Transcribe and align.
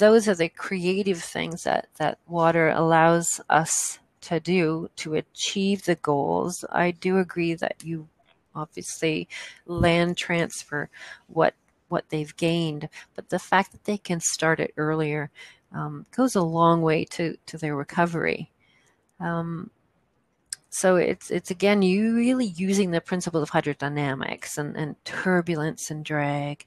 those 0.00 0.26
are 0.26 0.34
the 0.34 0.48
creative 0.48 1.22
things 1.22 1.62
that, 1.64 1.88
that 1.98 2.18
water 2.26 2.70
allows 2.70 3.40
us 3.50 3.98
to 4.22 4.40
do 4.40 4.90
to 4.96 5.14
achieve 5.14 5.84
the 5.84 5.94
goals. 5.94 6.64
I 6.72 6.90
do 6.90 7.18
agree 7.18 7.54
that 7.54 7.84
you 7.84 8.08
obviously 8.54 9.28
land 9.66 10.16
transfer 10.16 10.90
what 11.28 11.54
what 11.88 12.08
they've 12.08 12.36
gained, 12.36 12.88
but 13.16 13.28
the 13.30 13.38
fact 13.38 13.72
that 13.72 13.84
they 13.84 13.98
can 13.98 14.20
start 14.20 14.60
it 14.60 14.72
earlier 14.76 15.28
um, 15.72 16.06
goes 16.16 16.34
a 16.36 16.42
long 16.42 16.82
way 16.82 17.04
to 17.04 17.36
to 17.46 17.58
their 17.58 17.76
recovery. 17.76 18.50
Um, 19.18 19.70
so 20.70 20.96
it's 20.96 21.30
it's 21.30 21.50
again 21.50 21.82
you 21.82 22.14
really 22.14 22.46
using 22.46 22.90
the 22.90 23.00
principle 23.00 23.42
of 23.42 23.50
hydrodynamics 23.50 24.56
and, 24.56 24.76
and 24.76 25.04
turbulence 25.04 25.90
and 25.90 26.04
drag, 26.04 26.64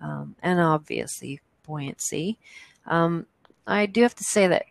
um, 0.00 0.36
and 0.42 0.60
obviously 0.60 1.40
buoyancy. 1.62 2.38
Um, 2.86 3.26
I 3.66 3.86
do 3.86 4.02
have 4.02 4.14
to 4.16 4.24
say 4.24 4.48
that 4.48 4.66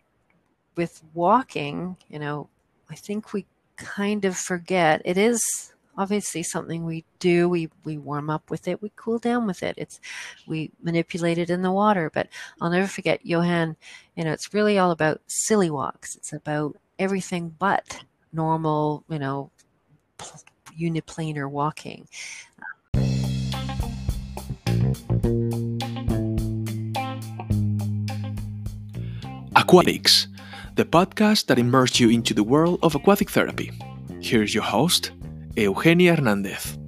with 0.76 1.02
walking, 1.14 1.96
you 2.08 2.18
know, 2.18 2.48
I 2.90 2.94
think 2.94 3.32
we 3.32 3.46
kind 3.76 4.24
of 4.24 4.36
forget. 4.36 5.02
It 5.04 5.16
is 5.16 5.72
obviously 5.96 6.42
something 6.42 6.84
we 6.84 7.04
do. 7.18 7.48
We 7.48 7.68
we 7.84 7.98
warm 7.98 8.30
up 8.30 8.50
with 8.50 8.68
it. 8.68 8.82
We 8.82 8.92
cool 8.96 9.18
down 9.18 9.46
with 9.46 9.62
it. 9.62 9.74
It's 9.76 10.00
we 10.46 10.70
manipulate 10.82 11.38
it 11.38 11.50
in 11.50 11.62
the 11.62 11.72
water. 11.72 12.10
But 12.12 12.28
i'll 12.60 12.70
never 12.70 12.86
forget 12.86 13.24
johan 13.24 13.76
you 14.16 14.24
know 14.24 14.32
it's 14.32 14.54
really 14.54 14.78
all 14.78 14.90
about 14.90 15.20
silly 15.26 15.70
walks. 15.70 16.16
It's 16.16 16.32
about 16.32 16.76
everything 16.98 17.54
but 17.58 18.04
normal 18.32 19.04
you 19.08 19.18
know 19.18 19.50
uniplanar 20.78 21.50
walking 21.50 22.06
aquatics 29.56 30.28
the 30.76 30.84
podcast 30.84 31.46
that 31.46 31.58
immerses 31.58 32.00
you 32.00 32.10
into 32.10 32.32
the 32.34 32.44
world 32.44 32.78
of 32.82 32.94
aquatic 32.94 33.30
therapy 33.30 33.70
here's 34.20 34.54
your 34.54 34.64
host 34.64 35.12
Eugenia 35.56 36.16
Hernández. 36.16 36.78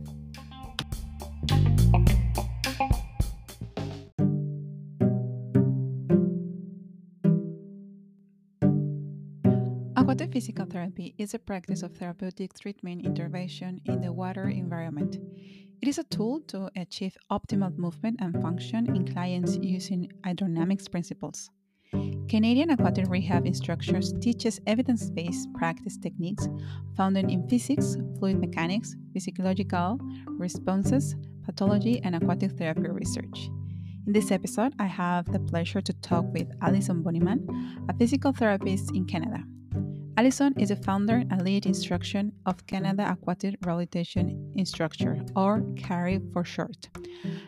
Aquatic 9.97 10.33
physical 10.33 10.67
therapy 10.67 11.15
is 11.19 11.35
a 11.35 11.39
practice 11.39 11.83
of 11.83 11.93
therapeutic 11.97 12.55
treatment 12.59 13.05
intervention 13.05 13.81
in 13.85 14.01
the 14.01 14.13
water 14.13 14.49
environment. 14.49 15.19
It 15.81 15.89
is 15.89 15.99
a 15.99 16.05
tool 16.05 16.41
to 16.49 16.71
achieve 16.77 17.17
optimal 17.31 17.77
movement 17.77 18.21
and 18.21 18.41
function 18.41 18.95
in 18.95 19.13
clients 19.13 19.57
using 19.57 20.11
hydrodynamics 20.25 20.91
principles. 20.91 21.51
Canadian 22.33 22.71
Aquatic 22.71 23.11
Rehab 23.11 23.45
Instructors 23.45 24.15
teaches 24.15 24.59
evidence-based 24.67 25.53
practice 25.53 25.99
techniques 25.99 26.49
founded 26.97 27.31
in 27.31 27.47
physics, 27.47 27.99
fluid 28.19 28.41
mechanics, 28.41 28.97
physiological 29.13 29.99
responses, 30.39 31.15
pathology, 31.45 32.01
and 32.05 32.17
aquatic 32.17 32.53
therapy 32.53 32.89
research. 32.89 33.51
In 34.07 34.15
this 34.15 34.31
episode, 34.31 34.73
I 34.79 34.87
have 34.87 35.31
the 35.31 35.41
pleasure 35.41 35.83
to 35.83 35.93
talk 36.01 36.25
with 36.33 36.51
Alison 36.63 37.05
Bonnyman, 37.05 37.47
a 37.91 37.95
physical 37.99 38.33
therapist 38.33 38.97
in 38.97 39.05
Canada. 39.05 39.45
Alison 40.19 40.53
is 40.59 40.71
a 40.71 40.77
founder 40.77 41.25
and 41.31 41.43
lead 41.43 41.65
instructor 41.65 42.25
of 42.45 42.67
Canada 42.67 43.11
Aquatic 43.11 43.57
Rehabilitation 43.65 44.53
Instructor, 44.57 45.25
or 45.35 45.63
CARI 45.77 46.21
for 46.33 46.45
short. 46.45 46.89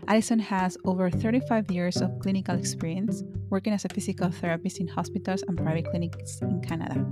Alison 0.08 0.38
has 0.38 0.78
over 0.86 1.10
35 1.10 1.70
years 1.70 2.00
of 2.00 2.18
clinical 2.20 2.56
experience 2.56 3.22
working 3.50 3.74
as 3.74 3.84
a 3.84 3.88
physical 3.90 4.30
therapist 4.30 4.80
in 4.80 4.88
hospitals 4.88 5.42
and 5.42 5.58
private 5.58 5.90
clinics 5.90 6.40
in 6.40 6.62
Canada. 6.62 7.04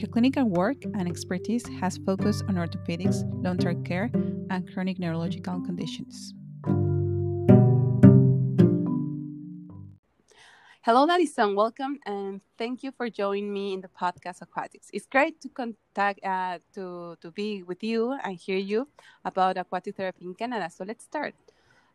Her 0.00 0.08
clinical 0.08 0.44
work 0.44 0.82
and 0.84 1.08
expertise 1.08 1.66
has 1.80 1.98
focused 1.98 2.42
on 2.48 2.56
orthopedics, 2.56 3.22
long 3.44 3.58
term 3.58 3.84
care, 3.84 4.10
and 4.50 4.68
chronic 4.74 4.98
neurological 4.98 5.60
conditions. 5.60 6.34
Hello, 10.84 11.06
Alison. 11.08 11.54
Welcome 11.54 12.00
and 12.04 12.40
thank 12.58 12.82
you 12.82 12.90
for 12.90 13.08
joining 13.08 13.52
me 13.52 13.72
in 13.72 13.82
the 13.82 13.88
podcast 13.88 14.42
Aquatics. 14.42 14.90
It's 14.92 15.06
great 15.06 15.40
to 15.42 15.48
contact 15.48 16.18
uh, 16.26 16.58
to 16.74 17.14
to 17.20 17.30
be 17.30 17.62
with 17.62 17.84
you 17.84 18.18
and 18.24 18.34
hear 18.34 18.58
you 18.58 18.88
about 19.24 19.56
aquatic 19.58 19.94
therapy 19.94 20.24
in 20.24 20.34
Canada. 20.34 20.68
So 20.74 20.82
let's 20.82 21.04
start. 21.04 21.34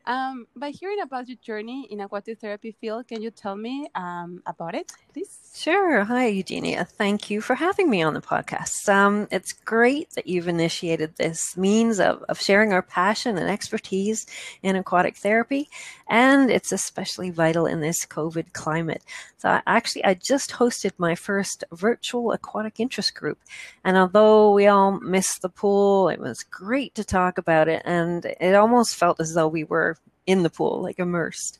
Um, 0.07 0.47
by 0.55 0.69
hearing 0.69 1.01
about 1.01 1.27
your 1.27 1.35
journey 1.43 1.85
in 1.91 1.99
aquatic 1.99 2.39
therapy 2.39 2.71
field, 2.71 3.09
can 3.09 3.21
you 3.21 3.29
tell 3.29 3.57
me 3.57 3.89
um, 3.93 4.41
about 4.45 4.73
it, 4.73 4.89
please? 5.11 5.51
Sure. 5.53 6.05
Hi, 6.05 6.27
Eugenia. 6.27 6.85
Thank 6.85 7.29
you 7.29 7.41
for 7.41 7.55
having 7.55 7.89
me 7.89 8.01
on 8.01 8.13
the 8.13 8.21
podcast. 8.21 8.87
Um, 8.87 9.27
it's 9.31 9.51
great 9.51 10.11
that 10.11 10.27
you've 10.27 10.47
initiated 10.47 11.17
this 11.17 11.57
means 11.57 11.99
of, 11.99 12.23
of 12.29 12.39
sharing 12.39 12.71
our 12.71 12.81
passion 12.81 13.37
and 13.37 13.49
expertise 13.49 14.25
in 14.63 14.77
aquatic 14.77 15.17
therapy, 15.17 15.69
and 16.09 16.49
it's 16.49 16.71
especially 16.71 17.29
vital 17.29 17.65
in 17.65 17.81
this 17.81 18.05
COVID 18.05 18.53
climate. 18.53 19.03
So, 19.37 19.49
I, 19.49 19.61
actually, 19.67 20.05
I 20.05 20.13
just 20.15 20.51
hosted 20.51 20.91
my 20.97 21.15
first 21.15 21.63
virtual 21.71 22.31
aquatic 22.31 22.79
interest 22.79 23.15
group, 23.15 23.39
and 23.83 23.97
although 23.97 24.51
we 24.51 24.67
all 24.67 24.99
missed 24.99 25.41
the 25.41 25.49
pool, 25.49 26.09
it 26.09 26.19
was 26.19 26.43
great 26.43 26.95
to 26.95 27.03
talk 27.03 27.37
about 27.37 27.67
it, 27.67 27.81
and 27.85 28.25
it 28.39 28.55
almost 28.55 28.95
felt 28.95 29.19
as 29.19 29.33
though 29.33 29.47
we 29.47 29.63
were 29.63 29.97
in 30.25 30.43
the 30.43 30.49
pool, 30.49 30.81
like 30.81 30.99
immersed. 30.99 31.59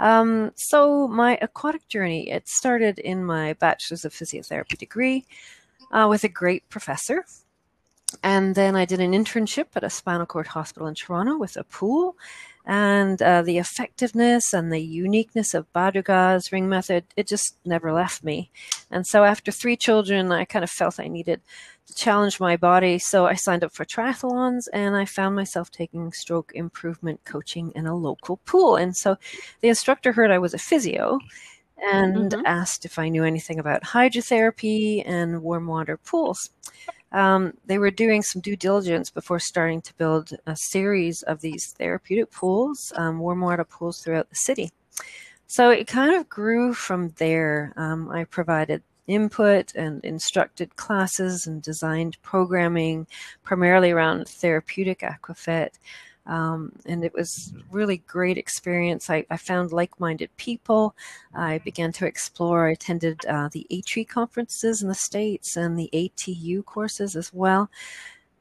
Um, 0.00 0.50
so 0.56 1.06
my 1.06 1.38
aquatic 1.40 1.86
journey, 1.88 2.30
it 2.30 2.48
started 2.48 2.98
in 2.98 3.24
my 3.24 3.52
bachelor's 3.54 4.04
of 4.04 4.12
physiotherapy 4.12 4.76
degree 4.76 5.24
uh, 5.92 6.06
with 6.10 6.24
a 6.24 6.28
great 6.28 6.68
professor. 6.68 7.24
And 8.22 8.54
then 8.54 8.76
I 8.76 8.84
did 8.84 9.00
an 9.00 9.12
internship 9.12 9.66
at 9.74 9.84
a 9.84 9.90
spinal 9.90 10.26
cord 10.26 10.48
hospital 10.48 10.88
in 10.88 10.94
Toronto 10.94 11.36
with 11.36 11.56
a 11.56 11.64
pool 11.64 12.16
and 12.66 13.20
uh, 13.20 13.42
the 13.42 13.58
effectiveness 13.58 14.54
and 14.54 14.72
the 14.72 14.80
uniqueness 14.80 15.52
of 15.52 15.70
Bad 15.72 15.94
Ragaz 15.94 16.50
ring 16.50 16.68
method, 16.68 17.04
it 17.16 17.26
just 17.26 17.56
never 17.64 17.92
left 17.92 18.24
me. 18.24 18.50
And 18.90 19.06
so 19.06 19.24
after 19.24 19.52
three 19.52 19.76
children, 19.76 20.32
I 20.32 20.44
kind 20.46 20.62
of 20.62 20.70
felt 20.70 20.98
I 20.98 21.08
needed 21.08 21.42
to 21.86 21.94
challenge 21.94 22.40
my 22.40 22.56
body. 22.56 22.98
So 22.98 23.26
I 23.26 23.34
signed 23.34 23.64
up 23.64 23.74
for 23.74 23.84
triathlons 23.84 24.62
and 24.72 24.96
I 24.96 25.04
found 25.04 25.36
myself 25.36 25.70
taking 25.70 26.12
stroke 26.12 26.52
improvement 26.54 27.20
coaching 27.26 27.70
in 27.74 27.86
a 27.86 27.94
local 27.94 28.38
pool. 28.38 28.76
And 28.76 28.96
so 28.96 29.18
the 29.60 29.68
instructor 29.68 30.12
heard 30.12 30.30
I 30.30 30.38
was 30.38 30.54
a 30.54 30.58
physio 30.58 31.18
and 31.76 32.32
mm-hmm. 32.32 32.46
asked 32.46 32.84
if 32.84 32.98
I 32.98 33.08
knew 33.08 33.24
anything 33.24 33.58
about 33.58 33.82
hydrotherapy 33.82 35.02
and 35.06 35.42
warm 35.42 35.66
water 35.66 35.96
pools 35.96 36.50
um, 37.14 37.52
they 37.64 37.78
were 37.78 37.92
doing 37.92 38.22
some 38.22 38.42
due 38.42 38.56
diligence 38.56 39.08
before 39.08 39.38
starting 39.38 39.80
to 39.82 39.94
build 39.94 40.30
a 40.46 40.56
series 40.56 41.22
of 41.22 41.40
these 41.40 41.72
therapeutic 41.78 42.32
pools, 42.32 42.92
um, 42.96 43.20
warm 43.20 43.40
water 43.40 43.64
pools 43.64 44.00
throughout 44.00 44.28
the 44.28 44.34
city. 44.34 44.72
So 45.46 45.70
it 45.70 45.86
kind 45.86 46.16
of 46.16 46.28
grew 46.28 46.74
from 46.74 47.10
there. 47.18 47.72
Um, 47.76 48.10
I 48.10 48.24
provided 48.24 48.82
input 49.06 49.72
and 49.76 50.04
instructed 50.04 50.74
classes 50.74 51.46
and 51.46 51.62
designed 51.62 52.20
programming 52.22 53.06
primarily 53.44 53.92
around 53.92 54.26
therapeutic 54.26 55.00
aquafit. 55.00 55.78
Um, 56.26 56.72
and 56.86 57.04
it 57.04 57.12
was 57.12 57.52
really 57.70 57.98
great 57.98 58.38
experience. 58.38 59.10
I, 59.10 59.26
I 59.30 59.36
found 59.36 59.72
like-minded 59.72 60.30
people. 60.36 60.96
I 61.34 61.58
began 61.58 61.92
to 61.92 62.06
explore. 62.06 62.68
I 62.68 62.72
attended 62.72 63.24
uh, 63.26 63.48
the 63.52 63.66
ATRI 63.70 64.08
conferences 64.08 64.82
in 64.82 64.88
the 64.88 64.94
states 64.94 65.56
and 65.56 65.78
the 65.78 65.90
ATU 65.92 66.64
courses 66.64 67.14
as 67.14 67.32
well. 67.32 67.70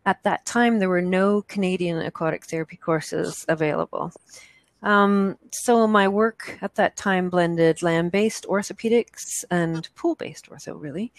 At 0.06 0.24
that 0.24 0.46
time, 0.46 0.80
there 0.80 0.90
were 0.90 1.02
no 1.02 1.42
Canadian 1.44 1.98
aquatic 2.00 2.46
therapy 2.46 2.78
courses 2.78 3.46
available. 3.48 4.12
Um, 4.82 5.38
so 5.52 5.88
my 5.88 6.10
work 6.10 6.58
at 6.62 6.76
that 6.76 6.98
time 6.98 7.30
blended 7.30 7.82
land-based 7.82 8.46
orthopedics 8.50 9.46
and 9.50 9.88
pool-based 9.96 10.50
ortho, 10.50 10.80
really. 10.80 11.14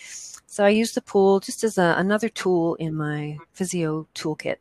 So 0.47 0.65
I 0.65 0.69
used 0.69 0.95
the 0.95 1.01
pool 1.01 1.41
just 1.41 1.65
as 1.65 1.79
a, 1.79 1.95
another 1.97 2.29
tool 2.29 2.75
in 2.75 2.95
my 2.95 3.39
physio 3.55 4.07
toolkit. 4.15 4.57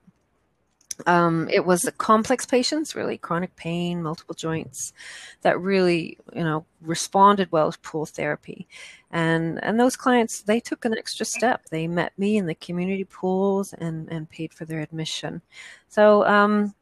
Um, 1.05 1.49
it 1.49 1.65
was 1.65 1.89
complex 1.97 2.45
patients, 2.45 2.95
really 2.95 3.17
chronic 3.17 3.55
pain, 3.55 4.03
multiple 4.03 4.35
joints, 4.35 4.93
that 5.41 5.59
really, 5.59 6.17
you 6.33 6.43
know, 6.43 6.65
responded 6.81 7.51
well 7.51 7.71
to 7.71 7.79
pool 7.79 8.05
therapy. 8.05 8.67
And 9.11 9.63
and 9.63 9.79
those 9.79 9.95
clients, 9.95 10.41
they 10.41 10.59
took 10.59 10.85
an 10.85 10.97
extra 10.97 11.25
step. 11.25 11.65
They 11.69 11.87
met 11.87 12.17
me 12.17 12.37
in 12.37 12.45
the 12.45 12.55
community 12.55 13.03
pools 13.03 13.73
and 13.73 14.09
and 14.11 14.29
paid 14.29 14.53
for 14.53 14.65
their 14.65 14.79
admission. 14.81 15.41
So 15.87 16.25
um, 16.25 16.73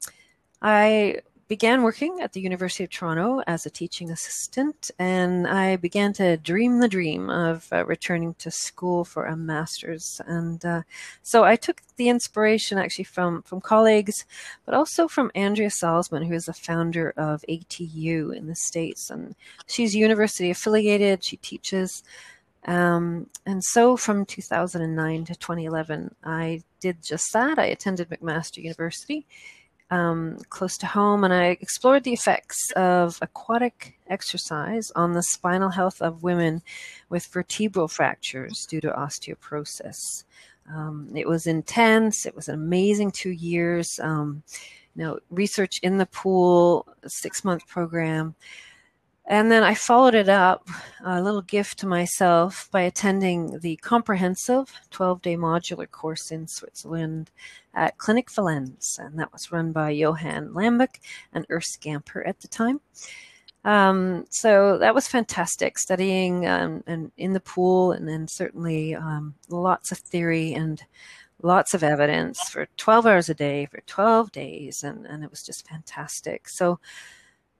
I 0.61 1.21
began 1.51 1.83
working 1.83 2.21
at 2.21 2.31
the 2.31 2.39
University 2.39 2.85
of 2.85 2.89
Toronto 2.89 3.41
as 3.45 3.65
a 3.65 3.69
teaching 3.69 4.09
assistant, 4.09 4.89
and 4.97 5.45
I 5.45 5.75
began 5.75 6.13
to 6.13 6.37
dream 6.37 6.79
the 6.79 6.87
dream 6.87 7.29
of 7.29 7.67
uh, 7.73 7.85
returning 7.85 8.35
to 8.35 8.49
school 8.49 9.03
for 9.03 9.25
a 9.25 9.35
master's. 9.35 10.21
And 10.25 10.63
uh, 10.63 10.83
so 11.23 11.43
I 11.43 11.57
took 11.57 11.81
the 11.97 12.07
inspiration 12.07 12.77
actually 12.77 13.03
from 13.03 13.41
from 13.41 13.59
colleagues, 13.59 14.23
but 14.65 14.73
also 14.73 15.09
from 15.09 15.29
Andrea 15.35 15.67
Salzman, 15.67 16.25
who 16.25 16.33
is 16.33 16.45
the 16.45 16.53
founder 16.53 17.13
of 17.17 17.43
ATU 17.49 18.33
in 18.33 18.47
the 18.47 18.55
states, 18.55 19.09
and 19.09 19.35
she's 19.67 19.93
university 19.93 20.51
affiliated. 20.51 21.21
She 21.21 21.35
teaches. 21.35 22.01
Um, 22.63 23.27
and 23.45 23.61
so 23.61 23.97
from 23.97 24.25
2009 24.25 25.25
to 25.25 25.35
2011, 25.35 26.15
I 26.23 26.61
did 26.79 27.03
just 27.03 27.33
that. 27.33 27.59
I 27.59 27.65
attended 27.65 28.09
McMaster 28.09 28.63
University 28.63 29.25
um, 29.91 30.37
close 30.49 30.77
to 30.77 30.87
home, 30.87 31.23
and 31.23 31.33
I 31.33 31.57
explored 31.61 32.03
the 32.03 32.13
effects 32.13 32.71
of 32.77 33.19
aquatic 33.21 33.99
exercise 34.07 34.89
on 34.95 35.11
the 35.11 35.21
spinal 35.21 35.69
health 35.69 36.01
of 36.01 36.23
women 36.23 36.61
with 37.09 37.25
vertebral 37.27 37.89
fractures 37.89 38.65
due 38.65 38.81
to 38.81 38.89
osteoporosis. 38.89 40.23
Um, 40.73 41.11
it 41.13 41.27
was 41.27 41.45
intense. 41.45 42.25
It 42.25 42.35
was 42.35 42.47
an 42.47 42.55
amazing 42.55 43.11
two 43.11 43.31
years. 43.31 43.99
Um, 44.01 44.43
you 44.95 45.03
know, 45.03 45.19
research 45.29 45.79
in 45.83 45.97
the 45.97 46.05
pool, 46.05 46.87
six 47.05 47.43
month 47.43 47.67
program. 47.67 48.35
And 49.31 49.49
then 49.49 49.63
I 49.63 49.75
followed 49.75 50.13
it 50.13 50.27
up, 50.27 50.67
a 51.05 51.21
little 51.21 51.41
gift 51.41 51.79
to 51.79 51.87
myself, 51.87 52.67
by 52.69 52.81
attending 52.81 53.59
the 53.59 53.77
comprehensive 53.77 54.73
12 54.89 55.21
day 55.21 55.37
modular 55.37 55.89
course 55.89 56.31
in 56.31 56.49
Switzerland 56.49 57.31
at 57.73 57.97
Clinic 57.97 58.29
Valens. 58.29 58.99
And 58.99 59.17
that 59.17 59.31
was 59.31 59.49
run 59.49 59.71
by 59.71 59.91
Johan 59.91 60.49
Lambeck 60.49 60.99
and 61.31 61.47
Urs 61.47 61.79
Gamper 61.79 62.27
at 62.27 62.41
the 62.41 62.49
time. 62.49 62.81
Um, 63.63 64.25
so 64.29 64.77
that 64.79 64.93
was 64.93 65.07
fantastic 65.07 65.79
studying 65.79 66.45
um, 66.45 66.83
and 66.85 67.13
in 67.15 67.31
the 67.31 67.39
pool, 67.39 67.93
and 67.93 68.09
then 68.09 68.27
certainly 68.27 68.95
um, 68.95 69.35
lots 69.47 69.93
of 69.93 69.99
theory 69.99 70.53
and 70.53 70.83
lots 71.41 71.73
of 71.73 71.83
evidence 71.83 72.37
for 72.49 72.67
12 72.75 73.05
hours 73.05 73.29
a 73.29 73.33
day 73.33 73.65
for 73.67 73.79
12 73.85 74.33
days, 74.33 74.83
and, 74.83 75.05
and 75.05 75.23
it 75.23 75.31
was 75.31 75.41
just 75.41 75.69
fantastic. 75.69 76.49
So 76.49 76.81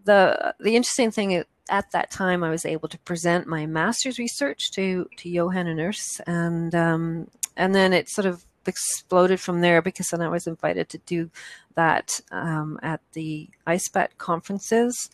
the 0.04 0.54
the 0.60 0.76
interesting 0.76 1.12
thing 1.12 1.44
at 1.72 1.92
that 1.92 2.12
time, 2.12 2.44
I 2.44 2.50
was 2.50 2.66
able 2.66 2.90
to 2.90 3.00
present 3.00 3.48
my 3.48 3.66
master's 3.66 4.20
research 4.20 4.72
to 4.74 5.08
to 5.18 5.30
Johan 5.30 5.68
and 5.68 5.80
Urs, 5.80 6.20
and 6.28 6.76
um, 6.76 7.28
and 7.58 7.74
then 7.74 7.94
it 7.94 8.10
sort 8.10 8.28
of 8.28 8.46
exploded 8.68 9.40
from 9.40 9.62
there 9.62 9.82
because 9.82 10.10
then 10.10 10.22
I 10.22 10.28
was 10.28 10.46
invited 10.46 10.90
to 10.90 11.00
do 11.00 11.32
that 11.76 12.20
um, 12.32 12.80
at 12.84 13.02
the 13.14 13.50
ISPAT 13.66 14.18
conferences. 14.18 15.10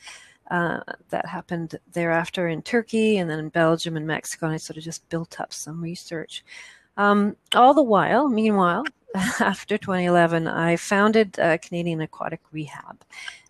Uh, 0.49 0.79
that 1.09 1.25
happened 1.25 1.77
thereafter 1.91 2.47
in 2.47 2.61
Turkey 2.61 3.17
and 3.17 3.29
then 3.29 3.37
in 3.37 3.49
Belgium 3.49 3.97
and 3.97 4.07
Mexico, 4.07 4.45
and 4.45 4.55
I 4.55 4.57
sort 4.57 4.77
of 4.77 4.83
just 4.83 5.07
built 5.09 5.41
up 5.41 5.53
some 5.53 5.81
research. 5.81 6.43
Um, 6.95 7.35
all 7.53 7.73
the 7.73 7.83
while, 7.83 8.29
meanwhile, 8.29 8.85
after 9.39 9.77
2011, 9.77 10.47
I 10.47 10.75
founded 10.75 11.39
uh, 11.39 11.57
Canadian 11.57 12.01
Aquatic 12.01 12.41
Rehab, 12.51 13.03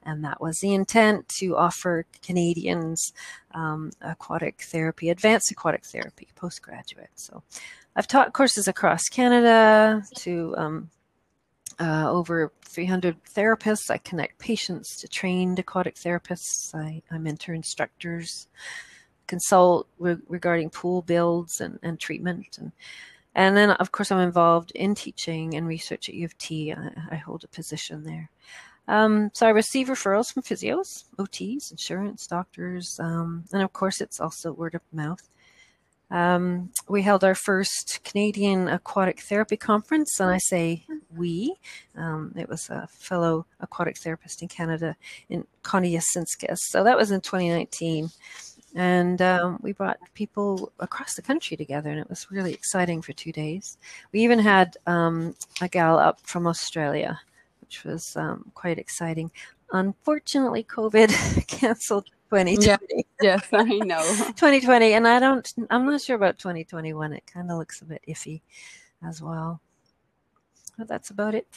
and 0.03 0.23
that 0.23 0.39
was 0.39 0.59
the 0.59 0.73
intent 0.73 1.27
to 1.39 1.57
offer 1.57 2.05
Canadians 2.21 3.11
um, 3.51 3.91
aquatic 4.01 4.61
therapy, 4.61 5.09
advanced 5.09 5.51
aquatic 5.51 5.85
therapy, 5.85 6.27
postgraduate. 6.35 7.09
So 7.15 7.43
I've 7.95 8.07
taught 8.07 8.33
courses 8.33 8.67
across 8.67 9.05
Canada 9.05 10.03
to 10.17 10.53
um, 10.57 10.89
uh, 11.79 12.09
over 12.09 12.51
300 12.65 13.17
therapists. 13.23 13.89
I 13.89 13.97
connect 13.97 14.39
patients 14.39 14.97
to 14.97 15.07
trained 15.07 15.59
aquatic 15.59 15.95
therapists. 15.95 16.73
I, 16.75 17.01
I 17.11 17.17
mentor 17.17 17.53
instructors, 17.53 18.47
consult 19.25 19.87
re- 19.97 20.17
regarding 20.27 20.69
pool 20.69 21.01
builds 21.01 21.59
and, 21.61 21.79
and 21.81 21.99
treatment. 21.99 22.57
And, 22.59 22.71
and 23.37 23.55
then, 23.55 23.69
of 23.69 23.91
course, 23.91 24.11
I'm 24.11 24.19
involved 24.19 24.71
in 24.71 24.95
teaching 24.95 25.53
and 25.55 25.67
research 25.67 26.09
at 26.09 26.15
U 26.15 26.25
of 26.25 26.35
T. 26.39 26.73
I, 26.73 26.89
I 27.11 27.15
hold 27.17 27.43
a 27.43 27.47
position 27.47 28.03
there. 28.03 28.31
Um, 28.87 29.29
so 29.33 29.45
I 29.45 29.51
receive 29.51 29.89
referrals 29.89 30.33
from 30.33 30.41
physios, 30.41 31.05
OTs, 31.19 31.69
insurance, 31.69 32.25
doctors, 32.25 32.99
um, 32.99 33.43
and 33.53 33.61
of 33.61 33.73
course 33.73 34.01
it's 34.01 34.19
also 34.19 34.51
word 34.51 34.73
of 34.73 34.81
mouth. 34.91 35.29
Um, 36.09 36.71
we 36.87 37.03
held 37.03 37.23
our 37.23 37.35
first 37.35 37.99
Canadian 38.03 38.67
Aquatic 38.69 39.19
Therapy 39.19 39.57
Conference, 39.57 40.19
and 40.19 40.31
I 40.31 40.39
say 40.39 40.85
we. 41.15 41.57
Um, 41.95 42.33
it 42.35 42.49
was 42.49 42.69
a 42.71 42.87
fellow 42.87 43.45
aquatic 43.59 43.97
therapist 43.97 44.41
in 44.41 44.47
Canada, 44.47 44.95
in 45.29 45.45
Connie 45.61 45.93
Yasinskis. 45.93 46.57
So 46.69 46.83
that 46.83 46.97
was 46.97 47.11
in 47.11 47.21
2019. 47.21 48.09
And 48.77 49.21
um, 49.21 49.59
we 49.61 49.73
brought 49.73 49.97
people 50.13 50.71
across 50.79 51.15
the 51.15 51.21
country 51.21 51.57
together, 51.57 51.89
and 51.89 51.99
it 51.99 52.09
was 52.09 52.31
really 52.31 52.53
exciting 52.53 53.01
for 53.01 53.11
two 53.11 53.31
days. 53.31 53.77
We 54.13 54.21
even 54.21 54.39
had 54.39 54.77
um, 54.85 55.35
a 55.61 55.67
gal 55.67 55.97
up 55.97 56.21
from 56.21 56.45
Australia 56.45 57.19
which 57.67 57.83
was 57.83 58.15
um, 58.15 58.49
quite 58.53 58.79
exciting. 58.79 59.29
Unfortunately, 59.73 60.63
COVID 60.63 61.47
canceled 61.47 62.05
2020. 62.31 62.65
Yeah, 62.65 62.77
yes, 63.21 63.47
I 63.51 63.63
know. 63.63 64.01
2020, 64.37 64.93
and 64.93 65.07
I 65.07 65.19
don't. 65.19 65.53
I'm 65.69 65.85
not 65.85 66.01
sure 66.01 66.15
about 66.15 66.39
2021. 66.39 67.13
It 67.13 67.23
kind 67.27 67.51
of 67.51 67.57
looks 67.57 67.81
a 67.81 67.85
bit 67.85 68.01
iffy, 68.07 68.41
as 69.05 69.21
well. 69.21 69.59
But 70.77 70.87
that's 70.87 71.09
about 71.09 71.35
it. 71.35 71.47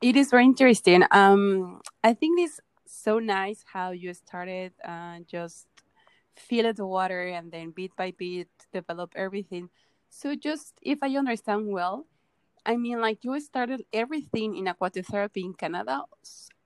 It 0.00 0.16
is 0.16 0.30
very 0.30 0.44
interesting. 0.44 1.04
Um, 1.12 1.80
I 2.02 2.14
think 2.14 2.40
it's 2.40 2.60
so 3.02 3.18
nice 3.18 3.64
how 3.72 3.90
you 3.90 4.14
started 4.14 4.72
uh, 4.84 5.18
just 5.26 5.66
feel 6.36 6.72
the 6.72 6.86
water 6.86 7.28
and 7.28 7.50
then 7.50 7.70
bit 7.70 7.90
by 7.96 8.12
bit 8.16 8.48
develop 8.72 9.12
everything. 9.16 9.68
So 10.08 10.34
just 10.34 10.74
if 10.82 10.98
I 11.02 11.16
understand 11.16 11.68
well, 11.68 12.06
I 12.64 12.76
mean, 12.76 13.00
like 13.00 13.24
you 13.24 13.38
started 13.40 13.82
everything 13.92 14.56
in 14.56 14.68
aquatic 14.68 15.06
therapy 15.06 15.44
in 15.44 15.54
Canada. 15.54 16.02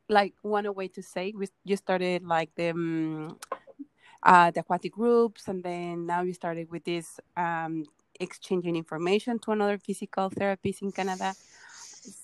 Like 0.08 0.34
one 0.42 0.72
way 0.74 0.88
to 0.88 1.02
say, 1.02 1.32
we 1.36 1.48
you 1.64 1.76
started 1.76 2.22
like 2.22 2.50
the 2.54 2.70
um, 2.70 3.38
uh, 4.22 4.50
the 4.50 4.60
aquatic 4.60 4.92
groups, 4.92 5.48
and 5.48 5.64
then 5.64 6.06
now 6.06 6.22
you 6.22 6.32
started 6.32 6.70
with 6.70 6.84
this 6.84 7.18
um, 7.36 7.84
exchanging 8.20 8.76
information 8.76 9.38
to 9.40 9.52
another 9.52 9.78
physical 9.78 10.30
therapists 10.30 10.82
in 10.82 10.92
Canada. 10.92 11.34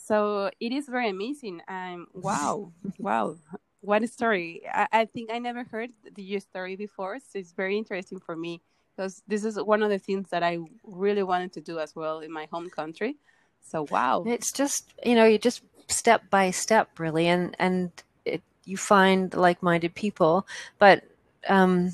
So 0.06 0.50
it 0.60 0.72
is 0.72 0.86
very 0.86 1.08
amazing. 1.08 1.60
And 1.66 2.06
wow, 2.12 2.72
wow, 2.98 3.36
what 3.82 4.02
a 4.02 4.06
story! 4.06 4.62
I, 4.72 4.86
I 4.92 5.04
think 5.04 5.30
I 5.30 5.38
never 5.38 5.64
heard 5.64 5.90
the 6.14 6.40
story 6.40 6.76
before, 6.76 7.18
so 7.18 7.38
it's 7.38 7.52
very 7.52 7.76
interesting 7.76 8.20
for 8.20 8.36
me 8.36 8.62
because 8.96 9.22
this 9.26 9.44
is 9.44 9.60
one 9.60 9.82
of 9.82 9.90
the 9.90 9.98
things 9.98 10.30
that 10.30 10.42
I 10.42 10.58
really 10.84 11.24
wanted 11.24 11.52
to 11.54 11.60
do 11.60 11.78
as 11.78 11.94
well 11.94 12.20
in 12.20 12.32
my 12.32 12.46
home 12.52 12.70
country. 12.70 13.16
So 13.60 13.86
wow, 13.90 14.22
it's 14.24 14.52
just 14.52 14.92
you 15.04 15.16
know 15.16 15.24
you 15.24 15.36
just 15.36 15.62
step 15.88 16.30
by 16.30 16.52
step 16.52 16.98
really, 17.00 17.26
and 17.26 17.56
and 17.58 17.90
it, 18.24 18.42
you 18.64 18.76
find 18.76 19.34
like-minded 19.34 19.94
people, 19.94 20.46
but 20.78 21.02
um, 21.48 21.90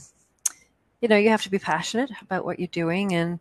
you 1.01 1.09
know 1.09 1.17
you 1.17 1.31
have 1.31 1.43
to 1.43 1.51
be 1.51 1.59
passionate 1.59 2.11
about 2.21 2.45
what 2.45 2.59
you're 2.59 2.69
doing, 2.69 3.15
and 3.15 3.41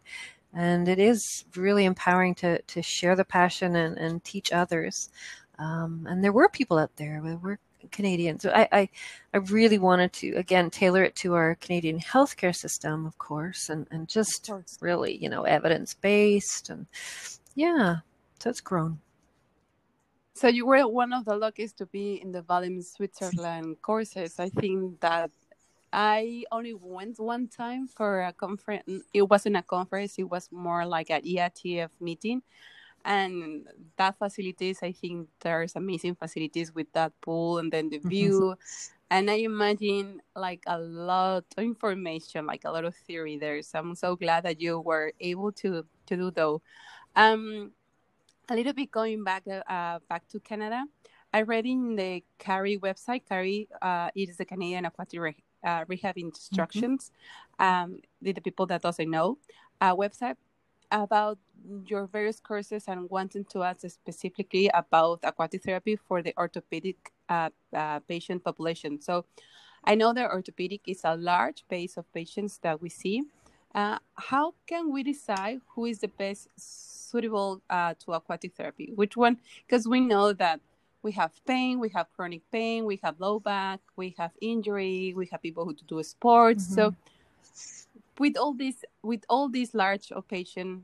and 0.54 0.88
it 0.88 1.00
is 1.00 1.44
really 1.56 1.84
empowering 1.84 2.34
to 2.36 2.62
to 2.62 2.82
share 2.82 3.16
the 3.18 3.26
passion 3.26 3.76
and 3.76 3.98
and 3.98 4.24
teach 4.24 4.54
others. 4.54 5.10
Um, 5.60 6.06
and 6.08 6.24
there 6.24 6.32
were 6.32 6.48
people 6.48 6.78
out 6.78 6.96
there. 6.98 7.20
There 7.22 7.38
were 7.38 7.60
Canadians. 7.92 8.46
I, 8.46 8.68
I, 8.72 8.90
I 9.34 9.38
really 9.38 9.78
wanted 9.78 10.14
to 10.14 10.36
again 10.36 10.70
tailor 10.70 11.04
it 11.04 11.16
to 11.18 11.34
our 11.34 11.56
Canadian 11.56 12.00
healthcare 12.00 12.56
system, 12.56 13.06
of 13.06 13.18
course, 13.18 13.70
and 13.70 13.88
and 13.92 14.08
just 14.08 14.50
really 14.82 15.16
you 15.18 15.30
know 15.30 15.44
evidence 15.44 15.94
based 15.94 16.70
and 16.70 16.86
yeah. 17.56 17.98
So 18.40 18.50
it's 18.50 18.62
grown. 18.62 19.00
So 20.36 20.48
you 20.48 20.68
were 20.68 20.88
one 20.88 21.14
of 21.14 21.26
the 21.26 21.36
luckiest 21.36 21.80
to 21.80 21.88
be 21.88 22.22
in 22.22 22.32
the 22.32 22.44
Valens 22.44 22.92
Switzerland 22.92 23.82
courses. 23.82 24.40
I 24.40 24.50
think 24.50 25.00
that 25.00 25.32
I 25.92 26.44
only 26.52 26.76
went 26.76 27.20
one 27.20 27.48
time 27.48 27.88
for 27.88 28.22
a 28.22 28.34
conference. 28.34 29.04
It 29.14 29.24
wasn't 29.24 29.58
a 29.58 29.64
conference; 29.64 30.20
it 30.20 30.30
was 30.30 30.50
more 30.52 30.86
like 30.86 31.10
an 31.10 31.24
EATF 31.24 31.90
meeting. 32.00 32.44
And 33.08 33.66
that 33.96 34.20
facilities, 34.20 34.80
I 34.84 34.92
think 34.92 35.30
there's 35.40 35.78
amazing 35.78 36.16
facilities 36.16 36.76
with 36.76 36.92
that 36.92 37.14
pool 37.22 37.58
and 37.58 37.72
then 37.72 37.90
the 37.90 38.00
mm-hmm. 38.00 38.10
view. 38.10 38.40
Mm-hmm. 38.40 38.94
And 39.10 39.32
I 39.32 39.36
imagine 39.36 40.22
like 40.36 40.62
a 40.68 40.78
lot 40.78 41.46
of 41.56 41.64
information, 41.64 42.46
like 42.46 42.66
a 42.66 42.72
lot 42.72 42.84
of 42.84 42.94
theory 42.94 43.38
there. 43.38 43.62
So 43.62 43.80
I'm 43.80 43.96
so 43.96 44.18
glad 44.18 44.44
that 44.44 44.60
you 44.60 44.82
were 44.82 45.14
able 45.22 45.54
to 45.64 45.86
to 46.08 46.16
do 46.18 46.32
though. 46.32 46.62
Um, 47.16 47.72
a 48.50 48.56
little 48.56 48.74
bit 48.74 48.92
going 48.92 49.24
back 49.24 49.44
uh, 49.48 50.00
back 50.10 50.28
to 50.28 50.40
Canada. 50.42 50.84
I 51.34 51.44
read 51.44 51.66
in 51.66 51.96
the 51.96 52.24
CARI 52.40 52.78
website. 52.80 53.24
CARI 53.28 53.70
uh, 53.82 54.12
it 54.16 54.28
is 54.28 54.38
the 54.38 54.46
Canadian 54.46 54.86
Aquatic 54.86 55.20
Re- 55.20 55.44
uh, 55.64 55.86
Rehab 55.88 56.18
Instructions. 56.18 57.12
Mm-hmm. 57.60 57.64
Um, 57.64 58.00
the, 58.22 58.34
people 58.34 58.66
that 58.68 58.82
doesn't 58.82 59.10
know, 59.10 59.38
a 59.80 59.96
website 59.96 60.36
about 60.92 61.38
your 61.86 62.08
various 62.08 62.40
courses 62.40 62.86
and 62.88 63.10
wanting 63.10 63.46
to 63.46 63.64
ask 63.64 63.82
specifically 63.90 64.70
about 64.74 65.20
aquatic 65.24 65.64
therapy 65.64 65.96
for 65.96 66.22
the 66.22 66.34
orthopedic 66.38 67.12
uh, 67.30 67.50
uh, 67.74 68.00
patient 68.02 68.44
population. 68.44 69.02
So 69.02 69.26
I 69.84 69.96
know 69.96 70.14
that 70.14 70.32
orthopedic 70.32 70.82
is 70.88 71.02
a 71.04 71.16
large 71.16 71.64
base 71.70 71.98
of 71.98 72.12
patients 72.14 72.60
that 72.60 72.82
we 72.82 72.90
see. 72.90 73.24
Uh, 73.76 74.00
how 74.16 74.54
can 74.66 74.92
we 74.92 75.04
decide 75.04 75.62
who 75.76 75.86
is 75.86 76.00
the 76.00 76.08
best 76.08 76.48
suitable 76.58 77.62
uh, 77.70 77.94
to 78.06 78.14
aquatic 78.14 78.56
therapy? 78.56 78.92
Which 78.96 79.16
one? 79.16 79.38
Because 79.66 79.88
we 79.88 80.00
know 80.00 80.34
that 80.34 80.60
we 81.04 81.12
have 81.14 81.32
pain, 81.46 81.80
we 81.80 81.90
have 81.90 82.08
chronic 82.16 82.42
pain, 82.52 82.86
we 82.86 83.00
have 83.04 83.20
low 83.20 83.40
back, 83.40 83.80
we 83.96 84.16
have 84.18 84.32
injury, 84.42 85.14
we 85.16 85.28
have 85.32 85.42
people 85.42 85.64
who 85.66 85.76
do 85.88 86.02
sports. 86.04 86.66
Mm-hmm. 86.66 86.74
So 86.74 86.96
with 88.20 88.36
all 88.38 88.54
these 88.54 88.84
with 89.04 89.24
all 89.30 89.48
these 89.48 89.74
large 89.74 90.12
of 90.12 90.28
patient 90.28 90.84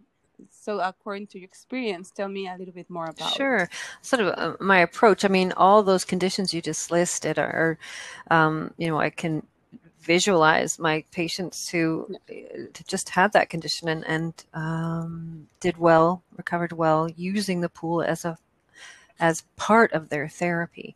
so 0.50 0.80
according 0.80 1.28
to 1.28 1.40
your 1.40 1.46
experience 1.46 2.12
tell 2.12 2.28
me 2.28 2.48
a 2.48 2.56
little 2.58 2.74
bit 2.74 2.90
more 2.90 3.06
about 3.06 3.34
sure. 3.34 3.70
Sort 4.02 4.22
of 4.22 4.28
uh, 4.38 4.58
my 4.60 4.80
approach 4.80 5.25
i 5.25 5.28
mean 5.28 5.52
all 5.54 5.84
those 5.84 6.06
conditions 6.06 6.54
you 6.54 6.62
just 6.62 6.92
listed 6.92 7.38
are 7.40 7.78
um, 8.30 8.74
you 8.78 8.88
know 8.88 9.00
i 9.00 9.10
can 9.10 9.46
visualize 10.04 10.78
my 10.78 11.04
patients 11.12 11.70
who 11.70 12.08
uh, 12.30 12.34
just 12.88 13.10
had 13.10 13.32
that 13.34 13.50
condition 13.50 13.88
and, 13.88 14.06
and 14.06 14.46
um, 14.54 15.48
did 15.60 15.78
well 15.78 16.24
recovered 16.36 16.74
well 16.74 17.10
using 17.16 17.62
the 17.62 17.70
pool 17.70 18.02
as 18.02 18.25
a 18.25 18.38
as 19.20 19.44
part 19.56 19.94
of 19.94 20.10
their 20.10 20.28
therapy. 20.28 20.96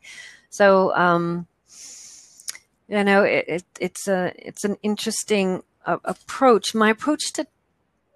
So 0.50 0.94
um, 0.96 1.48
you 2.88 3.04
know 3.04 3.24
it, 3.24 3.46
it, 3.48 3.64
it's 3.80 4.08
a 4.08 4.34
it's 4.36 4.64
an 4.64 4.78
interesting 4.84 5.64
uh, 5.86 5.98
approach. 6.04 6.76
My 6.76 6.90
approach 6.90 7.32
to 7.34 7.48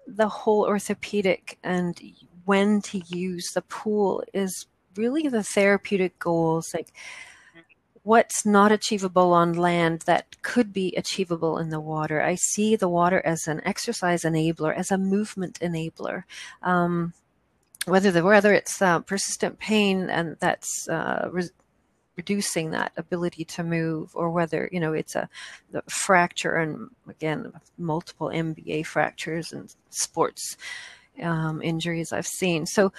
the 0.06 0.28
whole 0.28 0.64
orthopedic 0.64 1.58
and 1.62 2.00
when 2.44 2.80
to 2.82 2.98
use 3.06 3.52
the 3.54 3.62
pool 3.62 4.22
is 4.32 4.66
really 4.96 5.28
the 5.28 5.42
therapeutic 5.42 6.18
goals 6.18 6.74
like 6.74 6.92
what's 8.02 8.44
not 8.44 8.72
achievable 8.72 9.32
on 9.32 9.52
land 9.52 10.00
that 10.02 10.40
could 10.42 10.72
be 10.72 10.92
achievable 10.96 11.58
in 11.58 11.70
the 11.70 11.80
water. 11.80 12.20
I 12.20 12.34
see 12.34 12.74
the 12.74 12.88
water 12.88 13.22
as 13.24 13.46
an 13.46 13.60
exercise 13.64 14.22
enabler 14.22 14.76
as 14.76 14.90
a 14.90 14.98
movement 14.98 15.60
enabler. 15.60 16.24
Um, 16.62 17.12
whether 17.84 18.10
the 18.10 18.24
whether 18.24 18.52
it's 18.52 18.80
uh, 18.80 19.00
persistent 19.00 19.58
pain 19.58 20.08
and 20.08 20.36
that's 20.40 20.88
uh, 20.88 21.28
reducing 22.16 22.70
that 22.70 22.92
ability 22.96 23.44
to 23.44 23.62
move 23.62 24.10
or 24.14 24.30
whether 24.30 24.68
you 24.72 24.80
know 24.80 24.92
it's 24.92 25.14
a 25.14 25.28
fracture 25.88 26.56
and 26.56 26.90
again 27.08 27.52
multiple 27.78 28.28
mba 28.28 28.84
fractures 28.84 29.52
and 29.52 29.74
sports 29.90 30.56
um, 31.22 31.60
injuries 31.62 32.12
i've 32.12 32.26
seen. 32.26 32.66
So 32.66 32.92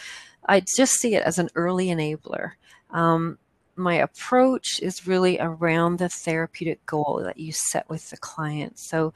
i 0.45 0.61
just 0.77 0.93
see 0.93 1.15
it 1.15 1.23
as 1.23 1.39
an 1.39 1.49
early 1.55 1.87
enabler. 1.87 2.51
Um, 2.91 3.37
my 3.75 3.95
approach 3.95 4.79
is 4.81 5.07
really 5.07 5.39
around 5.39 5.97
the 5.97 6.09
therapeutic 6.09 6.85
goal 6.85 7.21
that 7.23 7.37
you 7.37 7.51
set 7.51 7.89
with 7.89 8.09
the 8.09 8.17
client. 8.17 8.79
So 8.79 9.13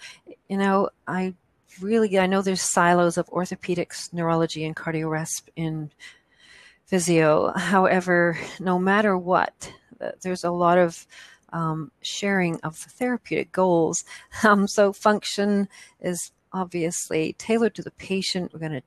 you 0.50 0.58
know 0.58 0.90
i 1.08 1.34
really 1.82 2.18
i 2.18 2.26
know 2.26 2.42
there's 2.42 2.62
silos 2.62 3.18
of 3.18 3.28
orthopedics 3.28 4.12
neurology 4.14 4.66
and 4.66 4.76
cardiorespiratory 4.76 5.50
in 5.56 5.92
physio. 6.86 7.52
However 7.56 8.38
no 8.60 8.80
matter 8.80 9.18
what 9.18 9.72
there's 10.22 10.44
a 10.44 10.52
lot 10.52 10.78
of 10.78 11.06
um, 11.54 11.92
sharing 12.02 12.60
of 12.62 12.76
therapeutic 12.76 13.52
goals. 13.52 14.04
Um, 14.44 14.68
so 14.68 14.94
function 14.94 15.68
is 16.00 16.32
obviously 16.54 17.34
tailored 17.34 17.74
to 17.76 17.82
the 17.82 17.92
patient. 17.92 18.54
We're 18.54 18.60
going 18.60 18.72
to 18.74 18.84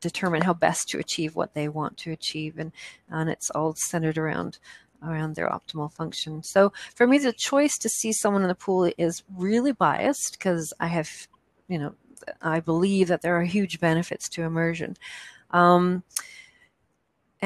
determine 0.00 0.42
how 0.42 0.54
best 0.54 0.88
to 0.88 0.98
achieve 0.98 1.36
what 1.36 1.54
they 1.54 1.68
want 1.68 1.96
to 1.98 2.12
achieve, 2.12 2.58
and 2.58 2.72
and 3.10 3.28
it's 3.28 3.50
all 3.50 3.74
centered 3.76 4.18
around 4.18 4.58
around 5.02 5.34
their 5.34 5.48
optimal 5.48 5.92
function. 5.92 6.42
So 6.42 6.72
for 6.94 7.06
me, 7.06 7.18
the 7.18 7.32
choice 7.32 7.76
to 7.78 7.88
see 7.88 8.12
someone 8.12 8.42
in 8.42 8.48
the 8.48 8.54
pool 8.54 8.90
is 8.96 9.22
really 9.36 9.72
biased 9.72 10.32
because 10.32 10.72
I 10.80 10.86
have, 10.88 11.10
you 11.68 11.78
know, 11.78 11.94
I 12.40 12.60
believe 12.60 13.08
that 13.08 13.22
there 13.22 13.38
are 13.38 13.44
huge 13.44 13.78
benefits 13.80 14.28
to 14.30 14.42
immersion. 14.42 14.96
Um, 15.50 16.02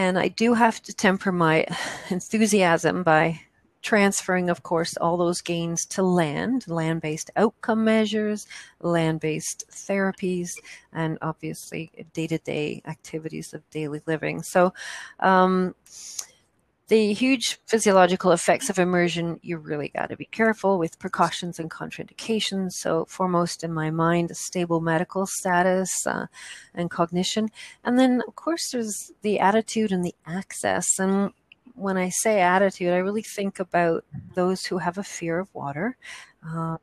and 0.00 0.18
I 0.18 0.28
do 0.28 0.54
have 0.54 0.80
to 0.84 0.94
temper 0.94 1.30
my 1.30 1.66
enthusiasm 2.10 3.02
by 3.02 3.40
transferring, 3.82 4.48
of 4.48 4.62
course, 4.62 4.96
all 4.96 5.18
those 5.18 5.42
gains 5.42 5.84
to 5.86 6.02
land, 6.02 6.66
land 6.66 7.02
based 7.02 7.30
outcome 7.36 7.84
measures, 7.84 8.46
land 8.80 9.20
based 9.20 9.64
therapies, 9.70 10.52
and 10.94 11.18
obviously 11.20 11.90
day 12.14 12.26
to 12.28 12.38
day 12.38 12.80
activities 12.86 13.52
of 13.52 13.68
daily 13.68 14.00
living. 14.06 14.42
So, 14.42 14.72
um, 15.18 15.74
the 16.90 17.12
huge 17.12 17.60
physiological 17.66 18.32
effects 18.32 18.68
of 18.68 18.76
immersion, 18.76 19.38
you 19.42 19.58
really 19.58 19.90
got 19.90 20.10
to 20.10 20.16
be 20.16 20.24
careful 20.24 20.76
with 20.76 20.98
precautions 20.98 21.60
and 21.60 21.70
contraindications. 21.70 22.72
So, 22.72 23.04
foremost 23.04 23.62
in 23.62 23.72
my 23.72 23.90
mind, 23.90 24.32
a 24.32 24.34
stable 24.34 24.80
medical 24.80 25.24
status 25.24 26.04
uh, 26.04 26.26
and 26.74 26.90
cognition. 26.90 27.48
And 27.84 27.96
then, 27.96 28.22
of 28.26 28.34
course, 28.34 28.72
there's 28.72 29.12
the 29.22 29.38
attitude 29.38 29.92
and 29.92 30.04
the 30.04 30.16
access. 30.26 30.98
And 30.98 31.32
when 31.76 31.96
I 31.96 32.08
say 32.08 32.40
attitude, 32.40 32.92
I 32.92 32.98
really 32.98 33.22
think 33.22 33.60
about 33.60 34.04
those 34.34 34.66
who 34.66 34.78
have 34.78 34.98
a 34.98 35.04
fear 35.04 35.38
of 35.38 35.54
water. 35.54 35.96
Uh, 36.44 36.78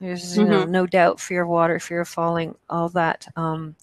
there's 0.00 0.32
mm-hmm. 0.32 0.40
you 0.40 0.48
know, 0.48 0.64
no 0.64 0.86
doubt 0.86 1.20
fear 1.20 1.42
of 1.42 1.50
water, 1.50 1.78
fear 1.78 2.00
of 2.00 2.08
falling, 2.08 2.54
all 2.70 2.88
that. 2.88 3.28
Um, 3.36 3.76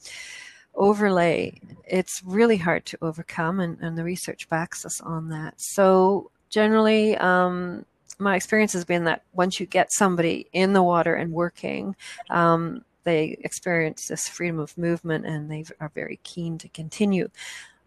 overlay, 0.77 1.59
it's 1.85 2.21
really 2.23 2.57
hard 2.57 2.85
to 2.85 2.97
overcome, 3.01 3.59
and, 3.59 3.77
and 3.81 3.97
the 3.97 4.03
research 4.03 4.47
backs 4.49 4.85
us 4.85 5.01
on 5.01 5.29
that. 5.29 5.55
So, 5.57 6.31
generally, 6.49 7.17
um, 7.17 7.85
my 8.19 8.35
experience 8.35 8.73
has 8.73 8.85
been 8.85 9.03
that 9.03 9.23
once 9.33 9.59
you 9.59 9.65
get 9.65 9.91
somebody 9.91 10.47
in 10.53 10.73
the 10.73 10.83
water 10.83 11.15
and 11.15 11.31
working, 11.31 11.95
um, 12.29 12.83
they 13.03 13.37
experience 13.41 14.07
this 14.07 14.27
freedom 14.27 14.59
of 14.59 14.77
movement 14.77 15.25
and 15.25 15.49
they 15.51 15.65
are 15.79 15.91
very 15.93 16.19
keen 16.23 16.57
to 16.57 16.69
continue. 16.69 17.29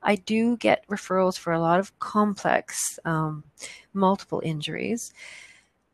I 0.03 0.17
do 0.17 0.57
get 0.57 0.87
referrals 0.89 1.39
for 1.39 1.53
a 1.53 1.61
lot 1.61 1.79
of 1.79 1.99
complex, 1.99 2.99
um, 3.05 3.45
multiple 3.93 4.41
injuries 4.45 5.13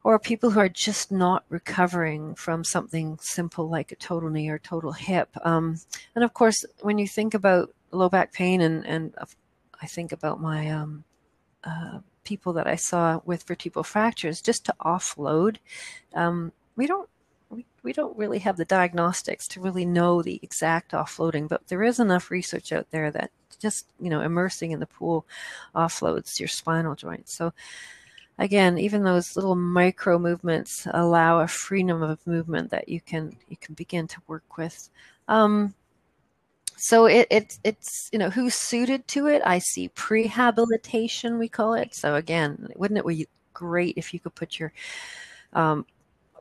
or 0.07 0.21
people 0.21 0.51
who 0.51 0.61
are 0.61 0.69
just 0.69 1.11
not 1.11 1.45
recovering 1.49 2.33
from 2.37 2.63
something 2.63 3.19
simple 3.21 3.69
like 3.69 3.91
a 3.91 3.97
total 3.97 4.31
knee 4.31 4.49
or 4.49 4.57
total 4.57 4.93
hip. 4.93 5.29
Um, 5.43 5.81
and 6.15 6.23
of 6.23 6.33
course, 6.33 6.65
when 6.81 6.97
you 6.97 7.09
think 7.09 7.35
about 7.35 7.75
low 7.91 8.09
back 8.09 8.33
pain, 8.33 8.61
and, 8.61 8.87
and 8.87 9.13
I 9.83 9.87
think 9.87 10.13
about 10.13 10.41
my 10.41 10.71
um, 10.71 11.03
uh, 11.65 11.99
people 12.23 12.53
that 12.53 12.69
I 12.69 12.77
saw 12.77 13.21
with 13.25 13.43
vertebral 13.43 13.83
fractures, 13.83 14.41
just 14.41 14.65
to 14.67 14.77
offload, 14.81 15.57
um, 16.15 16.53
we 16.77 16.87
don't. 16.87 17.09
We, 17.49 17.65
we 17.85 17.93
don't 17.93 18.17
really 18.17 18.41
have 18.41 18.57
the 18.57 18.65
diagnostics 18.65 19.47
to 19.49 19.61
really 19.61 19.85
know 19.85 20.21
the 20.21 20.41
exact 20.43 20.91
offloading, 20.93 21.49
but 21.49 21.69
there 21.69 21.83
is 21.83 22.01
enough 22.01 22.31
research 22.31 22.73
out 22.73 22.91
there 22.91 23.11
that 23.13 23.31
just 23.61 23.87
you 24.01 24.11
know 24.11 24.21
immersing 24.21 24.73
in 24.73 24.81
the 24.81 24.87
pool 24.87 25.27
offloads 25.75 26.39
your 26.39 26.49
spinal 26.49 26.95
joints. 26.95 27.37
So 27.37 27.53
again, 28.39 28.79
even 28.79 29.03
those 29.03 29.37
little 29.37 29.55
micro 29.55 30.19
movements 30.19 30.87
allow 30.93 31.41
a 31.41 31.49
freedom 31.49 32.03
of 32.03 32.25
movement 32.27 32.71
that 32.71 32.89
you 32.89 33.01
can 33.01 33.37
you 33.49 33.57
can 33.57 33.75
begin 33.75 34.07
to 34.09 34.21
work 34.27 34.57
with. 34.57 34.89
Um, 35.29 35.75
so 36.77 37.07
it, 37.07 37.27
it 37.31 37.59
it's 37.65 38.11
you 38.13 38.19
know 38.19 38.31
who's 38.31 38.55
suited 38.55 39.07
to 39.09 39.27
it. 39.27 39.43
I 39.45 39.59
see 39.59 39.89
prehabilitation 39.91 41.39
we 41.39 41.49
call 41.49 41.75
it. 41.75 41.95
So 41.95 42.17
again, 42.17 42.69
wouldn't 42.77 42.99
it 42.99 43.07
be 43.07 43.27
great 43.55 43.95
if 43.97 44.13
you 44.13 44.21
could 44.21 44.35
put 44.35 44.59
your 44.59 44.73
um, 45.55 45.87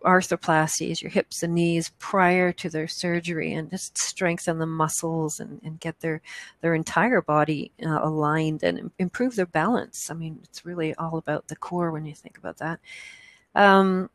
arthroplasties, 0.04 1.02
your 1.02 1.12
hips 1.12 1.44
and 1.44 1.56
knees 1.56 1.92
prior 2.00 2.52
to 2.54 2.70
their 2.70 2.88
surgery 2.88 3.54
and 3.54 3.70
just 3.70 3.98
strengthen 3.98 4.60
the 4.60 4.66
muscles 4.66 5.40
and, 5.40 5.62
and 5.64 5.80
get 5.80 6.00
their, 6.00 6.22
their 6.62 6.76
entire 6.76 7.22
body 7.22 7.72
uh, 7.84 8.00
aligned 8.02 8.64
and 8.64 8.92
improve 9.00 9.36
their 9.36 9.46
balance. 9.46 10.10
I 10.12 10.14
mean, 10.14 10.40
it's 10.44 10.66
really 10.66 10.94
all 10.96 11.18
about 11.18 11.48
the 11.48 11.56
core 11.56 11.92
when 11.92 12.06
you 12.06 12.14
think 12.14 12.38
about 12.38 12.58
that. 12.58 12.80
Um, 13.56 14.10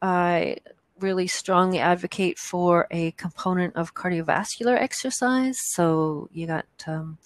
I 0.00 0.56
really 1.02 1.26
strongly 1.26 1.78
advocate 1.78 2.38
for 2.38 2.86
a 2.90 3.10
component 3.12 3.76
of 3.76 3.94
cardiovascular 3.94 4.80
exercise. 4.80 5.58
So 5.72 6.28
you 6.32 6.46
got 6.46 6.66
um, 6.86 7.18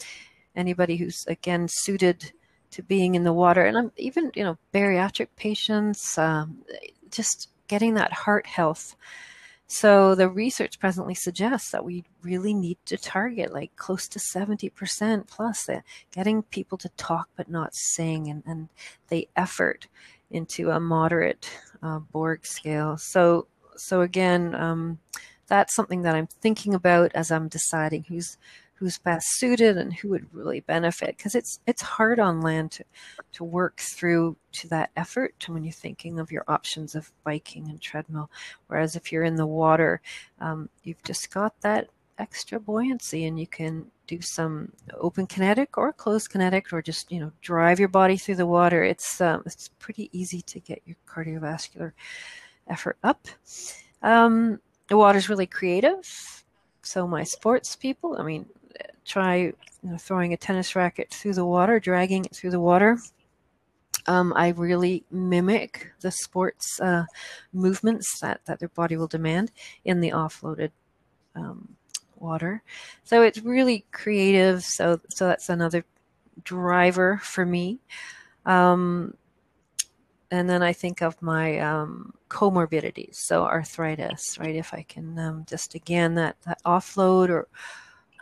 anybody 0.55 0.97
who's 0.97 1.25
again 1.27 1.69
suited 1.69 2.33
to 2.73 2.83
being 2.83 3.15
in 3.15 3.25
the 3.25 3.33
water, 3.33 3.65
and 3.65 3.79
I'm 3.79 3.93
even 3.97 4.33
you 4.35 4.45
know 4.45 4.59
bariatric 4.75 5.29
patients, 5.37 6.19
um, 6.19 6.59
just 7.11 7.49
getting 7.69 7.95
that 7.95 8.13
heart 8.13 8.47
health. 8.47 8.97
So 9.69 10.15
the 10.15 10.29
research 10.29 10.79
presently 10.79 11.15
suggests 11.15 11.71
that 11.73 11.85
we 11.85 12.05
really 12.23 12.55
need 12.55 12.79
to 12.87 12.97
target 12.97 13.53
like 13.53 13.75
close 13.75 14.07
to 14.09 14.21
70% 14.21 15.27
plus 15.27 15.69
getting 16.13 16.43
people 16.45 16.79
to 16.79 16.89
talk 16.91 17.29
but 17.37 17.51
not 17.51 17.75
sing 17.75 18.29
and, 18.29 18.45
and 18.47 18.69
the 19.09 19.29
effort 19.35 19.89
into 20.31 20.71
a 20.71 20.79
moderate 20.79 21.51
uh, 21.83 21.99
Borg 21.99 22.47
scale. 22.47 22.97
So, 22.97 23.49
so 23.77 24.03
again, 24.03 24.55
um, 24.55 24.99
that's 25.49 25.75
something 25.75 26.03
that 26.03 26.15
I'm 26.15 26.27
thinking 26.27 26.75
about 26.75 27.13
as 27.15 27.31
I'm 27.31 27.49
deciding 27.49 28.05
who's 28.05 28.39
who's 28.77 28.99
best 28.99 29.27
suited 29.39 29.79
and 29.79 29.93
who 29.95 30.09
would 30.11 30.27
really 30.35 30.61
benefit 30.61 31.17
because 31.17 31.35
it's 31.35 31.61
it's 31.67 31.83
hard 31.83 32.21
on 32.21 32.43
land 32.43 32.71
to 32.71 32.85
to 33.33 33.43
work 33.43 33.79
through 33.79 34.37
to 34.53 34.69
that 34.69 34.91
effort 34.97 35.35
to 35.41 35.53
when 35.53 35.65
you're 35.65 35.73
thinking 35.73 36.19
of 36.19 36.31
your 36.31 36.45
options 36.47 36.95
of 36.95 37.11
biking 37.25 37.69
and 37.69 37.81
treadmill. 37.81 38.31
Whereas 38.69 38.95
if 38.95 39.11
you're 39.11 39.25
in 39.25 39.37
the 39.37 39.47
water 39.47 40.01
um, 40.41 40.69
you've 40.85 41.03
just 41.03 41.31
got 41.31 41.59
that 41.63 41.89
extra 42.19 42.61
buoyancy 42.61 43.25
and 43.27 43.41
you 43.41 43.47
can 43.47 43.87
do 44.07 44.21
some 44.21 44.73
open 44.99 45.27
kinetic 45.27 45.77
or 45.77 45.93
closed 45.93 46.31
kinetic 46.31 46.73
or 46.73 46.81
just 46.81 47.11
you 47.11 47.19
know 47.19 47.33
drive 47.41 47.79
your 47.79 47.89
body 47.89 48.17
through 48.19 48.37
the 48.37 48.47
water. 48.47 48.85
It's 48.85 49.21
um, 49.23 49.43
it's 49.47 49.71
pretty 49.79 50.11
easy 50.13 50.43
to 50.43 50.61
get 50.61 50.83
your 50.85 50.97
cardiovascular 51.09 51.93
effort 52.69 52.99
up. 53.03 53.27
Um, 54.03 54.61
the 54.89 54.99
water's 54.99 55.31
really 55.31 55.47
creative. 55.47 56.45
So 56.83 57.09
my 57.09 57.25
sports 57.25 57.75
people 57.75 58.17
i 58.17 58.23
mean 58.23 58.47
try 59.07 59.37
you 59.37 59.55
know, 59.83 59.97
throwing 59.97 60.33
a 60.33 60.37
tennis 60.37 60.75
racket 60.77 61.11
through 61.11 61.35
the 61.35 61.45
water, 61.45 61.79
dragging 61.81 62.25
it 62.25 62.35
through 62.35 62.51
the 62.51 62.61
water. 62.61 62.99
Um, 64.07 64.33
I 64.37 64.51
really 64.51 65.05
mimic 65.11 65.93
the 66.01 66.11
sports 66.11 66.81
uh, 66.81 67.05
movements 67.53 68.21
that, 68.21 68.41
that 68.47 68.61
their 68.61 68.69
body 68.69 68.97
will 68.97 69.09
demand 69.09 69.51
in 69.85 70.01
the 70.01 70.11
offloaded 70.11 70.71
um, 71.35 71.77
water. 72.17 72.63
So 73.05 73.23
it's 73.23 73.39
really 73.39 73.85
creative. 73.93 74.63
So 74.65 75.01
so 75.11 75.27
that's 75.27 75.49
another 75.49 75.85
driver 76.45 77.19
for 77.23 77.45
me. 77.45 77.79
Um, 78.45 79.15
and 80.31 80.51
then 80.51 80.63
I 80.63 80.73
think 80.73 81.03
of 81.03 81.21
my 81.23 81.59
um, 81.61 82.13
comorbidities, 82.29 83.15
so 83.15 83.45
arthritis, 83.45 84.39
right? 84.39 84.57
If 84.57 84.75
I 84.75 84.83
can 84.83 85.19
um, 85.19 85.45
just 85.49 85.75
again 85.75 86.15
that 86.17 86.37
that 86.47 86.63
offload 86.65 87.29
or 87.29 87.49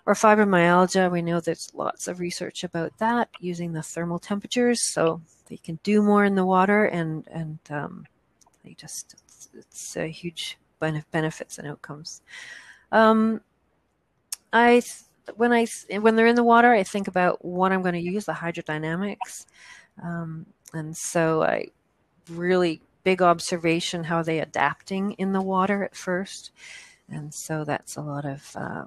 or 0.07 0.15
fibromyalgia, 0.15 1.11
we 1.11 1.23
know 1.23 1.41
there's 1.41 1.73
lots 1.75 2.09
of 2.09 2.21
research 2.21 2.63
about 2.63 2.97
that 2.99 3.31
using 3.41 3.73
the 3.73 3.83
thermal 3.83 4.19
temperatures, 4.19 4.93
so 4.93 5.23
they 5.49 5.57
can 5.57 5.79
do 5.83 6.03
more 6.03 6.25
in 6.25 6.35
the 6.35 6.45
water, 6.45 6.85
and 6.85 7.27
and 7.29 7.59
um, 7.71 8.07
they 8.63 8.75
just 8.75 9.15
it's, 9.15 9.49
it's 9.55 9.97
a 9.97 10.09
huge 10.09 10.59
benefits 11.11 11.59
and 11.59 11.67
outcomes. 11.67 12.23
Um, 12.93 13.41
I 14.53 14.83
when 15.37 15.53
I 15.53 15.67
when 15.99 16.17
they're 16.17 16.27
in 16.27 16.37
the 16.37 16.45
water, 16.45 16.73
I 16.73 16.83
think 16.83 17.09
about 17.09 17.45
what 17.45 17.73
I'm 17.73 17.83
going 17.83 17.95
to 17.95 18.01
use 18.01 18.27
the 18.27 18.33
hydrodynamics, 18.33 19.47
um, 20.03 20.47
and 20.75 20.97
so 20.97 21.43
I 21.43 21.69
really 22.31 22.83
big 23.05 23.23
observation 23.23 24.05
how 24.05 24.23
they 24.23 24.41
adapting 24.41 25.13
in 25.13 25.33
the 25.33 25.43
water 25.43 25.83
at 25.83 25.97
first, 25.97 26.51
and 27.09 27.33
so 27.33 27.65
that's 27.65 27.97
a 27.97 28.03
lot 28.03 28.27
of 28.27 28.55
uh, 28.55 28.85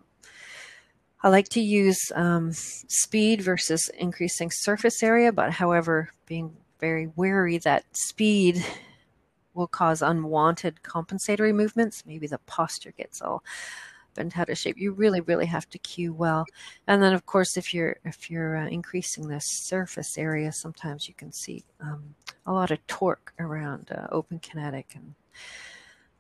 I 1.24 1.30
like 1.30 1.50
to 1.50 1.62
use 1.62 2.12
um, 2.16 2.52
speed 2.54 3.42
versus 3.42 3.90
increasing 3.98 4.52
surface 4.52 5.02
area, 5.02 5.32
but 5.32 5.52
however, 5.52 6.10
being 6.26 6.56
very 6.80 7.08
wary 7.16 7.58
that 7.60 7.86
speed 7.94 8.64
will 9.56 9.68
cause 9.68 10.02
unwanted 10.02 10.84
compensatory 10.84 11.52
movements. 11.52 12.06
Maybe 12.06 12.28
the 12.28 12.38
posture 12.40 12.92
gets 12.92 13.22
all 13.22 13.44
bent 14.14 14.38
out 14.38 14.50
of 14.50 14.58
shape. 14.58 14.78
You 14.78 14.92
really, 14.92 15.22
really 15.22 15.46
have 15.48 15.68
to 15.70 15.80
cue 15.80 16.14
well. 16.14 16.46
And 16.88 17.02
then, 17.02 17.14
of 17.14 17.26
course, 17.26 17.58
if 17.58 17.74
you're 17.74 17.98
if 18.06 18.30
you're 18.30 18.58
uh, 18.58 18.68
increasing 18.68 19.28
the 19.28 19.40
surface 19.40 20.18
area, 20.18 20.52
sometimes 20.52 21.08
you 21.08 21.16
can 21.16 21.32
see 21.32 21.64
um, 21.82 22.16
a 22.46 22.54
lot 22.54 22.72
of 22.72 22.86
torque 22.88 23.34
around 23.40 23.92
uh, 23.92 24.08
open 24.12 24.40
kinetic 24.40 24.96
and 24.96 25.16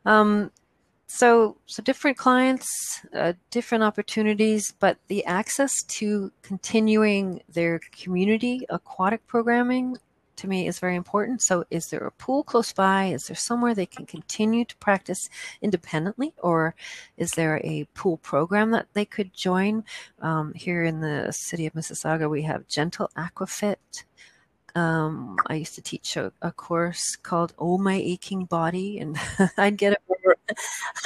um, 0.05 0.51
so 1.07 1.57
so 1.65 1.81
different 1.81 2.17
clients 2.17 2.67
uh, 3.15 3.33
different 3.49 3.83
opportunities 3.83 4.73
but 4.79 4.97
the 5.07 5.23
access 5.25 5.73
to 5.87 6.31
continuing 6.41 7.41
their 7.49 7.79
community 7.91 8.65
aquatic 8.69 9.25
programming 9.27 9.97
to 10.37 10.47
me 10.47 10.67
is 10.67 10.79
very 10.79 10.95
important. 10.95 11.41
So 11.41 11.65
is 11.69 11.87
there 11.87 12.05
a 12.05 12.11
pool 12.11 12.43
close 12.43 12.71
by? 12.71 13.07
Is 13.07 13.25
there 13.25 13.35
somewhere 13.35 13.75
they 13.75 13.85
can 13.85 14.05
continue 14.05 14.65
to 14.65 14.75
practice 14.77 15.29
independently? 15.61 16.33
Or 16.41 16.75
is 17.17 17.31
there 17.31 17.59
a 17.63 17.85
pool 17.93 18.17
program 18.17 18.71
that 18.71 18.87
they 18.93 19.05
could 19.05 19.33
join? 19.33 19.83
Um, 20.21 20.53
here 20.53 20.83
in 20.83 21.01
the 21.01 21.31
city 21.31 21.65
of 21.65 21.73
mississauga 21.73 22.29
we 22.29 22.43
have 22.43 22.67
gentle 22.67 23.09
aquafit. 23.17 24.05
Um, 24.75 25.37
I 25.47 25.55
used 25.55 25.75
to 25.75 25.81
teach 25.81 26.15
a, 26.17 26.31
a, 26.41 26.51
course 26.51 27.15
called 27.15 27.53
"Oh 27.57 27.79
My 27.79 27.95
Aching 27.95 28.45
Body," 28.45 28.99
and 28.99 29.17
I'd 29.57 29.75
get 29.77 29.93
a, 29.93 30.35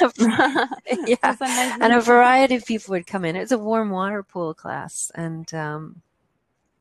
yeah, 1.06 1.36
and 1.80 1.92
a 1.92 2.00
variety 2.00 2.54
of 2.56 2.64
people 2.64 2.92
would 2.92 3.06
come 3.06 3.24
in. 3.24 3.36
It 3.36 3.40
was 3.40 3.52
a 3.52 3.58
warm 3.58 3.90
water 3.90 4.22
pool 4.22 4.54
class, 4.54 5.10
and 5.14 5.52
um, 5.54 6.02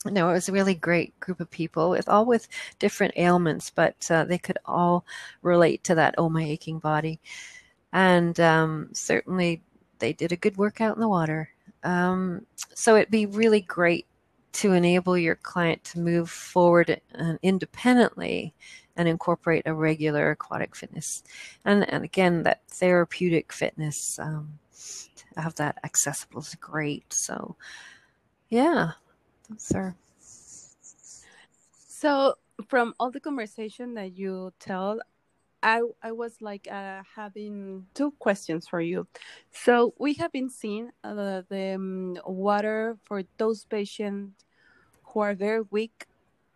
no, 0.06 0.30
it 0.30 0.34
was 0.34 0.50
a 0.50 0.54
really 0.54 0.76
great 0.76 1.20
group 1.20 1.40
of 1.40 1.50
people 1.52 1.90
with 1.90 2.10
all 2.10 2.26
with 2.26 2.48
different 2.80 3.14
ailments, 3.18 3.70
but 3.70 4.10
uh, 4.10 4.24
they 4.26 4.38
could 4.38 4.58
all 4.66 5.06
relate 5.42 5.84
to 5.86 5.96
that 5.96 6.16
"Oh 6.18 6.30
My 6.30 6.44
Aching 6.44 6.80
Body," 6.80 7.20
and 7.94 8.40
um, 8.40 8.90
certainly 8.94 9.62
they 10.00 10.14
did 10.14 10.32
a 10.32 10.38
good 10.38 10.58
workout 10.58 10.96
in 10.96 11.02
the 11.02 11.08
water. 11.10 11.50
Um, 11.84 12.46
so 12.74 12.96
it'd 12.96 13.12
be 13.12 13.26
really 13.26 13.62
great 13.62 14.06
to 14.54 14.74
enable 14.74 15.18
your 15.18 15.36
client 15.36 15.84
to 15.86 16.00
move 16.00 16.30
forward 16.30 17.02
uh, 17.18 17.34
independently 17.42 18.54
and 18.96 19.08
incorporate 19.08 19.64
a 19.66 19.74
regular 19.74 20.32
aquatic 20.32 20.76
fitness. 20.76 21.24
And, 21.64 21.90
and 21.90 22.04
again, 22.04 22.44
that 22.44 22.62
therapeutic 22.68 23.54
fitness, 23.54 24.20
um, 24.20 24.60
to 25.16 25.42
have 25.42 25.56
that 25.56 25.78
accessible 25.84 26.42
is 26.42 26.56
great. 26.56 27.14
So, 27.14 27.56
yeah, 28.50 28.92
that's 29.50 29.72
our. 29.74 29.96
So, 30.20 32.36
from 32.68 32.94
all 33.00 33.12
the 33.12 33.20
conversation 33.20 33.94
that 33.94 34.18
you 34.18 34.52
tell, 34.60 35.00
I 35.64 35.82
I 36.02 36.12
was 36.12 36.42
like 36.42 36.68
uh, 36.72 37.04
having 37.16 37.86
two 37.94 38.12
questions 38.20 38.68
for 38.68 38.82
you. 38.82 39.08
So 39.52 39.94
we 40.00 40.14
have 40.16 40.32
been 40.32 40.50
seeing 40.50 40.92
uh, 41.04 41.42
the 41.50 41.74
um, 41.76 42.18
water 42.26 42.98
for 43.04 43.24
those 43.38 43.66
patients 43.66 44.44
who 45.04 45.20
are 45.22 45.36
very 45.36 45.62
weak. 45.72 46.08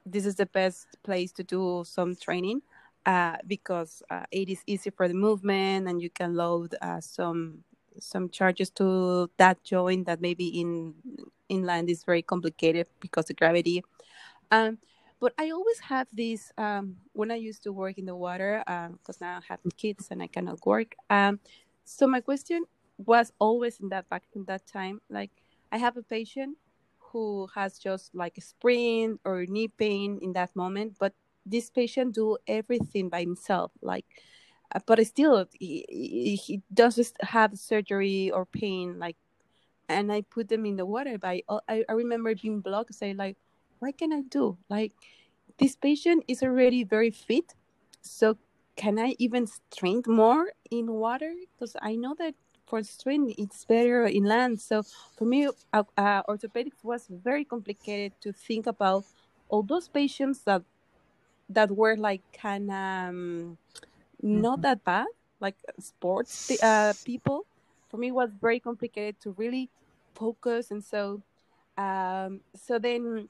This 0.06 0.26
is 0.26 0.36
the 0.36 0.46
best 0.48 0.88
place 1.04 1.32
to 1.34 1.44
do 1.44 1.84
some 1.86 2.16
training 2.16 2.62
uh, 3.06 3.38
because 3.48 4.04
uh, 4.10 4.26
it 4.32 4.50
is 4.50 4.62
easy 4.68 4.90
for 4.90 5.08
the 5.08 5.14
movement 5.14 5.88
and 5.88 6.02
you 6.02 6.10
can 6.10 6.36
load 6.36 6.76
uh, 6.82 7.02
some 7.02 7.64
some 8.00 8.30
charges 8.30 8.70
to 8.72 9.30
that 9.38 9.64
joint 9.64 10.06
that 10.06 10.20
maybe 10.22 10.48
in 10.48 10.94
inland 11.48 11.90
is 11.90 12.04
very 12.04 12.22
complicated 12.22 12.88
because 13.00 13.30
of 13.30 13.36
gravity. 13.38 13.84
Um, 14.52 14.78
but 15.20 15.34
I 15.38 15.52
always 15.52 15.80
have 15.80 16.08
this 16.12 16.52
um, 16.58 16.98
when 17.14 17.32
I 17.32 17.36
used 17.36 17.64
to 17.64 17.74
work 17.74 17.98
in 17.98 18.06
the 18.06 18.16
water 18.16 18.64
because 18.66 19.22
um, 19.22 19.28
now 19.28 19.38
I 19.38 19.42
have 19.48 19.60
kids 19.78 20.08
and 20.12 20.22
I 20.22 20.28
cannot 20.28 20.66
work. 20.66 20.96
Um, 21.10 21.40
so 21.84 22.08
my 22.08 22.22
question 22.22 22.66
was 22.98 23.32
always 23.40 23.80
in 23.80 23.90
that 23.90 24.10
back 24.10 24.24
in 24.36 24.46
that 24.46 24.66
time, 24.66 25.02
like 25.10 25.32
I 25.72 25.78
have 25.78 25.98
a 25.98 26.04
patient 26.04 26.58
who 27.00 27.48
has 27.56 27.78
just 27.80 28.14
like 28.14 28.38
a 28.38 28.42
sprain 28.42 29.20
or 29.24 29.46
knee 29.46 29.68
pain 29.70 30.20
in 30.22 30.34
that 30.34 30.56
moment, 30.56 30.98
but 31.00 31.14
this 31.46 31.70
patient 31.70 32.16
do 32.16 32.38
everything 32.48 33.10
by 33.10 33.22
himself, 33.22 33.72
like. 33.82 34.06
Uh, 34.74 34.80
but 34.88 35.06
still, 35.06 35.46
he, 35.54 36.40
he 36.44 36.62
doesn't 36.74 37.12
have 37.22 37.56
surgery 37.56 38.32
or 38.32 38.48
pain, 38.48 38.98
like 38.98 39.16
and 39.88 40.12
I 40.12 40.22
put 40.22 40.50
them 40.50 40.66
in 40.66 40.76
the 40.76 40.86
water. 40.86 41.18
But 41.18 41.42
I, 41.70 41.84
I 41.88 41.92
remember 41.94 42.34
being 42.36 42.62
blocked, 42.62 42.94
say 42.96 43.14
like, 43.14 43.38
what 43.80 43.98
can 43.98 44.14
I 44.14 44.22
do? 44.22 44.58
Like, 44.70 44.94
this 45.58 45.76
patient 45.76 46.24
is 46.28 46.44
already 46.44 46.84
very 46.84 47.12
fit, 47.12 47.54
so 48.02 48.38
can 48.76 49.00
I 49.00 49.16
even 49.20 49.48
strength 49.48 50.08
more 50.08 50.52
in 50.70 50.92
water? 50.92 51.34
Because 51.54 51.76
I 51.82 51.96
know 51.96 52.16
that 52.20 52.36
for 52.68 52.84
strength 52.84 53.36
it's 53.38 53.64
better 53.66 54.06
in 54.06 54.24
land. 54.26 54.60
So 54.60 54.84
for 55.18 55.26
me, 55.26 55.48
uh, 55.72 55.84
uh, 55.98 56.24
orthopedics 56.24 56.84
was 56.84 57.08
very 57.10 57.46
complicated 57.46 58.14
to 58.22 58.34
think 58.34 58.68
about 58.68 59.06
all 59.50 59.64
those 59.64 59.88
patients 59.88 60.40
that 60.46 60.64
that 61.50 61.70
were 61.72 61.96
like 61.96 62.22
kind 62.34 62.72
of 62.72 63.10
um, 63.10 63.58
not 64.22 64.56
mm-hmm. 64.58 64.62
that 64.62 64.84
bad, 64.84 65.08
like 65.40 65.56
sports 65.80 66.52
uh, 66.62 66.94
people. 67.06 67.46
For 67.90 67.98
me, 67.98 68.08
it 68.08 68.16
was 68.16 68.32
very 68.42 68.60
complicated 68.60 69.22
to 69.22 69.32
really 69.38 69.70
focus, 70.16 70.72
and 70.72 70.84
so 70.84 71.22
um, 71.78 72.42
so 72.56 72.80
then 72.80 73.30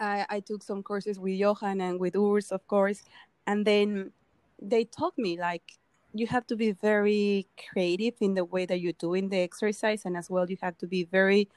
I, 0.00 0.26
I 0.28 0.40
took 0.40 0.62
some 0.62 0.82
courses 0.82 1.18
with 1.18 1.34
Johan 1.34 1.80
and 1.80 1.98
with 2.00 2.14
Urs, 2.14 2.52
of 2.52 2.66
course, 2.66 3.02
and 3.46 3.66
then 3.66 4.12
they 4.60 4.84
taught 4.84 5.16
me 5.18 5.38
like 5.38 5.78
you 6.14 6.26
have 6.26 6.46
to 6.48 6.56
be 6.56 6.72
very 6.72 7.46
creative 7.70 8.14
in 8.20 8.34
the 8.34 8.44
way 8.44 8.66
that 8.66 8.80
you're 8.80 8.92
doing 8.94 9.28
the 9.28 9.38
exercise, 9.40 10.04
and 10.04 10.16
as 10.16 10.30
well 10.30 10.48
you 10.50 10.56
have 10.62 10.76
to 10.78 10.86
be 10.86 11.04
very 11.04 11.48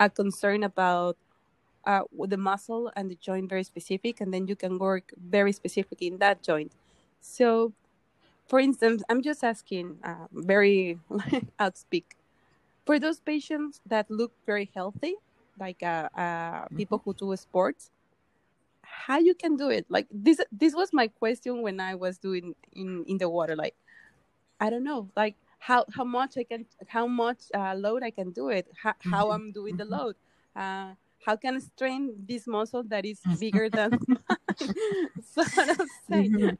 uh, 0.00 0.08
concerned 0.08 0.64
about 0.64 1.16
uh, 1.86 2.02
the 2.28 2.36
muscle 2.36 2.90
and 2.96 3.10
the 3.10 3.16
joint 3.16 3.48
very 3.48 3.64
specific, 3.64 4.20
and 4.20 4.32
then 4.34 4.46
you 4.46 4.56
can 4.56 4.78
work 4.78 5.12
very 5.16 5.52
specific 5.52 6.02
in 6.02 6.18
that 6.18 6.42
joint. 6.42 6.72
So, 7.20 7.72
for 8.48 8.60
instance, 8.60 9.02
I'm 9.08 9.22
just 9.22 9.44
asking, 9.44 9.98
uh, 10.04 10.26
very 10.32 10.98
outspeak. 11.60 12.04
for 12.86 12.98
those 12.98 13.20
patients 13.20 13.80
that 13.86 14.10
look 14.10 14.32
very 14.46 14.70
healthy, 14.74 15.16
like 15.58 15.82
uh, 15.82 16.08
uh, 16.16 16.66
people 16.76 17.00
who 17.04 17.14
do 17.14 17.34
sports, 17.36 17.90
how 18.82 19.18
you 19.18 19.34
can 19.34 19.56
do 19.56 19.70
it? 19.70 19.86
Like 19.88 20.06
this, 20.10 20.40
this 20.52 20.74
was 20.74 20.92
my 20.92 21.08
question 21.08 21.62
when 21.62 21.80
I 21.80 21.94
was 21.94 22.18
doing 22.18 22.54
in 22.72 23.04
in 23.06 23.18
the 23.18 23.28
water. 23.28 23.56
Like, 23.56 23.74
I 24.60 24.70
don't 24.70 24.84
know, 24.84 25.10
like 25.16 25.36
how 25.58 25.84
how 25.94 26.04
much 26.04 26.36
I 26.36 26.44
can, 26.44 26.66
how 26.86 27.06
much 27.06 27.50
uh, 27.54 27.74
load 27.74 28.02
I 28.02 28.10
can 28.10 28.30
do 28.30 28.48
it, 28.48 28.66
how, 28.82 28.94
how 28.98 29.30
I'm 29.30 29.52
doing 29.52 29.76
the 29.76 29.84
load. 29.84 30.16
Uh, 30.54 30.94
how 31.24 31.36
can 31.36 31.56
I 31.56 31.58
strain 31.60 32.12
this 32.28 32.46
muscle 32.46 32.82
that 32.84 33.04
is 33.04 33.18
bigger 33.40 33.70
than 33.70 33.98
so 35.24 35.42
say. 36.08 36.30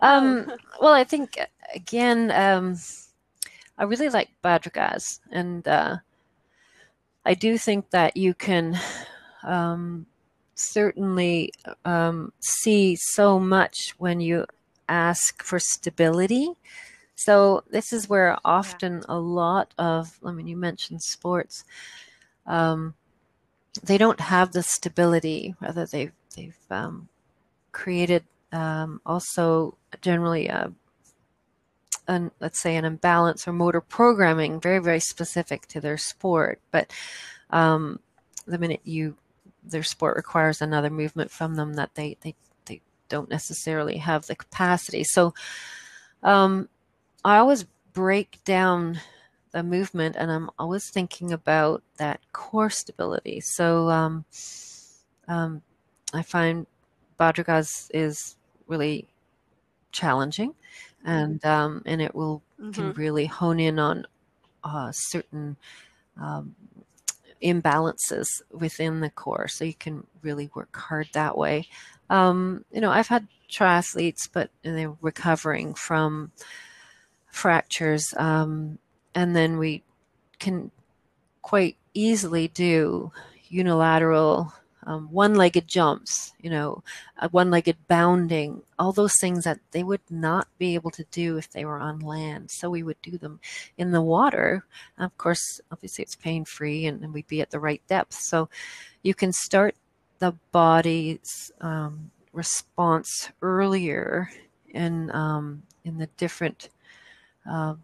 Um, 0.00 0.50
well, 0.80 0.92
I 0.92 1.04
think 1.04 1.38
again, 1.74 2.32
um, 2.32 2.76
I 3.78 3.84
really 3.84 4.08
like 4.08 4.30
Bad 4.42 4.62
Ragaz, 4.62 5.20
and 5.30 5.66
uh, 5.68 5.98
I 7.26 7.34
do 7.34 7.58
think 7.58 7.90
that 7.90 8.16
you 8.16 8.34
can 8.34 8.78
um, 9.42 10.06
certainly 10.54 11.52
um, 11.84 12.32
see 12.40 12.96
so 12.96 13.40
much 13.40 13.94
when 13.98 14.20
you 14.20 14.46
ask 14.88 15.42
for 15.42 15.58
stability. 15.58 16.52
So 17.16 17.64
this 17.68 17.92
is 17.92 18.08
where 18.08 18.38
often 18.44 19.02
a 19.08 19.18
lot 19.18 19.74
of, 19.76 20.20
I 20.24 20.30
mean, 20.30 20.46
you 20.46 20.56
mentioned 20.56 21.02
sports. 21.02 21.64
Um, 22.46 22.94
they 23.82 23.98
don't 23.98 24.20
have 24.20 24.52
the 24.52 24.62
stability. 24.62 25.56
Rather, 25.60 25.84
they've 25.84 26.12
they've 26.36 26.56
um, 26.70 27.08
created 27.72 28.22
um, 28.52 29.00
also 29.04 29.76
generally 30.00 30.46
a, 30.46 30.72
an, 32.08 32.30
let's 32.40 32.60
say 32.60 32.76
an 32.76 32.84
imbalance 32.84 33.46
or 33.46 33.52
motor 33.52 33.80
programming, 33.80 34.60
very 34.60 34.78
very 34.78 35.00
specific 35.00 35.66
to 35.68 35.80
their 35.80 35.98
sport. 35.98 36.60
But 36.70 36.92
um, 37.50 38.00
the 38.46 38.58
minute 38.58 38.80
you 38.84 39.16
their 39.64 39.82
sport 39.82 40.16
requires 40.16 40.62
another 40.62 40.90
movement 40.90 41.30
from 41.30 41.56
them 41.56 41.74
that 41.74 41.94
they 41.94 42.16
they 42.20 42.34
they 42.66 42.80
don't 43.08 43.30
necessarily 43.30 43.98
have 43.98 44.26
the 44.26 44.36
capacity. 44.36 45.04
So 45.04 45.34
um, 46.22 46.68
I 47.24 47.38
always 47.38 47.64
break 47.92 48.42
down 48.44 49.00
the 49.52 49.62
movement 49.62 50.16
and 50.16 50.30
I'm 50.30 50.50
always 50.58 50.90
thinking 50.90 51.32
about 51.32 51.82
that 51.96 52.20
core 52.32 52.70
stability. 52.70 53.40
So 53.40 53.88
um, 53.88 54.24
um, 55.28 55.62
I 56.12 56.22
find 56.22 56.66
Bad 57.16 57.36
Ragaz 57.36 57.90
is 57.94 58.36
really 58.66 59.08
challenging 59.92 60.54
and 61.06 61.42
um, 61.44 61.82
and 61.86 62.02
it 62.02 62.14
will 62.14 62.42
mm-hmm. 62.60 62.72
can 62.72 62.92
really 62.92 63.24
hone 63.24 63.58
in 63.60 63.78
on 63.78 64.06
uh, 64.62 64.90
certain 64.92 65.56
um, 66.20 66.54
imbalances 67.42 68.26
within 68.50 69.00
the 69.00 69.10
core. 69.10 69.48
So 69.48 69.64
you 69.64 69.74
can 69.74 70.06
really 70.22 70.50
work 70.54 70.76
hard 70.76 71.08
that 71.14 71.38
way. 71.38 71.68
Um, 72.10 72.64
you 72.70 72.80
know 72.80 72.90
i've 72.90 73.08
had 73.08 73.26
triathletes 73.50 74.28
but 74.32 74.50
they're 74.62 74.96
recovering 75.00 75.74
from 75.74 76.30
fractures 77.32 78.14
um, 78.16 78.78
and 79.14 79.34
then 79.34 79.58
we 79.58 79.82
can 80.38 80.70
quite 81.42 81.76
easily 81.94 82.48
do 82.48 83.10
unilateral 83.48 84.52
um, 84.86 85.08
one-legged 85.10 85.66
jumps, 85.66 86.32
you 86.40 86.48
know, 86.48 86.82
one-legged 87.32 87.76
bounding, 87.88 88.62
all 88.78 88.92
those 88.92 89.14
things 89.20 89.44
that 89.44 89.58
they 89.72 89.82
would 89.82 90.00
not 90.10 90.46
be 90.58 90.74
able 90.74 90.92
to 90.92 91.04
do 91.10 91.36
if 91.36 91.50
they 91.50 91.64
were 91.64 91.78
on 91.78 91.98
land. 91.98 92.50
So 92.50 92.70
we 92.70 92.84
would 92.84 93.00
do 93.02 93.18
them 93.18 93.40
in 93.76 93.90
the 93.90 94.00
water. 94.00 94.64
Of 94.96 95.18
course, 95.18 95.60
obviously 95.72 96.02
it's 96.02 96.14
pain-free 96.14 96.86
and, 96.86 97.02
and 97.02 97.12
we'd 97.12 97.26
be 97.26 97.40
at 97.40 97.50
the 97.50 97.60
right 97.60 97.82
depth. 97.88 98.14
So 98.14 98.48
you 99.02 99.12
can 99.12 99.32
start 99.32 99.74
the 100.20 100.34
body's 100.52 101.50
um, 101.60 102.10
response 102.32 103.30
earlier 103.42 104.30
in 104.72 105.10
um, 105.10 105.62
in 105.84 105.98
the 105.98 106.08
different 106.16 106.68
uh, 107.50 107.74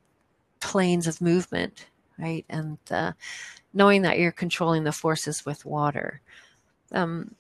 planes 0.61 1.07
of 1.07 1.21
movement, 1.21 1.87
right? 2.19 2.45
And 2.49 2.79
uh, 2.91 3.13
knowing 3.73 4.03
that 4.03 4.19
you're 4.19 4.33
controlling 4.33 4.85
the 4.85 4.93
forces 4.93 5.45
with 5.45 5.65
water. 5.65 6.21
Um, 6.93 7.35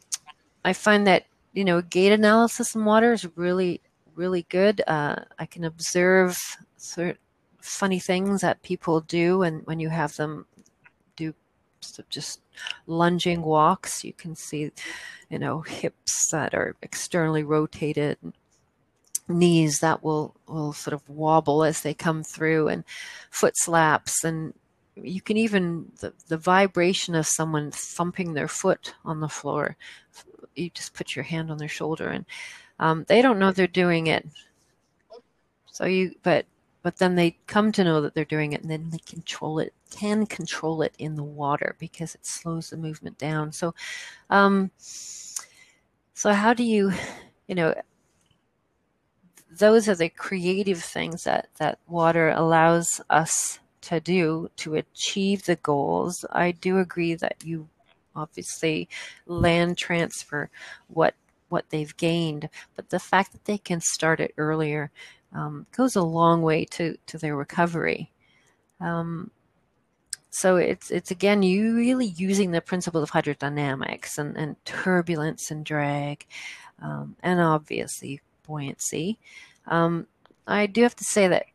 I 0.65 0.73
find 0.73 1.07
that 1.07 1.27
you 1.53 1.65
know 1.65 1.83
gait 1.83 2.13
analysis 2.13 2.75
in 2.75 2.85
water 2.85 3.13
is 3.13 3.27
really 3.37 3.81
really 4.15 4.47
good. 4.49 4.83
Uh, 4.87 5.17
I 5.39 5.47
can 5.47 5.65
observe 5.65 6.39
sort 6.77 7.11
of 7.11 7.17
funny 7.61 7.99
things 7.99 8.41
that 8.41 8.63
people 8.63 9.01
do, 9.01 9.43
and 9.43 9.65
when 9.67 9.81
you 9.81 9.89
have 9.89 10.17
them 10.17 10.47
do 11.17 11.35
just 12.09 12.41
lunging 12.87 13.43
walks, 13.43 14.05
you 14.05 14.13
can 14.13 14.35
see 14.37 14.71
you 15.31 15.39
know 15.39 15.61
hips 15.61 16.31
that 16.31 16.55
are 16.55 16.77
externally 16.83 17.43
rotated. 17.43 18.19
Knees 19.29 19.79
that 19.81 20.03
will 20.03 20.35
will 20.47 20.73
sort 20.73 20.95
of 20.95 21.09
wobble 21.09 21.65
as 21.65 21.83
they 21.83 21.95
come 21.95 22.23
through, 22.23 22.69
and 22.69 22.85
foot 23.31 23.55
slaps, 23.57 24.25
and 24.25 24.53
you 24.95 25.21
can 25.21 25.37
even 25.37 25.91
the, 26.01 26.13
the 26.29 26.37
vibration 26.37 27.15
of 27.15 27.27
someone 27.27 27.71
thumping 27.71 28.35
their 28.35 28.49
foot 28.49 28.95
on 29.05 29.21
the 29.21 29.29
floor 29.29 29.77
you 30.55 30.71
just 30.71 30.95
put 30.95 31.17
your 31.17 31.23
hand 31.25 31.51
on 31.51 31.59
their 31.59 31.69
shoulder 31.69 32.09
and 32.09 32.25
um, 32.79 33.05
they 33.09 33.23
don't 33.23 33.39
know 33.39 33.53
they're 33.53 33.67
doing 33.67 34.09
it. 34.09 34.27
So 35.67 35.85
you 35.87 36.15
but 36.23 36.47
but 36.83 36.97
then 36.97 37.15
they 37.15 37.37
come 37.47 37.71
to 37.73 37.85
know 37.85 38.01
that 38.01 38.15
they're 38.15 38.25
doing 38.25 38.53
it 38.53 38.63
and 38.63 38.71
then 38.71 38.91
they 38.91 38.99
control 38.99 39.59
it 39.59 39.73
can 39.91 40.27
control 40.27 40.83
it 40.83 40.95
in 40.99 41.15
the 41.15 41.23
water 41.23 41.77
because 41.79 42.15
it 42.15 42.27
slows 42.27 42.71
the 42.71 42.77
movement 42.77 43.19
down. 43.19 43.53
So 43.53 43.75
um 44.31 44.71
so 44.79 46.33
how 46.33 46.55
do 46.55 46.65
you 46.65 46.93
you 47.47 47.55
know 47.55 47.75
those 49.51 49.89
are 49.89 49.95
the 49.95 50.09
creative 50.09 50.83
things 50.83 51.25
that 51.25 51.49
that 51.59 51.79
water 51.87 52.31
allows 52.31 53.01
us 53.09 53.61
to 53.83 54.01
do 54.01 54.51
to 54.57 54.75
achieve 54.75 55.45
the 55.45 55.57
goals. 55.57 56.25
I 56.31 56.53
do 56.53 56.79
agree 56.79 57.15
that 57.15 57.37
you 57.45 57.69
obviously 58.15 58.89
land 59.27 59.79
transfer 59.79 60.51
what 60.89 61.15
what 61.49 61.69
they've 61.69 61.97
gained, 61.99 62.49
but 62.77 62.89
the 62.89 62.99
fact 62.99 63.33
that 63.33 63.45
they 63.45 63.59
can 63.59 63.81
start 63.81 64.21
it 64.21 64.33
earlier 64.39 64.91
um, 65.35 65.67
goes 65.77 65.97
a 65.97 66.03
long 66.03 66.43
way 66.43 66.65
to 66.65 66.97
to 67.07 67.19
their 67.19 67.37
recovery. 67.37 68.11
Um, 68.81 69.31
so 70.31 70.57
it's 70.57 70.91
it's 70.91 71.11
again 71.11 71.43
you 71.43 71.77
really 71.77 72.07
using 72.07 72.53
the 72.53 72.63
principle 72.63 73.03
of 73.03 73.11
hydrodynamics 73.11 74.17
and, 74.17 74.37
and 74.37 74.57
turbulence 74.65 75.51
and 75.51 75.65
drag, 75.65 76.27
um, 76.81 77.17
and 77.23 77.41
obviously 77.41 78.21
buoyancy. 78.47 79.19
Um, 79.67 80.07
I 80.47 80.67
do 80.67 80.83
have 80.83 80.97
to 80.97 81.05
say 81.05 81.29
that 81.29 81.47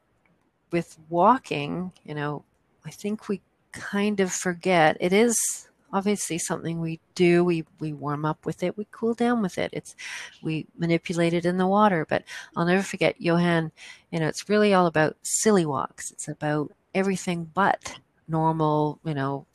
with 0.72 0.98
walking, 1.10 1.92
you 2.06 2.16
know, 2.16 2.44
I 2.86 2.92
think 2.92 3.28
we 3.28 3.42
kind 3.72 4.20
of 4.20 4.32
forget. 4.32 4.98
It 5.00 5.14
is 5.14 5.70
obviously 5.94 6.38
something 6.38 6.80
we 6.80 7.00
do. 7.16 7.44
We 7.44 7.66
we 7.80 7.94
warm 7.94 8.26
up 8.26 8.46
with 8.46 8.64
it. 8.64 8.78
We 8.78 8.88
cool 8.92 9.14
down 9.14 9.42
with 9.42 9.58
it. 9.58 9.70
It's 9.74 9.96
we 10.42 10.68
manipulate 10.78 11.34
it 11.34 11.46
in 11.46 11.58
the 11.58 11.68
water. 11.68 12.06
But 12.08 12.24
i'll 12.56 12.66
never 12.66 12.84
forget 12.84 13.20
johan 13.22 13.72
you 14.12 14.20
know 14.20 14.28
it's 14.28 14.50
really 14.50 14.74
all 14.74 14.88
about 14.88 15.18
silly 15.24 15.66
walks. 15.66 16.12
It's 16.12 16.28
about 16.28 16.72
everything 16.96 17.50
but 17.54 18.00
normal 18.28 19.00
you 19.06 19.14
know 19.14 19.46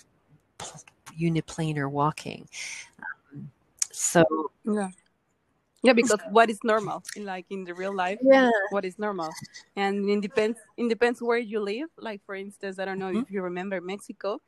uniplanar 1.18 1.90
walking. 1.90 2.48
Um, 3.00 3.50
so 3.92 4.24
yeah 4.64 4.88
yeah 5.82 5.92
because 5.92 6.20
what 6.30 6.48
is 6.50 6.58
normal 6.64 7.02
like 7.18 7.46
in 7.50 7.64
the 7.64 7.74
real 7.74 7.94
life 7.94 8.18
yeah. 8.22 8.50
what 8.70 8.84
is 8.84 8.98
normal? 8.98 9.30
And 9.76 10.08
it 10.08 10.20
depends 10.20 10.58
it 10.76 10.88
depends 10.88 11.20
where 11.20 11.38
you 11.38 11.60
live. 11.60 11.88
Like 11.98 12.20
for 12.24 12.34
instance 12.34 12.78
i 12.78 12.84
don't 12.84 12.98
know 12.98 13.10
mm-hmm. 13.10 13.26
if 13.26 13.30
you 13.30 13.42
remember 13.42 13.80
mexico 13.80 14.38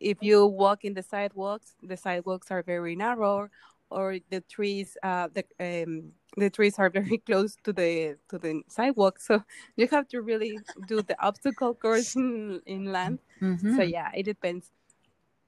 if 0.00 0.18
you 0.20 0.46
walk 0.46 0.84
in 0.84 0.94
the 0.94 1.02
sidewalks 1.02 1.74
the 1.82 1.96
sidewalks 1.96 2.50
are 2.50 2.62
very 2.62 2.96
narrow 2.96 3.48
or 3.90 4.18
the 4.30 4.40
trees 4.40 4.96
uh 5.02 5.28
the 5.32 5.44
um 5.60 6.12
the 6.36 6.50
trees 6.50 6.78
are 6.78 6.90
very 6.98 7.18
close 7.18 7.56
to 7.64 7.72
the 7.72 8.16
to 8.28 8.38
the 8.38 8.62
sidewalk. 8.68 9.20
So 9.20 9.42
you 9.76 9.88
have 9.88 10.08
to 10.08 10.20
really 10.20 10.58
do 10.86 11.02
the 11.02 11.16
obstacle 11.22 11.74
course 11.74 12.16
in 12.16 12.60
in 12.66 12.92
land. 12.92 13.18
Mm-hmm. 13.40 13.76
so 13.76 13.82
yeah 13.82 14.10
it 14.14 14.24
depends. 14.24 14.70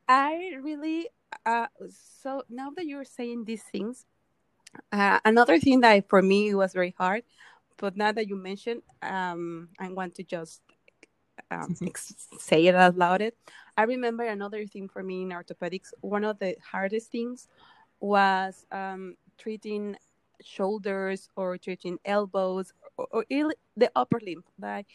I 0.09 0.59
really 0.61 1.09
uh 1.47 1.67
so 2.21 2.43
now 2.49 2.71
that 2.77 2.87
you're 2.87 3.05
saying 3.05 3.45
these 3.45 3.63
things 3.63 4.07
uh, 4.93 5.21
another 5.25 5.59
thing 5.59 5.81
that 5.81 6.09
for 6.09 6.23
me 6.23 6.55
was 6.55 6.73
very 6.73 6.95
hard, 6.97 7.23
but 7.77 7.97
now 7.97 8.13
that 8.13 8.29
you 8.29 8.37
mentioned, 8.37 8.83
um, 9.03 9.69
I 9.79 9.89
want 9.89 10.15
to 10.17 10.23
just 10.23 10.63
um, 11.51 11.77
say 12.39 12.67
it 12.67 12.75
out 12.75 12.97
loud. 12.97 13.21
It. 13.21 13.37
I 13.77 13.85
remember 13.85 14.25
another 14.25 14.67
thing 14.67 14.89
for 14.89 15.03
me 15.03 15.23
in 15.23 15.31
orthopedics. 15.31 15.93
One 16.01 16.25
of 16.25 16.39
the 16.39 16.57
hardest 16.63 17.11
things 17.11 17.49
was 18.01 18.67
um, 18.71 19.17
treating 19.39 19.97
shoulders 20.43 21.29
or 21.37 21.59
treating 21.59 21.99
elbows 22.05 22.73
or, 22.97 23.07
or 23.11 23.25
the 23.77 23.91
upper 23.97 24.21
limb. 24.21 24.45
Like 24.61 24.87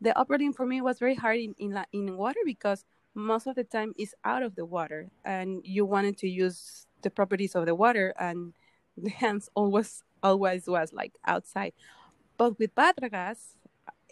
the 0.00 0.16
upper 0.18 0.38
limb 0.38 0.52
for 0.52 0.66
me 0.66 0.80
was 0.80 0.98
very 0.98 1.14
hard 1.14 1.38
in 1.38 1.54
in, 1.58 1.78
in 1.92 2.16
water 2.16 2.40
because 2.44 2.84
most 3.14 3.46
of 3.46 3.56
the 3.56 3.64
time 3.64 3.92
is 3.98 4.14
out 4.24 4.42
of 4.42 4.54
the 4.54 4.64
water 4.64 5.10
and 5.24 5.60
you 5.64 5.84
wanted 5.84 6.16
to 6.18 6.28
use 6.28 6.86
the 7.02 7.10
properties 7.10 7.54
of 7.54 7.66
the 7.66 7.74
water 7.74 8.14
and 8.18 8.52
the 8.96 9.10
hands 9.10 9.48
always 9.54 10.02
always 10.22 10.66
was 10.66 10.92
like 10.92 11.12
outside. 11.26 11.72
But 12.36 12.58
with 12.58 12.74
Bad 12.74 12.96
Ragaz 13.02 13.56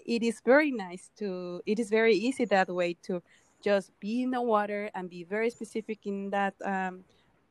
it 0.09 0.23
is 0.23 0.41
very 0.41 0.73
nice 0.73 1.11
to 1.19 1.61
it 1.67 1.79
is 1.79 1.91
very 1.91 2.15
easy 2.15 2.47
that 2.47 2.69
way 2.69 2.95
to 3.03 3.23
just 3.63 3.93
be 4.01 4.23
in 4.23 4.31
the 4.31 4.41
water 4.41 4.91
and 4.95 5.11
be 5.11 5.23
very 5.23 5.51
specific 5.51 6.07
in 6.07 6.31
that 6.31 6.55
um, 6.65 7.05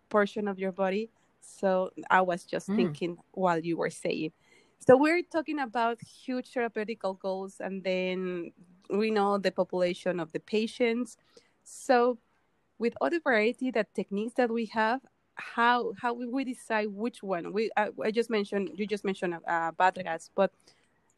portion 0.09 0.47
of 0.47 0.57
your 0.57 0.71
body. 0.71 1.09
So 1.39 1.91
i 2.09 2.19
was 2.19 2.43
just 2.43 2.67
mm. 2.67 2.75
thinking 2.75 3.17
while 3.31 3.59
you 3.59 3.77
were 3.77 3.91
saying. 3.91 4.31
So 4.79 4.97
we're 4.97 5.21
talking 5.21 5.59
about 5.59 6.01
huge 6.01 6.51
therapeutical 6.53 7.19
goals 7.19 7.57
and 7.59 7.83
then 7.83 8.51
we 8.89 9.11
know 9.11 9.37
the 9.37 9.51
population 9.51 10.19
of 10.19 10.31
the 10.31 10.39
patients. 10.39 11.17
So 11.63 12.17
with 12.79 12.93
all 12.99 13.09
the 13.09 13.19
variety 13.19 13.69
that 13.71 13.93
techniques 13.93 14.33
that 14.35 14.49
we 14.49 14.65
have 14.67 15.01
how 15.38 15.93
how 16.02 16.13
we, 16.13 16.43
decide 16.43 16.88
which 16.89 17.23
one 17.23 17.54
we 17.54 17.69
I, 17.78 17.89
I 18.04 18.12
just 18.12 18.30
mentioned 18.30 18.71
you 18.76 18.88
just 18.88 19.06
mentioned 19.06 19.36
uh, 19.47 19.71
Bad 19.71 19.95
Ragaz, 19.95 20.30
but 20.36 20.52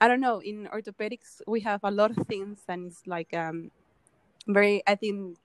I 0.01 0.07
don't 0.07 0.21
know 0.21 0.39
in 0.39 0.67
orthopedics 0.73 1.41
we 1.47 1.61
have 1.61 1.81
a 1.83 1.91
lot 1.91 2.11
of 2.11 2.27
things 2.27 2.59
and 2.67 2.87
it's 2.87 3.07
like 3.07 3.33
um 3.33 3.71
very 4.47 4.83
I 4.87 4.95
think 4.95 5.37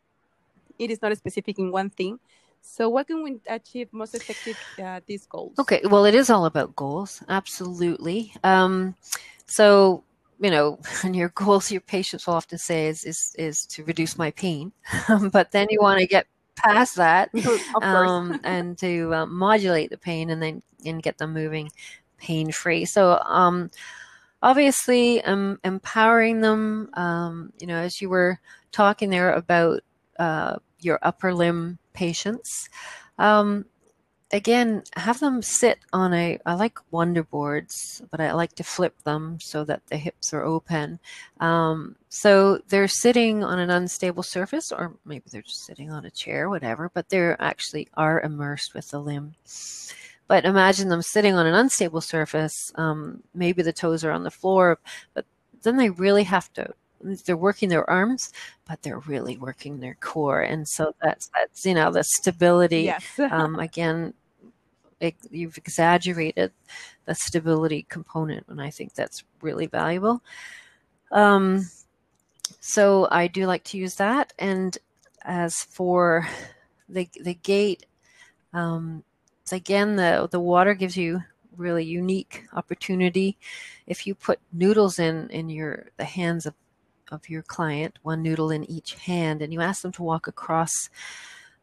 it 0.79 0.91
is 0.91 1.01
not 1.03 1.17
specific 1.17 1.59
in 1.59 1.71
one 1.71 1.91
thing 1.91 2.19
so, 2.67 2.89
what 2.89 3.07
can 3.07 3.23
we 3.23 3.37
achieve 3.47 3.93
most 3.93 4.15
effective 4.15 4.57
uh, 4.83 5.01
these 5.07 5.27
goals? 5.27 5.53
Okay, 5.59 5.83
well, 5.85 6.07
it 6.07 6.15
is 6.15 6.31
all 6.31 6.47
about 6.47 6.75
goals, 6.75 7.23
absolutely. 7.29 8.33
Um, 8.43 8.97
so, 9.47 10.03
you 10.41 10.51
know, 10.51 10.79
and 11.05 11.15
your 11.15 11.29
goals, 11.29 11.71
your 11.71 11.83
patients 11.83 12.27
will 12.27 12.35
often 12.35 12.59
say 12.59 12.89
is 12.89 13.05
is 13.05 13.37
is 13.39 13.67
to 13.67 13.85
reduce 13.85 14.17
my 14.17 14.31
pain, 14.31 14.73
but 15.31 15.53
then 15.53 15.67
you 15.71 15.79
want 15.81 16.01
to 16.01 16.07
get 16.07 16.27
past 16.57 16.97
that 16.97 17.31
um, 17.83 18.41
and 18.45 18.79
to 18.79 19.13
uh, 19.15 19.27
modulate 19.27 19.91
the 19.91 19.99
pain 19.99 20.31
and 20.31 20.43
then 20.43 20.63
and 20.85 21.03
get 21.03 21.19
them 21.19 21.33
moving 21.33 21.71
pain 22.19 22.53
free. 22.53 22.85
So, 22.85 23.19
um, 23.25 23.71
obviously, 24.43 25.23
um, 25.25 25.59
empowering 25.65 26.41
them. 26.41 26.91
Um, 26.95 27.53
you 27.59 27.67
know, 27.67 27.77
as 27.77 28.01
you 28.01 28.09
were 28.09 28.41
talking 28.73 29.11
there 29.11 29.33
about 29.33 29.81
uh, 30.19 30.57
your 30.81 30.99
upper 31.03 31.35
limb 31.35 31.79
patients. 31.93 32.69
Um, 33.19 33.67
again, 34.33 34.83
have 34.95 35.21
them 35.21 35.43
sit 35.43 35.79
on 35.93 36.13
a, 36.13 36.39
I 36.45 36.55
like 36.55 36.79
wonder 36.91 37.23
boards, 37.23 38.03
but 38.11 38.21
I 38.21 38.33
like 38.33 38.55
to 38.55 38.65
flip 38.65 39.03
them 39.03 39.39
so 39.41 39.65
that 39.65 39.87
the 39.87 39.97
hips 39.97 40.33
are 40.33 40.43
open. 40.43 40.99
Um, 41.41 41.97
so 42.09 42.61
they're 42.69 42.89
sitting 42.89 43.45
on 43.45 43.59
an 43.59 43.71
unstable 43.71 44.23
surface, 44.23 44.73
or 44.73 44.97
maybe 45.05 45.25
they're 45.31 45.43
just 45.43 45.67
sitting 45.67 45.91
on 45.91 46.05
a 46.05 46.11
chair, 46.11 46.49
whatever, 46.49 46.91
but 46.93 47.09
they 47.09 47.35
actually 47.39 47.89
are 47.95 48.21
immersed 48.21 48.75
with 48.75 48.91
the 48.91 49.01
limb. 49.01 49.35
But 50.27 50.45
imagine 50.45 50.89
them 50.89 51.03
sitting 51.03 51.35
on 51.35 51.47
an 51.47 51.55
unstable 51.55 52.01
surface. 52.01 52.73
Um, 52.77 53.23
maybe 53.35 53.63
the 53.63 53.73
toes 53.73 54.05
are 54.05 54.11
on 54.11 54.25
the 54.25 54.31
floor, 54.31 54.79
but 55.13 55.27
then 55.63 55.77
they 55.77 55.91
really 55.91 56.25
have 56.25 56.53
to 56.55 56.75
they're 57.05 57.37
working 57.37 57.69
their 57.69 57.89
arms, 57.89 58.33
but 58.67 58.83
they're 58.83 59.01
really 59.01 59.37
working 59.37 59.81
their 59.81 59.97
core. 60.01 60.41
And 60.41 60.67
so 60.67 60.95
that's 61.03 61.31
that's 61.35 61.65
you 61.65 61.75
know 61.75 61.91
the 61.91 62.05
stability. 62.05 62.83
Yes. 62.83 63.05
um, 63.31 63.59
again, 63.59 64.15
it, 65.01 65.15
you've 65.31 65.59
exaggerated 65.59 66.53
the 67.05 67.15
stability 67.15 67.87
component, 67.89 68.47
and 68.49 68.61
I 68.61 68.71
think 68.71 68.95
that's 68.95 69.25
really 69.43 69.67
valuable. 69.67 70.23
Um, 71.13 71.69
so 72.61 73.09
I 73.11 73.27
do 73.27 73.47
like 73.47 73.65
to 73.65 73.79
use 73.79 73.97
that. 73.97 74.33
And 74.39 74.77
as 75.23 75.63
for 75.63 76.29
the 76.89 77.09
the 77.21 77.35
gait, 77.35 77.87
um, 78.53 79.05
again 79.53 79.97
the 79.97 80.29
the 80.31 80.41
water 80.41 80.75
gives 80.75 80.97
you 80.97 81.23
really 81.57 81.85
unique 81.85 82.45
opportunity 82.53 83.37
if 83.87 84.07
you 84.07 84.15
put 84.15 84.41
noodles 84.53 84.99
in 84.99 85.29
in 85.31 85.49
your 85.49 85.87
the 85.97 86.05
hands 86.05 86.47
of 86.47 86.55
of 87.11 87.29
your 87.29 87.43
client, 87.43 87.99
one 88.03 88.23
noodle 88.23 88.51
in 88.51 88.69
each 88.71 88.95
hand, 88.95 89.43
and 89.43 89.53
you 89.53 89.61
ask 89.61 89.83
them 89.83 89.93
to 89.93 90.03
walk 90.03 90.27
across 90.27 90.73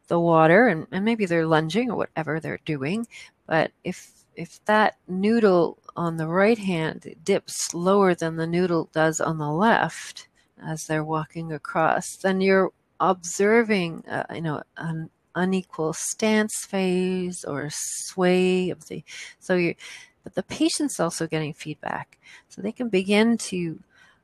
the 0.08 0.19
water, 0.19 0.67
and, 0.67 0.88
and 0.91 1.06
maybe 1.06 1.25
they're 1.25 1.45
lunging 1.45 1.89
or 1.89 1.97
whatever 1.97 2.39
they're 2.39 2.60
doing. 2.65 3.08
But 3.47 3.71
if 3.84 4.12
if 4.36 4.63
that 4.65 4.97
noodle 5.08 5.77
on 5.95 6.17
the 6.17 6.27
right 6.27 6.58
hand 6.58 7.15
dips 7.23 7.73
lower 7.73 8.15
than 8.15 8.38
the 8.38 8.47
noodle 8.47 8.89
does 8.93 9.19
on 9.19 9.38
the 9.38 9.51
left 9.51 10.27
as 10.65 10.86
they're 10.86 11.04
walking 11.04 11.51
across, 11.51 12.15
then 12.17 12.39
you're 12.39 12.71
observing, 12.99 14.06
uh, 14.08 14.23
you 14.34 14.41
know, 14.41 14.62
an 14.77 15.10
unequal 15.36 15.93
stance 15.93 16.65
phase 16.65 17.43
or 17.43 17.69
sway 17.71 18.69
of 18.69 18.88
the. 18.88 19.04
So 19.39 19.56
you, 19.56 19.75
but 20.23 20.36
the 20.36 20.43
patient's 20.43 20.99
also 20.99 21.27
getting 21.27 21.54
feedback, 21.54 22.17
so 22.47 22.62
they 22.62 22.71
can 22.71 22.89
begin 22.89 23.38
to 23.38 23.80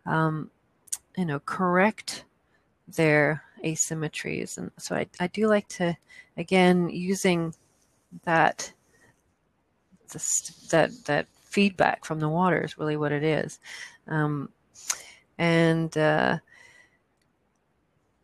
um, 0.05 0.51
you 1.17 1.25
know 1.25 1.39
correct 1.39 2.23
their 2.87 3.43
asymmetries. 3.65 4.57
And 4.57 4.71
so 4.77 4.95
I, 4.95 5.07
I 5.19 5.27
do 5.27 5.47
like 5.47 5.67
to 5.69 5.97
again 6.37 6.89
using 6.89 7.53
that 8.23 8.71
that 10.69 10.91
that 11.05 11.27
feedback 11.43 12.05
from 12.05 12.19
the 12.19 12.29
water 12.29 12.63
is 12.63 12.77
really 12.77 12.97
what 12.97 13.11
it 13.11 13.23
is. 13.23 13.59
Um, 14.07 14.49
and 15.37 15.95
uh, 15.97 16.37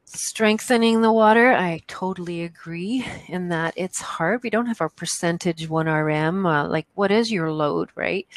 strengthening 0.05 1.01
the 1.01 1.11
water 1.11 1.53
i 1.53 1.81
totally 1.87 2.43
agree 2.43 3.03
in 3.27 3.49
that 3.49 3.73
it's 3.75 3.99
hard. 3.99 4.43
We 4.43 4.51
don't 4.51 4.67
have 4.67 4.81
our 4.81 4.89
percentage 4.89 5.67
1rm 5.67 6.45
uh, 6.45 6.67
like 6.67 6.85
what 6.93 7.11
is 7.11 7.31
your 7.31 7.51
load 7.51 7.89
right 7.95 8.27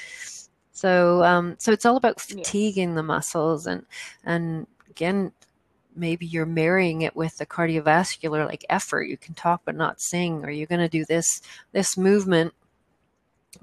so, 0.77 1.25
um, 1.25 1.57
so 1.59 1.73
it's 1.73 1.87
all 1.87 1.97
about 1.97 2.21
fatiguing 2.21 2.91
yeah. 2.91 2.97
the 2.97 3.03
muscles, 3.03 3.67
and 3.67 3.87
and 4.25 4.67
again, 4.91 5.33
maybe 5.95 6.27
you're 6.27 6.45
marrying 6.45 7.01
it 7.01 7.17
with 7.17 7.39
the 7.39 7.47
cardiovascular 7.47 8.47
like 8.47 8.63
effort. 8.69 9.05
You 9.05 9.17
can 9.17 9.33
talk 9.33 9.63
but 9.65 9.75
not 9.75 10.03
sing, 10.03 10.45
or 10.45 10.51
you're 10.51 10.67
going 10.67 10.83
to 10.83 10.89
do 10.89 11.07
this 11.07 11.41
this 11.73 11.97
movement, 11.97 12.53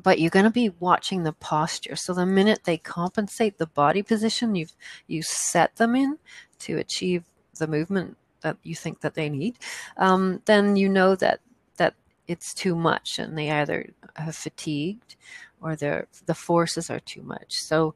but 0.01 0.19
you're 0.19 0.31
going 0.31 0.45
to 0.45 0.49
be 0.49 0.71
watching 0.79 1.21
the 1.21 1.33
posture. 1.33 1.95
So 1.95 2.15
the 2.15 2.25
minute 2.25 2.61
they 2.63 2.77
compensate 2.77 3.59
the 3.59 3.67
body 3.67 4.01
position 4.01 4.55
you've 4.55 4.73
you 5.05 5.21
set 5.21 5.75
them 5.75 5.95
in 5.95 6.17
to 6.61 6.79
achieve 6.79 7.25
the 7.59 7.67
movement 7.67 8.17
that 8.41 8.57
you 8.63 8.73
think 8.73 9.01
that 9.01 9.13
they 9.13 9.29
need, 9.29 9.59
um, 9.97 10.41
then 10.45 10.77
you 10.77 10.89
know 10.89 11.13
that 11.17 11.41
that 11.77 11.93
it's 12.27 12.55
too 12.55 12.75
much, 12.75 13.19
and 13.19 13.37
they 13.37 13.51
either 13.51 13.93
have 14.15 14.35
fatigued 14.35 15.15
or 15.63 15.75
the 15.75 16.05
the 16.25 16.35
forces 16.35 16.89
are 16.89 16.99
too 16.99 17.23
much. 17.23 17.55
So 17.55 17.95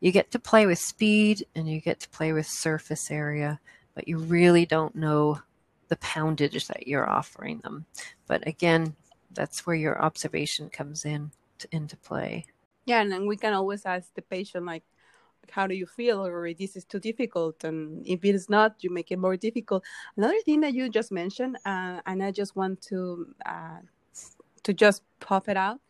you 0.00 0.12
get 0.12 0.30
to 0.30 0.38
play 0.38 0.66
with 0.66 0.78
speed 0.78 1.44
and 1.54 1.68
you 1.68 1.80
get 1.80 2.00
to 2.00 2.08
play 2.08 2.32
with 2.32 2.46
surface 2.46 3.10
area, 3.10 3.60
but 3.94 4.08
you 4.08 4.18
really 4.18 4.64
don't 4.64 4.96
know 4.96 5.40
the 5.88 5.96
poundage 5.96 6.66
that 6.68 6.86
you're 6.86 7.08
offering 7.08 7.58
them. 7.58 7.84
But 8.26 8.46
again, 8.46 8.96
that's 9.32 9.66
where 9.66 9.76
your 9.76 10.00
observation 10.00 10.70
comes 10.70 11.04
in 11.04 11.32
to, 11.58 11.68
into 11.70 11.96
play. 11.96 12.46
Yeah, 12.86 13.02
and 13.02 13.28
we 13.28 13.36
can 13.36 13.52
always 13.52 13.84
ask 13.84 14.14
the 14.14 14.22
patient 14.22 14.64
like 14.64 14.84
how 15.50 15.66
do 15.66 15.74
you 15.74 15.86
feel 15.86 16.24
or 16.24 16.52
this 16.54 16.76
is 16.76 16.84
too 16.84 17.00
difficult 17.00 17.64
and 17.64 18.06
if 18.06 18.24
it 18.24 18.34
is 18.34 18.48
not 18.48 18.76
you 18.80 18.90
make 18.90 19.10
it 19.10 19.18
more 19.18 19.36
difficult 19.36 19.82
another 20.16 20.38
thing 20.44 20.60
that 20.60 20.74
you 20.74 20.88
just 20.88 21.10
mentioned 21.10 21.56
uh, 21.64 22.00
and 22.06 22.22
i 22.22 22.30
just 22.30 22.54
want 22.54 22.80
to 22.80 23.26
uh, 23.46 23.78
to 24.62 24.72
just 24.72 25.02
pop 25.18 25.48
it 25.48 25.56
out 25.56 25.80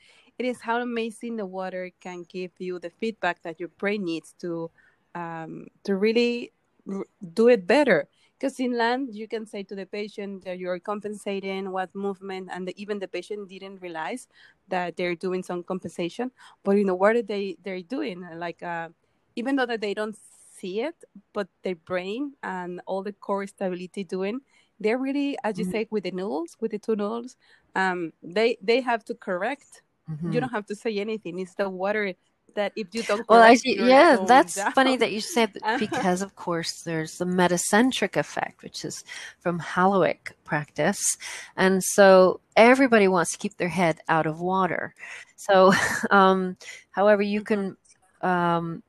it 0.40 0.46
is 0.46 0.62
how 0.62 0.80
amazing 0.80 1.36
the 1.36 1.44
water 1.44 1.90
can 2.00 2.24
give 2.26 2.52
you 2.58 2.78
the 2.78 2.88
feedback 2.88 3.42
that 3.42 3.60
your 3.60 3.68
brain 3.76 4.02
needs 4.02 4.32
to 4.40 4.70
um, 5.14 5.66
to 5.84 5.96
really 5.96 6.52
r- 6.88 7.04
do 7.34 7.48
it 7.48 7.66
better. 7.66 8.08
Because 8.38 8.58
in 8.58 8.72
land, 8.72 9.10
you 9.12 9.28
can 9.28 9.44
say 9.44 9.62
to 9.64 9.74
the 9.74 9.84
patient 9.84 10.46
that 10.46 10.58
you're 10.58 10.78
compensating 10.78 11.70
what 11.70 11.94
movement, 11.94 12.48
and 12.50 12.66
the, 12.66 12.72
even 12.80 12.98
the 12.98 13.06
patient 13.06 13.50
didn't 13.50 13.82
realize 13.82 14.28
that 14.68 14.96
they're 14.96 15.14
doing 15.14 15.42
some 15.42 15.62
compensation. 15.62 16.30
But 16.64 16.78
you 16.78 16.86
know 16.86 16.94
what 16.94 17.16
are 17.16 17.22
they 17.22 17.58
they're 17.62 17.82
doing? 17.82 18.26
Like 18.36 18.62
uh, 18.62 18.88
even 19.36 19.56
though 19.56 19.66
that 19.66 19.82
they 19.82 19.92
don't 19.92 20.16
see 20.58 20.80
it, 20.80 20.96
but 21.34 21.48
their 21.64 21.76
brain 21.76 22.32
and 22.42 22.80
all 22.86 23.02
the 23.02 23.12
core 23.12 23.46
stability 23.46 24.04
doing, 24.04 24.40
they're 24.80 24.96
really, 24.96 25.36
as 25.44 25.58
you 25.58 25.66
mm-hmm. 25.66 25.84
say, 25.84 25.88
with 25.90 26.04
the 26.04 26.12
noodles, 26.12 26.56
with 26.60 26.70
the 26.70 26.78
two 26.78 26.96
noodles, 26.96 27.36
um, 27.74 28.14
they 28.22 28.56
they 28.62 28.80
have 28.80 29.04
to 29.04 29.14
correct 29.14 29.82
Mm-hmm. 30.10 30.32
You 30.32 30.40
don't 30.40 30.50
have 30.50 30.66
to 30.66 30.74
say 30.74 30.96
anything. 30.98 31.38
It's 31.38 31.54
the 31.54 31.68
water 31.68 32.14
that 32.56 32.72
if 32.74 32.88
you 32.92 33.04
don't 33.04 33.28
well 33.28 33.40
I 33.40 33.54
see, 33.54 33.76
yeah 33.78 34.16
that's 34.26 34.56
down. 34.56 34.72
funny 34.72 34.96
that 34.96 35.12
you 35.12 35.20
said 35.20 35.52
that 35.54 35.78
because 35.78 36.20
of 36.20 36.34
course 36.34 36.82
there's 36.82 37.18
the 37.18 37.24
metacentric 37.24 38.16
effect 38.16 38.64
which 38.64 38.84
is 38.84 39.04
from 39.38 39.60
Halliwick 39.60 40.32
practice 40.44 41.16
and 41.56 41.80
so 41.80 42.40
everybody 42.56 43.06
wants 43.06 43.30
to 43.30 43.38
keep 43.38 43.56
their 43.56 43.68
head 43.68 44.00
out 44.08 44.26
of 44.26 44.40
water 44.40 44.96
so 45.36 45.72
um, 46.10 46.56
however 46.90 47.22
you 47.22 47.42
can 47.42 47.76
um, 48.20 48.82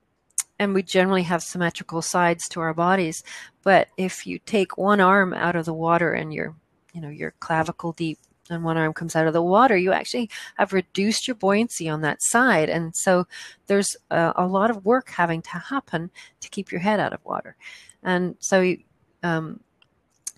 and 0.61 0.75
we 0.75 0.83
generally 0.83 1.23
have 1.23 1.41
symmetrical 1.41 2.03
sides 2.03 2.47
to 2.49 2.59
our 2.59 2.75
bodies. 2.75 3.23
But 3.63 3.87
if 3.97 4.27
you 4.27 4.37
take 4.37 4.77
one 4.77 4.99
arm 4.99 5.33
out 5.33 5.55
of 5.55 5.65
the 5.65 5.73
water 5.73 6.13
and 6.13 6.31
you're, 6.31 6.53
you 6.93 7.01
know, 7.01 7.09
your 7.09 7.33
clavicle 7.39 7.93
deep 7.93 8.19
and 8.51 8.63
one 8.63 8.77
arm 8.77 8.93
comes 8.93 9.15
out 9.15 9.27
of 9.27 9.33
the 9.33 9.41
water, 9.41 9.77
you 9.77 9.91
actually 9.91 10.29
have 10.57 10.73
reduced 10.73 11.27
your 11.27 11.35
buoyancy 11.35 11.89
on 11.89 12.01
that 12.01 12.17
side. 12.21 12.69
And 12.69 12.95
so 12.95 13.25
there's 13.67 13.95
a, 14.09 14.33
a 14.35 14.45
lot 14.45 14.69
of 14.69 14.85
work 14.85 15.09
having 15.09 15.41
to 15.43 15.57
happen 15.57 16.11
to 16.39 16.49
keep 16.49 16.71
your 16.71 16.81
head 16.81 16.99
out 16.99 17.13
of 17.13 17.23
water. 17.23 17.55
And 18.03 18.35
so 18.39 18.75
um, 19.23 19.61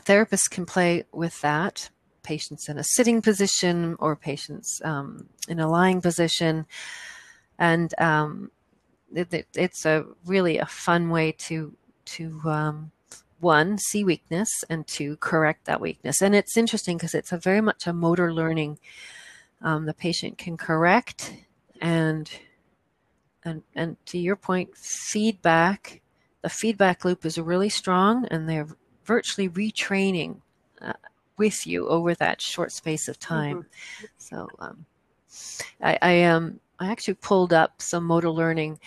therapists 0.04 0.49
can 0.49 0.65
play 0.65 1.04
with 1.12 1.39
that. 1.41 1.89
Patients 2.23 2.69
in 2.69 2.78
a 2.78 2.84
sitting 2.84 3.21
position 3.21 3.97
or 3.99 4.15
patients 4.15 4.80
um, 4.86 5.28
in 5.49 5.60
a 5.60 5.69
lying 5.69 6.02
position. 6.02 6.65
And 7.60 7.93
um, 7.99 8.49
it, 9.13 9.34
it, 9.34 9.47
it's 9.56 9.86
a 9.86 10.06
really 10.26 10.58
a 10.58 10.65
fun 10.65 11.10
way 11.10 11.34
to 11.34 11.76
to 12.06 12.41
um, 12.45 12.91
one 13.43 13.77
see 13.77 14.03
weakness 14.03 14.49
and 14.69 14.88
two, 14.88 15.17
correct 15.17 15.65
that 15.65 15.82
weakness 15.82 16.21
and 16.21 16.34
it's 16.34 16.58
interesting 16.58 16.97
because 16.97 17.13
it's 17.13 17.32
a 17.32 17.38
very 17.38 17.62
much 17.62 17.86
a 17.86 17.93
motor 17.93 18.34
learning 18.34 18.79
um, 19.62 19.86
the 19.86 19.93
patient 19.93 20.38
can 20.38 20.58
correct 20.58 21.34
and 21.82 22.32
and 23.43 23.62
and 23.75 23.97
to 24.06 24.17
your 24.17 24.36
point 24.36 24.75
feedback 24.75 26.01
the 26.41 26.49
feedback 26.49 27.06
loop 27.06 27.25
is 27.25 27.38
really 27.38 27.69
strong 27.69 28.25
and 28.32 28.49
they're 28.49 28.67
virtually 29.06 29.49
retraining 29.49 30.38
uh, 30.82 30.93
with 31.38 31.67
you 31.67 31.88
over 31.88 32.15
that 32.15 32.41
short 32.41 32.71
space 32.71 33.08
of 33.08 33.19
time 33.19 33.63
mm-hmm. 33.63 34.06
so 34.17 34.47
um, 34.60 34.86
I, 35.82 35.97
I 36.01 36.23
um 36.23 36.60
I 36.79 36.91
actually 36.91 37.15
pulled 37.15 37.53
up 37.53 37.82
some 37.82 38.06
motor 38.06 38.29
learning 38.29 38.79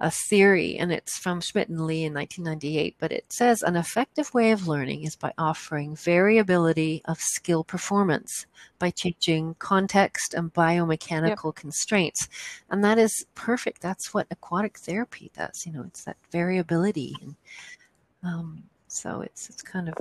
a 0.00 0.10
theory, 0.10 0.76
and 0.76 0.92
it's 0.92 1.18
from 1.18 1.40
Schmidt 1.40 1.68
and 1.68 1.86
Lee 1.86 2.04
in 2.04 2.14
1998, 2.14 2.96
but 2.98 3.12
it 3.12 3.26
says 3.28 3.62
an 3.62 3.76
effective 3.76 4.32
way 4.34 4.50
of 4.50 4.66
learning 4.66 5.04
is 5.04 5.14
by 5.14 5.32
offering 5.38 5.94
variability 5.94 7.00
of 7.04 7.20
skill 7.20 7.62
performance 7.62 8.46
by 8.80 8.90
changing 8.90 9.54
context 9.60 10.34
and 10.34 10.52
biomechanical 10.52 11.46
yep. 11.46 11.54
constraints. 11.54 12.28
And 12.70 12.84
that 12.84 12.98
is 12.98 13.24
perfect. 13.36 13.80
That's 13.80 14.12
what 14.12 14.26
aquatic 14.30 14.78
therapy 14.78 15.30
does. 15.36 15.64
You 15.64 15.72
know, 15.72 15.84
it's 15.86 16.04
that 16.04 16.16
variability. 16.32 17.16
And 17.22 17.36
um, 18.24 18.64
so 18.88 19.20
it's, 19.20 19.48
it's 19.48 19.62
kind 19.62 19.88
of, 19.88 19.94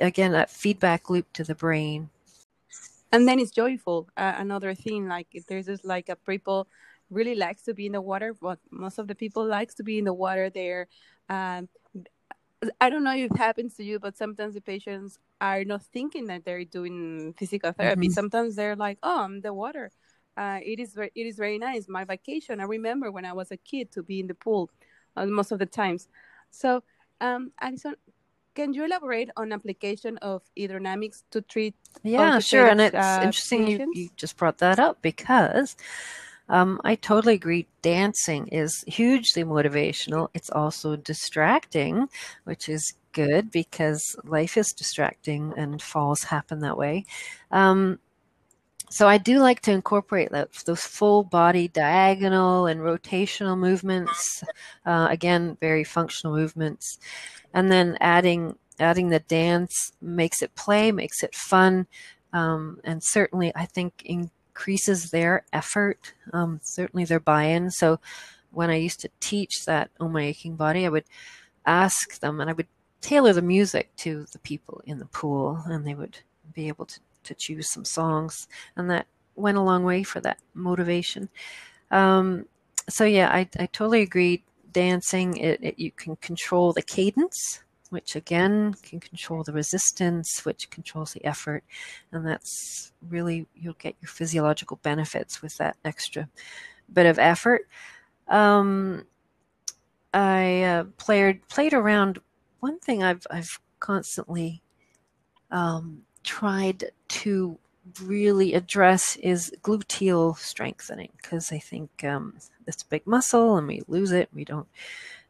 again, 0.00 0.32
that 0.32 0.50
feedback 0.50 1.10
loop 1.10 1.32
to 1.32 1.42
the 1.42 1.56
brain. 1.56 2.10
And 3.10 3.26
then 3.26 3.40
it's 3.40 3.50
joyful. 3.50 4.08
Uh, 4.16 4.34
another 4.36 4.72
thing, 4.72 5.08
like 5.08 5.26
there's 5.48 5.66
just 5.66 5.84
like 5.84 6.08
a 6.08 6.14
people 6.14 6.68
really 7.10 7.34
likes 7.34 7.62
to 7.62 7.74
be 7.74 7.86
in 7.86 7.92
the 7.92 8.00
water. 8.00 8.34
But 8.34 8.58
most 8.70 8.98
of 8.98 9.08
the 9.08 9.14
people 9.14 9.46
likes 9.46 9.74
to 9.74 9.82
be 9.82 9.98
in 9.98 10.04
the 10.04 10.14
water 10.14 10.50
there. 10.50 10.88
Um, 11.28 11.68
I 12.80 12.90
don't 12.90 13.04
know 13.04 13.14
if 13.14 13.30
it 13.30 13.36
happens 13.38 13.74
to 13.76 13.84
you, 13.84 13.98
but 13.98 14.16
sometimes 14.16 14.54
the 14.54 14.60
patients 14.60 15.18
are 15.40 15.64
not 15.64 15.82
thinking 15.82 16.26
that 16.26 16.44
they're 16.44 16.64
doing 16.64 17.34
physical 17.38 17.72
therapy. 17.72 18.08
Mm-hmm. 18.08 18.12
Sometimes 18.12 18.54
they're 18.54 18.76
like, 18.76 18.98
"Oh, 19.02 19.24
I'm 19.24 19.40
the 19.40 19.54
water. 19.54 19.90
Uh, 20.36 20.60
it 20.62 20.78
is 20.78 20.94
very, 20.94 21.10
it 21.14 21.26
is 21.26 21.36
very 21.36 21.58
nice. 21.58 21.88
My 21.88 22.04
vacation. 22.04 22.60
I 22.60 22.64
remember 22.64 23.10
when 23.10 23.24
I 23.24 23.32
was 23.32 23.50
a 23.50 23.56
kid 23.56 23.90
to 23.92 24.02
be 24.02 24.20
in 24.20 24.26
the 24.26 24.34
pool, 24.34 24.70
uh, 25.16 25.26
most 25.26 25.52
of 25.52 25.58
the 25.58 25.66
times." 25.66 26.08
So, 26.50 26.82
um, 27.20 27.52
Alison, 27.60 27.96
can 28.54 28.74
you 28.74 28.84
elaborate 28.84 29.30
on 29.36 29.52
application 29.52 30.18
of 30.18 30.42
hydrodynamics 30.58 31.22
to 31.30 31.40
treat? 31.40 31.74
Yeah, 32.02 32.38
sure. 32.40 32.66
And 32.66 32.80
it's 32.80 32.94
uh, 32.94 33.20
interesting 33.22 33.66
you, 33.68 33.90
you 33.94 34.08
just 34.16 34.36
brought 34.36 34.58
that 34.58 34.78
up 34.78 35.00
because 35.00 35.76
um, 36.50 36.80
I 36.84 36.96
totally 36.96 37.34
agree. 37.34 37.66
Dancing 37.80 38.48
is 38.48 38.84
hugely 38.86 39.44
motivational. 39.44 40.28
It's 40.34 40.50
also 40.50 40.96
distracting, 40.96 42.08
which 42.44 42.68
is 42.68 42.94
good 43.12 43.50
because 43.50 44.16
life 44.24 44.56
is 44.56 44.72
distracting 44.72 45.54
and 45.56 45.80
falls 45.80 46.24
happen 46.24 46.60
that 46.60 46.76
way. 46.76 47.06
Um, 47.50 48.00
so 48.90 49.06
I 49.06 49.18
do 49.18 49.38
like 49.38 49.60
to 49.62 49.72
incorporate 49.72 50.32
that, 50.32 50.52
those 50.66 50.82
full 50.82 51.22
body 51.22 51.68
diagonal 51.68 52.66
and 52.66 52.80
rotational 52.80 53.56
movements. 53.56 54.42
Uh, 54.84 55.06
again, 55.10 55.56
very 55.60 55.84
functional 55.84 56.34
movements, 56.34 56.98
and 57.54 57.70
then 57.70 57.96
adding 58.00 58.56
adding 58.80 59.10
the 59.10 59.20
dance 59.20 59.92
makes 60.00 60.42
it 60.42 60.54
play, 60.56 60.90
makes 60.90 61.22
it 61.22 61.34
fun, 61.34 61.86
um, 62.32 62.80
and 62.82 63.02
certainly 63.04 63.52
I 63.54 63.66
think 63.66 64.02
in 64.04 64.30
increases 64.60 65.10
their 65.10 65.42
effort, 65.54 66.12
um, 66.34 66.60
certainly 66.62 67.06
their 67.06 67.18
buy-in. 67.18 67.70
So 67.70 67.98
when 68.50 68.68
I 68.68 68.76
used 68.76 69.00
to 69.00 69.10
teach 69.18 69.64
that 69.64 69.90
Oh 69.98 70.08
My 70.08 70.24
Aching 70.24 70.54
Body, 70.54 70.84
I 70.84 70.90
would 70.90 71.06
ask 71.64 72.20
them 72.20 72.42
and 72.42 72.50
I 72.50 72.52
would 72.52 72.66
tailor 73.00 73.32
the 73.32 73.40
music 73.40 73.88
to 73.96 74.26
the 74.32 74.38
people 74.40 74.82
in 74.84 74.98
the 74.98 75.06
pool 75.06 75.62
and 75.64 75.86
they 75.86 75.94
would 75.94 76.18
be 76.52 76.68
able 76.68 76.84
to, 76.84 77.00
to 77.24 77.34
choose 77.34 77.70
some 77.70 77.86
songs 77.86 78.48
and 78.76 78.90
that 78.90 79.06
went 79.34 79.56
a 79.56 79.62
long 79.62 79.82
way 79.82 80.02
for 80.02 80.20
that 80.20 80.38
motivation. 80.52 81.30
Um, 81.90 82.44
so 82.86 83.04
yeah, 83.04 83.30
I, 83.30 83.48
I 83.58 83.64
totally 83.64 84.02
agree. 84.02 84.44
Dancing, 84.72 85.38
it, 85.38 85.58
it, 85.64 85.78
you 85.78 85.90
can 85.90 86.16
control 86.16 86.74
the 86.74 86.82
cadence 86.82 87.62
which 87.90 88.16
again 88.16 88.74
can 88.82 89.00
control 89.00 89.42
the 89.44 89.52
resistance, 89.52 90.44
which 90.44 90.70
controls 90.70 91.12
the 91.12 91.24
effort. 91.24 91.62
And 92.12 92.26
that's 92.26 92.92
really, 93.08 93.46
you'll 93.54 93.74
get 93.74 93.96
your 94.00 94.08
physiological 94.08 94.78
benefits 94.82 95.42
with 95.42 95.56
that 95.58 95.76
extra 95.84 96.28
bit 96.92 97.06
of 97.06 97.18
effort. 97.18 97.68
Um, 98.28 99.04
I 100.12 100.62
uh, 100.62 100.84
played 100.96 101.46
played 101.48 101.74
around. 101.74 102.18
One 102.60 102.78
thing 102.78 103.02
I've 103.02 103.26
I've 103.30 103.60
constantly 103.78 104.62
um, 105.50 106.02
tried 106.24 106.90
to 107.08 107.58
really 108.02 108.54
address 108.54 109.16
is 109.16 109.52
gluteal 109.62 110.36
strengthening 110.36 111.10
because 111.16 111.52
I 111.52 111.58
think 111.58 112.04
um, 112.04 112.34
it's 112.66 112.82
a 112.82 112.86
big 112.86 113.06
muscle 113.06 113.56
and 113.56 113.66
we 113.66 113.82
lose 113.88 114.12
it, 114.12 114.28
we 114.32 114.44
don't 114.44 114.68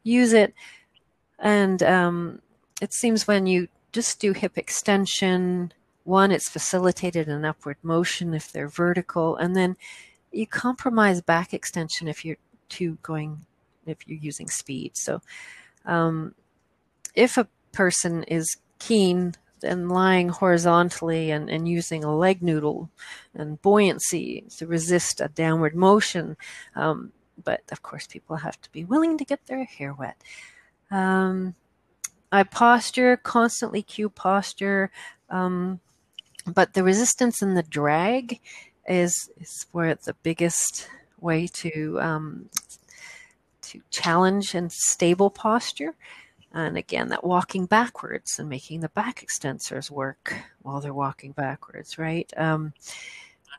use 0.02 0.32
it, 0.32 0.54
and 1.38 1.82
um, 1.82 2.42
it 2.80 2.92
seems 2.92 3.26
when 3.26 3.46
you 3.46 3.68
just 3.92 4.20
do 4.20 4.32
hip 4.32 4.56
extension, 4.56 5.72
one, 6.04 6.30
it's 6.32 6.48
facilitated 6.48 7.28
an 7.28 7.44
upward 7.44 7.76
motion 7.82 8.34
if 8.34 8.50
they're 8.52 8.68
vertical, 8.68 9.36
and 9.36 9.54
then 9.54 9.76
you 10.32 10.46
compromise 10.46 11.20
back 11.20 11.52
extension 11.52 12.08
if 12.08 12.24
you're 12.24 12.36
too 12.68 12.98
going, 13.02 13.44
if 13.86 13.98
you're 14.06 14.18
using 14.18 14.48
speed. 14.48 14.92
So, 14.96 15.20
um, 15.84 16.34
if 17.14 17.36
a 17.36 17.48
person 17.72 18.22
is 18.24 18.56
keen 18.78 19.34
and 19.62 19.90
lying 19.90 20.30
horizontally 20.30 21.30
and, 21.30 21.50
and 21.50 21.68
using 21.68 22.02
a 22.02 22.16
leg 22.16 22.42
noodle 22.42 22.88
and 23.34 23.60
buoyancy 23.60 24.44
to 24.56 24.66
resist 24.66 25.20
a 25.20 25.28
downward 25.28 25.74
motion, 25.74 26.36
um, 26.76 27.12
but 27.42 27.62
of 27.72 27.82
course, 27.82 28.06
people 28.06 28.36
have 28.36 28.60
to 28.62 28.72
be 28.72 28.84
willing 28.84 29.18
to 29.18 29.24
get 29.24 29.46
their 29.46 29.64
hair 29.64 29.92
wet. 29.92 30.16
Um, 30.90 31.54
I 32.32 32.44
posture, 32.44 33.16
constantly 33.16 33.82
cue 33.82 34.08
posture, 34.08 34.90
um, 35.28 35.80
but 36.46 36.74
the 36.74 36.84
resistance 36.84 37.42
and 37.42 37.56
the 37.56 37.62
drag 37.62 38.40
is 38.88 39.30
is 39.40 39.66
where 39.72 39.94
the 39.94 40.14
biggest 40.22 40.88
way 41.20 41.46
to 41.46 42.00
um, 42.00 42.48
to 43.62 43.80
challenge 43.90 44.54
and 44.54 44.72
stable 44.72 45.30
posture. 45.30 45.94
And 46.52 46.76
again, 46.76 47.08
that 47.10 47.22
walking 47.22 47.66
backwards 47.66 48.38
and 48.38 48.48
making 48.48 48.80
the 48.80 48.88
back 48.88 49.24
extensors 49.24 49.90
work 49.90 50.34
while 50.62 50.80
they're 50.80 50.92
walking 50.92 51.30
backwards, 51.32 51.98
right? 51.98 52.30
Um, 52.36 52.72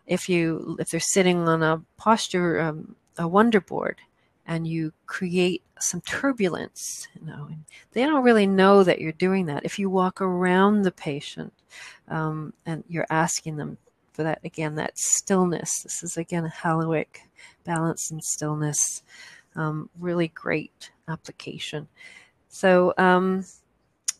if 0.07 0.27
you 0.27 0.75
if 0.79 0.89
they're 0.89 0.99
sitting 0.99 1.47
on 1.47 1.63
a 1.63 1.81
posture 1.97 2.59
um, 2.59 2.95
a 3.17 3.27
wonder 3.27 3.61
board, 3.61 4.01
and 4.45 4.67
you 4.67 4.93
create 5.05 5.63
some 5.79 6.01
turbulence, 6.01 7.07
you 7.19 7.25
know, 7.25 7.49
they 7.93 8.03
don't 8.03 8.23
really 8.23 8.47
know 8.47 8.83
that 8.83 8.99
you're 8.99 9.11
doing 9.13 9.45
that. 9.47 9.65
If 9.65 9.79
you 9.79 9.89
walk 9.89 10.21
around 10.21 10.83
the 10.83 10.91
patient 10.91 11.53
um, 12.07 12.53
and 12.65 12.83
you're 12.87 13.07
asking 13.09 13.57
them 13.57 13.77
for 14.13 14.23
that, 14.23 14.39
again, 14.43 14.75
that 14.75 14.97
stillness, 14.97 15.83
this 15.83 16.03
is 16.03 16.17
again 16.17 16.51
Halliwick, 16.63 17.21
balance 17.63 18.11
and 18.11 18.23
stillness, 18.23 19.03
um, 19.55 19.89
really 19.99 20.29
great 20.29 20.91
application. 21.07 21.87
So, 22.49 22.93
um, 22.97 23.45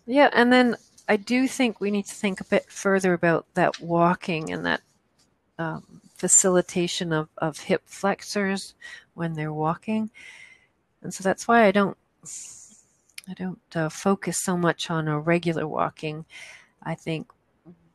yeah, 0.05 0.29
and 0.33 0.51
then 0.51 0.77
I 1.07 1.17
do 1.17 1.47
think 1.47 1.79
we 1.79 1.91
need 1.91 2.05
to 2.05 2.15
think 2.15 2.39
a 2.39 2.45
bit 2.45 2.71
further 2.71 3.13
about 3.13 3.45
that 3.55 3.79
walking 3.81 4.51
and 4.51 4.65
that 4.65 4.81
um, 5.59 6.01
facilitation 6.15 7.11
of, 7.11 7.29
of 7.37 7.59
hip 7.59 7.81
flexors 7.85 8.75
when 9.13 9.33
they're 9.33 9.53
walking. 9.53 10.09
And 11.01 11.13
so 11.13 11.23
that's 11.23 11.47
why 11.47 11.65
I 11.65 11.71
don't 11.71 11.97
I 13.29 13.33
don't 13.33 13.59
uh, 13.75 13.89
focus 13.89 14.39
so 14.43 14.57
much 14.57 14.89
on 14.89 15.07
a 15.07 15.19
regular 15.19 15.67
walking. 15.67 16.25
I 16.83 16.95
think 16.95 17.31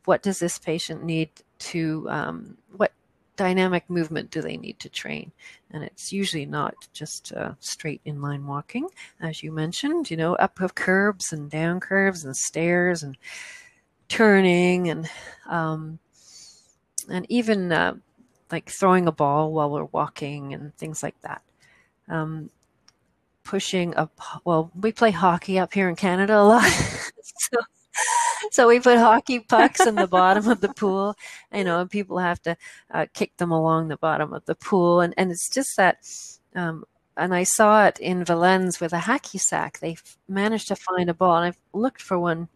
what 0.05 0.23
does 0.23 0.39
this 0.39 0.57
patient 0.57 1.03
need 1.03 1.29
to 1.59 2.07
um, 2.09 2.57
what 2.75 2.93
dynamic 3.35 3.89
movement 3.89 4.31
do 4.31 4.41
they 4.41 4.57
need 4.57 4.79
to 4.79 4.89
train? 4.89 5.31
And 5.71 5.83
it's 5.83 6.11
usually 6.11 6.45
not 6.45 6.75
just 6.93 7.33
uh, 7.33 7.53
straight 7.59 8.01
inline 8.05 8.45
walking, 8.45 8.87
as 9.21 9.43
you 9.43 9.51
mentioned, 9.51 10.09
you 10.09 10.17
know, 10.17 10.35
up 10.35 10.59
of 10.59 10.75
curbs 10.75 11.33
and 11.33 11.49
down 11.49 11.79
curves 11.79 12.23
and 12.25 12.35
stairs 12.35 13.03
and 13.03 13.17
turning 14.07 14.89
and 14.89 15.09
um, 15.47 15.99
and 17.09 17.25
even 17.29 17.71
uh, 17.71 17.95
like 18.51 18.69
throwing 18.69 19.07
a 19.07 19.11
ball 19.11 19.51
while 19.51 19.69
we're 19.69 19.85
walking 19.85 20.53
and 20.53 20.75
things 20.77 21.03
like 21.03 21.19
that. 21.21 21.41
Um, 22.09 22.49
pushing 23.43 23.95
up, 23.95 24.11
well, 24.45 24.71
we 24.79 24.91
play 24.91 25.11
hockey 25.11 25.59
up 25.59 25.73
here 25.73 25.89
in 25.89 25.95
Canada 25.95 26.37
a 26.39 26.43
lot. 26.43 26.63
so 27.23 27.57
so 28.51 28.67
we 28.67 28.79
put 28.79 28.97
hockey 28.97 29.39
pucks 29.39 29.85
in 29.85 29.95
the 29.95 30.07
bottom 30.07 30.47
of 30.47 30.61
the 30.61 30.73
pool, 30.73 31.15
you 31.53 31.63
know, 31.63 31.85
people 31.85 32.17
have 32.17 32.41
to 32.43 32.57
uh, 32.93 33.05
kick 33.13 33.35
them 33.37 33.51
along 33.51 33.87
the 33.87 33.97
bottom 33.97 34.33
of 34.33 34.45
the 34.45 34.55
pool. 34.55 35.01
And, 35.01 35.13
and 35.17 35.31
it's 35.31 35.49
just 35.49 35.75
that, 35.77 35.97
um, 36.55 36.83
and 37.15 37.33
I 37.33 37.43
saw 37.43 37.85
it 37.85 37.99
in 37.99 38.23
Valens 38.23 38.79
with 38.79 38.93
a 38.93 38.97
hacky 38.99 39.39
sack. 39.39 39.79
They 39.79 39.97
managed 40.27 40.67
to 40.69 40.75
find 40.75 41.09
a 41.09 41.13
ball, 41.13 41.37
and 41.37 41.45
I've 41.45 41.59
looked 41.73 42.01
for 42.01 42.19
one, 42.19 42.47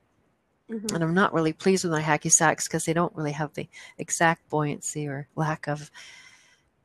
mm-hmm. 0.71 0.95
and 0.95 1.03
I'm 1.03 1.13
not 1.13 1.33
really 1.33 1.53
pleased 1.53 1.83
with 1.83 1.93
my 1.93 2.01
hacky 2.01 2.31
sacks 2.31 2.67
because 2.67 2.85
they 2.85 2.93
don't 2.93 3.15
really 3.15 3.33
have 3.33 3.53
the 3.53 3.67
exact 3.97 4.49
buoyancy 4.49 5.07
or 5.07 5.27
lack 5.35 5.67
of. 5.67 5.91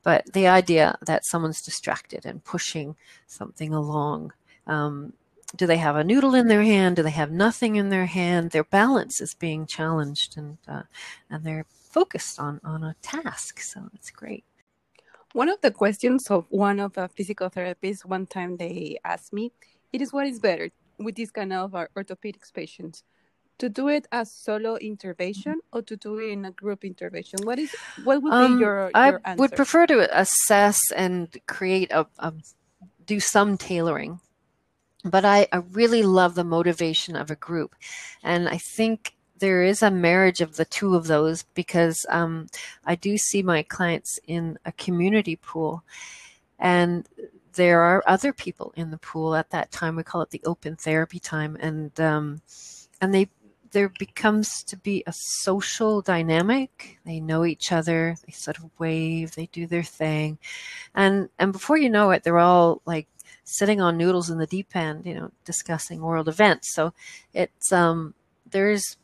But 0.03 0.31
the 0.33 0.47
idea 0.47 0.97
that 1.05 1.25
someone's 1.25 1.61
distracted 1.61 2.25
and 2.25 2.43
pushing 2.43 2.95
something 3.25 3.73
along 3.73 4.33
um, 4.67 5.13
do 5.55 5.65
they 5.65 5.77
have 5.77 5.95
a 5.95 6.03
noodle 6.03 6.35
in 6.35 6.47
their 6.47 6.63
hand? 6.63 6.97
Do 6.97 7.03
they 7.03 7.11
have 7.11 7.31
nothing 7.31 7.77
in 7.77 7.89
their 7.89 8.05
hand? 8.05 8.51
Their 8.51 8.65
balance 8.65 9.21
is 9.21 9.33
being 9.33 9.65
challenged, 9.65 10.37
and 10.37 10.57
uh, 10.67 10.83
and 11.29 11.43
they're 11.43 11.65
focused 11.69 12.39
on 12.39 12.59
on 12.63 12.83
a 12.83 12.95
task. 13.01 13.61
So 13.61 13.89
it's 13.93 14.11
great. 14.11 14.43
One 15.33 15.49
of 15.49 15.61
the 15.61 15.71
questions 15.71 16.29
of 16.29 16.45
one 16.49 16.79
of 16.79 16.93
the 16.93 17.07
physical 17.07 17.49
therapists 17.49 18.03
one 18.03 18.27
time 18.27 18.57
they 18.57 18.97
asked 19.05 19.31
me, 19.31 19.51
it 19.93 20.01
is 20.01 20.11
what 20.11 20.27
is 20.27 20.39
better 20.39 20.69
with 20.97 21.15
this 21.15 21.31
kind 21.31 21.53
of 21.53 21.71
orthopedics 21.71 22.51
patients 22.53 23.03
to 23.59 23.69
do 23.69 23.87
it 23.87 24.07
as 24.11 24.31
solo 24.31 24.75
intervention 24.75 25.59
or 25.73 25.81
to 25.81 25.95
do 25.97 26.17
it 26.19 26.29
in 26.29 26.45
a 26.45 26.51
group 26.51 26.83
intervention 26.85 27.39
what 27.43 27.59
is 27.59 27.73
what 28.03 28.21
would 28.21 28.33
um, 28.33 28.57
be 28.57 28.61
your, 28.61 28.79
your 28.79 28.91
i 28.93 29.09
answer? 29.25 29.41
would 29.41 29.51
prefer 29.51 29.85
to 29.87 30.07
assess 30.19 30.79
and 30.95 31.37
create 31.47 31.91
a, 31.91 32.05
a 32.19 32.33
do 33.05 33.19
some 33.19 33.57
tailoring 33.57 34.19
but 35.03 35.25
I, 35.25 35.47
I 35.51 35.57
really 35.71 36.03
love 36.03 36.35
the 36.35 36.43
motivation 36.43 37.15
of 37.15 37.31
a 37.31 37.35
group. 37.35 37.75
And 38.23 38.47
I 38.49 38.57
think 38.57 39.13
there 39.39 39.63
is 39.63 39.81
a 39.81 39.91
marriage 39.91 40.41
of 40.41 40.55
the 40.55 40.65
two 40.65 40.95
of 40.95 41.07
those 41.07 41.43
because 41.53 42.05
um, 42.09 42.47
I 42.85 42.95
do 42.95 43.17
see 43.17 43.43
my 43.43 43.63
clients 43.63 44.19
in 44.27 44.57
a 44.65 44.71
community 44.71 45.35
pool, 45.35 45.83
and 46.59 47.07
there 47.53 47.81
are 47.81 48.03
other 48.07 48.33
people 48.33 48.73
in 48.75 48.91
the 48.91 48.97
pool 48.97 49.35
at 49.35 49.51
that 49.51 49.71
time. 49.71 49.95
We 49.95 50.03
call 50.03 50.21
it 50.21 50.31
the 50.31 50.41
open 50.45 50.75
therapy 50.75 51.19
time, 51.19 51.55
and 51.59 51.99
um, 51.99 52.41
and 52.99 53.13
they 53.13 53.29
there 53.77 53.93
becomes 53.99 54.63
to 54.63 54.75
be 54.75 55.03
a 55.05 55.13
social 55.13 56.01
dynamic. 56.01 56.97
They 57.05 57.19
know 57.19 57.45
each 57.45 57.71
other. 57.71 58.15
They 58.25 58.31
sort 58.31 58.57
of 58.57 58.71
wave. 58.79 59.35
They 59.35 59.45
do 59.51 59.67
their 59.67 59.83
thing, 59.83 60.39
and 60.95 61.29
and 61.37 61.53
before 61.53 61.77
you 61.77 61.87
know 61.87 62.09
it, 62.09 62.23
they're 62.23 62.39
all 62.39 62.81
like 62.85 63.07
sitting 63.43 63.79
on 63.79 63.95
noodles 63.95 64.31
in 64.31 64.39
the 64.39 64.47
deep 64.47 64.75
end, 64.75 65.05
you 65.05 65.13
know, 65.13 65.29
discussing 65.45 66.01
world 66.01 66.27
events. 66.27 66.73
So 66.73 66.91
it's 67.35 67.71
um, 67.71 68.15
there's 68.49 68.97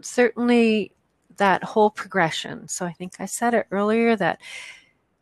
certainly 0.00 0.90
that 1.36 1.62
whole 1.62 1.90
progression. 1.90 2.66
So 2.66 2.84
I 2.84 2.90
think 2.90 3.12
I 3.20 3.26
said 3.26 3.54
it 3.54 3.68
earlier 3.70 4.16
that 4.16 4.40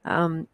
um, 0.06 0.48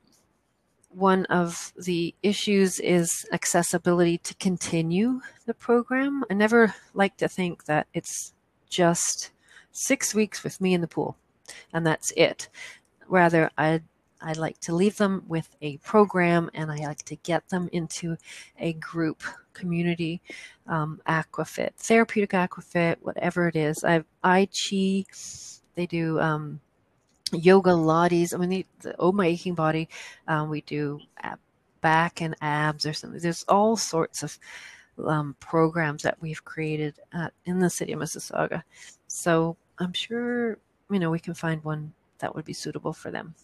one 0.88 1.24
of 1.26 1.72
the 1.76 2.16
issues 2.20 2.80
is 2.80 3.24
accessibility 3.30 4.18
to 4.18 4.34
continue 4.34 5.20
the 5.46 5.54
program. 5.54 6.24
I 6.28 6.34
never 6.34 6.74
like 6.94 7.16
to 7.18 7.28
think 7.28 7.66
that 7.66 7.86
it's 7.94 8.32
just 8.70 9.30
six 9.72 10.14
weeks 10.14 10.42
with 10.42 10.60
me 10.60 10.74
in 10.74 10.80
the 10.80 10.88
pool 10.88 11.16
and 11.72 11.86
that's 11.86 12.12
it. 12.16 12.48
Rather, 13.08 13.50
I'd 13.58 13.82
I 14.22 14.34
like 14.34 14.60
to 14.60 14.74
leave 14.74 14.98
them 14.98 15.24
with 15.28 15.56
a 15.62 15.78
program 15.78 16.50
and 16.52 16.70
I 16.70 16.76
like 16.76 17.04
to 17.04 17.16
get 17.16 17.48
them 17.48 17.70
into 17.72 18.16
a 18.58 18.74
group 18.74 19.22
community 19.54 20.20
um, 20.66 21.00
aquafit, 21.08 21.74
therapeutic 21.76 22.30
aquafit, 22.30 22.96
whatever 23.00 23.48
it 23.48 23.56
is. 23.56 23.82
I've 23.82 24.04
Ai 24.22 24.46
Chi, 24.46 25.04
they 25.74 25.86
do 25.88 26.20
um, 26.20 26.60
yogalates. 27.32 28.34
I 28.34 28.36
mean, 28.36 28.64
the, 28.80 28.94
Oh 28.98 29.12
My 29.12 29.26
Aching 29.26 29.54
Body, 29.54 29.88
um, 30.28 30.50
we 30.50 30.60
do 30.62 31.00
back 31.80 32.20
and 32.20 32.36
abs 32.42 32.84
or 32.84 32.92
something. 32.92 33.20
There's 33.20 33.44
all 33.48 33.76
sorts 33.76 34.22
of 34.22 34.38
um, 35.06 35.36
programs 35.40 36.02
that 36.02 36.20
we've 36.20 36.44
created 36.44 36.98
at, 37.12 37.32
in 37.46 37.58
the 37.58 37.70
city 37.70 37.92
of 37.92 38.00
Mississauga. 38.00 38.62
So 39.06 39.56
I'm 39.78 39.92
sure, 39.92 40.58
you 40.90 40.98
know, 40.98 41.10
we 41.10 41.18
can 41.18 41.34
find 41.34 41.62
one 41.64 41.92
that 42.18 42.34
would 42.34 42.44
be 42.44 42.52
suitable 42.52 42.92
for 42.92 43.10
them. 43.10 43.34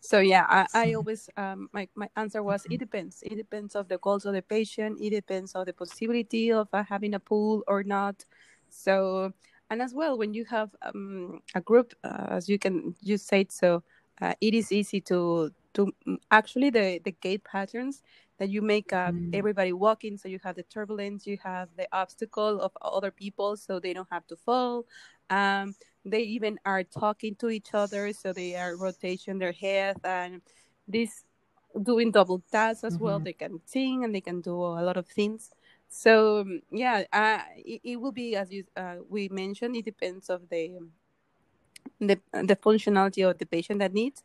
So 0.00 0.20
yeah 0.20 0.46
i, 0.48 0.66
I 0.72 0.94
always 0.94 1.28
um, 1.36 1.68
my, 1.72 1.88
my 1.96 2.08
answer 2.16 2.42
was 2.42 2.64
it 2.70 2.78
depends. 2.78 3.22
It 3.22 3.36
depends 3.36 3.74
of 3.74 3.88
the 3.88 3.98
goals 3.98 4.24
of 4.24 4.34
the 4.34 4.42
patient. 4.42 4.98
It 5.00 5.10
depends 5.10 5.52
of 5.54 5.66
the 5.66 5.72
possibility 5.72 6.52
of 6.52 6.68
uh, 6.72 6.84
having 6.84 7.14
a 7.14 7.18
pool 7.20 7.64
or 7.66 7.82
not. 7.82 8.24
So 8.68 9.32
and 9.70 9.82
as 9.82 9.94
well 9.94 10.16
when 10.16 10.32
you 10.34 10.44
have 10.44 10.70
um, 10.82 11.40
a 11.54 11.60
group 11.60 11.94
uh, 12.04 12.26
as 12.30 12.48
you 12.48 12.58
can 12.58 12.94
you 13.00 13.16
said 13.16 13.50
so 13.50 13.82
uh, 14.20 14.34
it 14.40 14.54
is 14.54 14.72
easy 14.72 15.00
to 15.00 15.50
to 15.74 15.92
mm, 16.06 16.16
actually 16.30 16.70
the 16.70 17.00
the 17.04 17.12
gait 17.20 17.42
patterns 17.44 18.02
that 18.38 18.48
you 18.50 18.60
make 18.60 18.92
uh, 18.92 19.10
mm. 19.10 19.34
everybody 19.34 19.72
walking 19.72 20.16
so 20.16 20.28
you 20.28 20.38
have 20.42 20.56
the 20.56 20.62
turbulence 20.64 21.26
you 21.26 21.38
have 21.42 21.68
the 21.76 21.86
obstacle 21.92 22.60
of 22.60 22.72
other 22.82 23.10
people 23.10 23.56
so 23.56 23.78
they 23.78 23.92
don't 23.92 24.08
have 24.10 24.26
to 24.26 24.36
fall 24.36 24.84
um, 25.30 25.74
they 26.04 26.20
even 26.20 26.58
are 26.64 26.84
talking 26.84 27.34
to 27.36 27.48
each 27.48 27.74
other 27.74 28.12
so 28.12 28.32
they 28.32 28.54
are 28.54 28.76
rotation 28.76 29.38
their 29.38 29.52
head 29.52 29.96
and 30.04 30.40
this 30.86 31.24
doing 31.82 32.10
double 32.10 32.42
tasks 32.50 32.84
as 32.84 32.94
mm-hmm. 32.94 33.04
well 33.04 33.18
they 33.18 33.32
can 33.32 33.60
sing 33.66 34.04
and 34.04 34.14
they 34.14 34.20
can 34.20 34.40
do 34.40 34.54
a 34.54 34.82
lot 34.82 34.96
of 34.96 35.06
things 35.06 35.50
so 35.88 36.44
yeah 36.70 37.02
uh, 37.12 37.40
it, 37.56 37.80
it, 37.84 37.96
will 38.00 38.12
be 38.12 38.36
as 38.36 38.50
you 38.50 38.64
uh, 38.76 38.96
we 39.08 39.28
mentioned 39.28 39.76
it 39.76 39.84
depends 39.84 40.30
of 40.30 40.48
the 40.48 40.78
the 42.00 42.18
the 42.32 42.56
functionality 42.56 43.28
of 43.28 43.38
the 43.38 43.46
patient 43.46 43.78
that 43.78 43.92
needs 43.92 44.22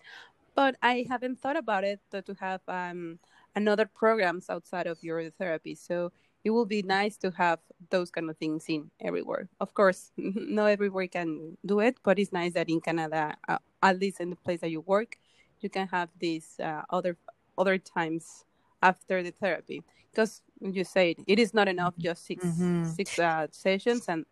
but 0.55 0.75
i 0.81 1.05
haven't 1.09 1.39
thought 1.39 1.57
about 1.57 1.83
it 1.83 1.99
to, 2.09 2.21
to 2.21 2.33
have 2.39 2.61
um 2.67 3.19
another 3.55 3.85
programs 3.85 4.49
outside 4.49 4.87
of 4.87 4.97
your 5.03 5.29
therapy 5.31 5.75
so 5.75 6.11
it 6.43 6.49
will 6.49 6.65
be 6.65 6.81
nice 6.81 7.17
to 7.17 7.31
have 7.31 7.59
those 7.89 8.09
kind 8.09 8.29
of 8.29 8.37
things 8.37 8.65
in 8.67 8.89
everywhere. 8.99 9.47
Of 9.59 9.73
course, 9.73 10.11
not 10.17 10.67
everywhere 10.67 11.07
can 11.07 11.57
do 11.65 11.79
it, 11.79 11.97
but 12.03 12.17
it's 12.17 12.31
nice 12.31 12.53
that 12.53 12.69
in 12.69 12.81
Canada, 12.81 13.35
uh, 13.47 13.57
at 13.83 13.99
least 13.99 14.19
in 14.19 14.31
the 14.31 14.35
place 14.35 14.61
that 14.61 14.71
you 14.71 14.81
work, 14.81 15.17
you 15.59 15.69
can 15.69 15.87
have 15.87 16.09
these 16.19 16.59
uh, 16.59 16.81
other 16.89 17.17
other 17.57 17.77
times 17.77 18.45
after 18.81 19.21
the 19.21 19.31
therapy. 19.31 19.83
Because 20.11 20.41
you 20.59 20.83
said 20.83 21.15
it 21.27 21.39
is 21.39 21.53
not 21.53 21.67
enough 21.67 21.93
just 21.97 22.25
6 22.25 22.43
mm-hmm. 22.43 22.85
six 22.85 23.17
uh, 23.19 23.47
sessions 23.51 24.05
and 24.09 24.25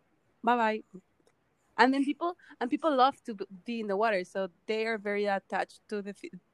bye 0.43 0.57
bye. 0.57 0.83
And 1.77 1.93
then 1.93 2.03
people 2.03 2.35
and 2.59 2.69
people 2.69 2.93
love 2.93 3.15
to 3.25 3.37
be 3.65 3.79
in 3.79 3.87
the 3.87 3.95
water, 3.95 4.23
so 4.23 4.49
they 4.65 4.85
are 4.85 4.97
very 4.97 5.25
attached 5.25 5.79
to 5.89 6.01
the 6.01 6.13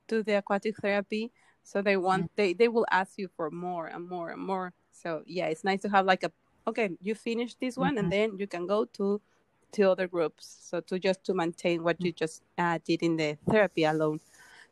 to 0.10 0.22
the 0.22 0.38
aquatic 0.38 0.78
therapy. 0.78 1.32
So 1.66 1.82
they 1.82 1.98
want 1.98 2.24
mm-hmm. 2.24 2.36
they 2.38 2.54
they 2.54 2.70
will 2.70 2.86
ask 2.90 3.18
you 3.18 3.28
for 3.36 3.52
more 3.52 3.88
and 3.88 4.08
more 4.08 4.30
and 4.30 4.42
more 4.42 4.74
so 4.96 5.22
yeah, 5.28 5.48
it's 5.48 5.64
nice 5.64 5.82
to 5.82 5.90
have 5.90 6.06
like 6.06 6.24
a 6.24 6.32
okay, 6.68 6.90
you 7.02 7.14
finish 7.14 7.54
this 7.56 7.78
one, 7.78 7.96
mm-hmm. 7.96 7.98
and 8.00 8.12
then 8.12 8.38
you 8.40 8.48
can 8.48 8.66
go 8.66 8.86
to 8.98 9.22
to 9.74 9.92
other 9.92 10.08
groups. 10.08 10.58
So 10.62 10.80
to 10.82 10.98
just 10.98 11.24
to 11.26 11.34
maintain 11.34 11.84
what 11.84 12.02
you 12.02 12.12
just 12.12 12.42
uh, 12.58 12.80
did 12.84 13.04
in 13.04 13.18
the 13.18 13.38
therapy 13.50 13.84
alone. 13.84 14.20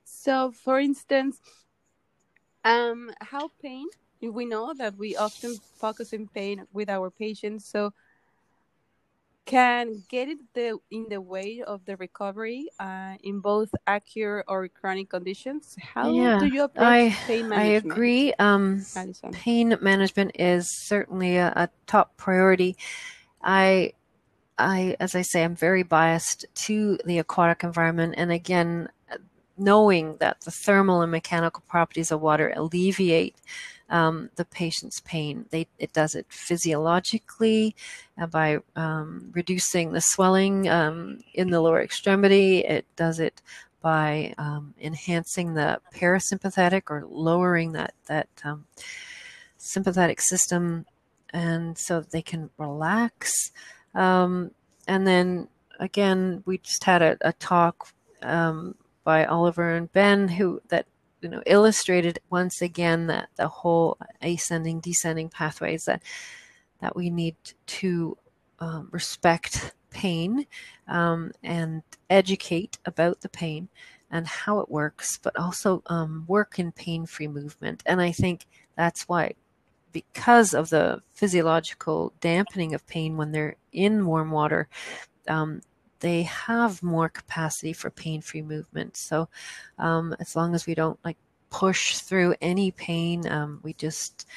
So 0.03 0.51
for 0.51 0.79
instance, 0.79 1.39
um, 2.63 3.11
how 3.21 3.49
pain? 3.61 3.87
We 4.21 4.45
know 4.45 4.73
that 4.77 4.97
we 4.97 5.17
often 5.17 5.57
focus 5.75 6.13
in 6.13 6.29
pain 6.29 6.65
with 6.71 6.89
our 6.89 7.11
patients. 7.11 7.65
So 7.65 7.93
can 9.45 10.03
get 10.09 10.29
it 10.29 10.37
the, 10.53 10.77
in 10.91 11.07
the 11.09 11.19
way 11.19 11.61
of 11.65 11.83
the 11.85 11.97
recovery 11.97 12.67
uh, 12.79 13.15
in 13.23 13.39
both 13.39 13.69
acute 13.87 14.43
or 14.47 14.67
chronic 14.69 15.09
conditions. 15.09 15.75
How 15.79 16.11
yeah, 16.11 16.39
do 16.39 16.47
you 16.47 16.63
approach 16.63 16.85
I, 16.85 17.09
pain 17.25 17.49
management? 17.49 17.91
I 17.91 17.93
agree. 17.93 18.33
Um, 18.39 18.85
pain 19.31 19.77
management 19.81 20.31
is 20.35 20.69
certainly 20.69 21.37
a, 21.37 21.51
a, 21.55 21.69
top 21.87 22.15
priority. 22.17 22.77
I, 23.41 23.93
I, 24.57 24.95
as 24.99 25.15
I 25.15 25.21
say, 25.21 25.43
I'm 25.43 25.55
very 25.55 25.83
biased 25.83 26.45
to 26.53 26.97
the 27.05 27.19
aquatic 27.19 27.63
environment, 27.63 28.15
and 28.17 28.31
again, 28.31 28.89
knowing 29.57 30.17
that 30.17 30.41
the 30.41 30.51
thermal 30.51 31.01
and 31.01 31.11
mechanical 31.11 31.63
properties 31.67 32.11
of 32.11 32.21
water 32.21 32.53
alleviate 32.55 33.35
um, 33.93 34.29
the 34.35 34.45
patient's 34.45 34.99
pain. 35.01 35.45
They, 35.51 35.67
it 35.77 35.93
does 35.93 36.15
it 36.15 36.25
physiologically 36.29 37.75
uh, 38.19 38.25
by 38.27 38.59
um, 38.75 39.29
reducing 39.33 39.93
the 39.93 40.01
swelling 40.01 40.67
um, 40.67 41.19
in 41.33 41.51
the 41.51 41.61
lower 41.61 41.81
extremity. 41.81 42.59
It 42.59 42.85
does 42.95 43.19
it 43.19 43.41
by 43.81 44.33
um, 44.37 44.73
enhancing 44.81 45.53
the 45.53 45.79
parasympathetic 45.93 46.83
or 46.89 47.05
lowering 47.07 47.73
that 47.73 47.93
that 48.07 48.29
um, 48.43 48.65
sympathetic 49.57 50.19
system, 50.19 50.85
and 51.31 51.77
so 51.77 52.01
they 52.01 52.21
can 52.21 52.49
relax. 52.57 53.51
And 53.93 55.07
then 55.07 55.47
again, 55.79 56.43
we 56.45 56.57
just 56.57 56.83
had 56.83 57.01
a, 57.01 57.17
a 57.21 57.33
talk 57.33 57.87
um, 58.21 58.75
by 59.03 59.25
Oliver 59.25 59.75
and 59.75 59.91
Ben 59.91 60.27
who 60.27 60.61
that 60.69 60.85
you 61.23 61.29
know 61.29 61.41
illustrated 61.45 62.19
once 62.29 62.61
again 62.61 63.07
that 63.07 63.29
the 63.37 63.47
whole 63.47 63.97
ascending 64.21 64.79
descending 64.81 65.29
pathways 65.29 65.85
that 65.85 66.03
that 66.81 66.95
we 66.95 67.09
need 67.09 67.35
to 67.65 68.17
um, 68.59 68.89
respect 68.91 69.73
pain 69.89 70.45
um, 70.87 71.31
and 71.43 71.81
educate 72.09 72.77
about 72.85 73.21
the 73.21 73.29
pain 73.29 73.69
and 74.11 74.27
how 74.27 74.59
it 74.59 74.69
works, 74.69 75.17
but 75.17 75.35
also 75.37 75.81
um, 75.87 76.25
work 76.27 76.59
in 76.59 76.71
pain 76.71 77.05
free 77.05 77.27
movement. 77.27 77.81
And 77.85 78.01
I 78.01 78.11
think 78.11 78.45
that's 78.75 79.07
why, 79.07 79.33
because 79.91 80.53
of 80.53 80.69
the 80.69 81.01
physiological 81.13 82.13
dampening 82.19 82.73
of 82.73 82.85
pain 82.85 83.17
when 83.17 83.31
they're 83.31 83.55
in 83.71 84.05
warm 84.05 84.31
water, 84.31 84.67
um, 85.27 85.61
they 86.03 86.23
have 86.23 86.83
more 86.83 87.07
capacity 87.07 87.71
for 87.71 87.89
pain 87.89 88.19
free 88.19 88.41
movement. 88.41 88.97
So, 88.97 89.29
um, 89.79 90.13
as 90.19 90.35
long 90.35 90.53
as 90.53 90.67
we 90.67 90.75
don't 90.75 90.99
like 91.05 91.15
push 91.49 91.95
through 91.95 92.35
any 92.41 92.71
pain, 92.71 93.25
um, 93.31 93.61
we 93.63 93.73
just 93.73 94.27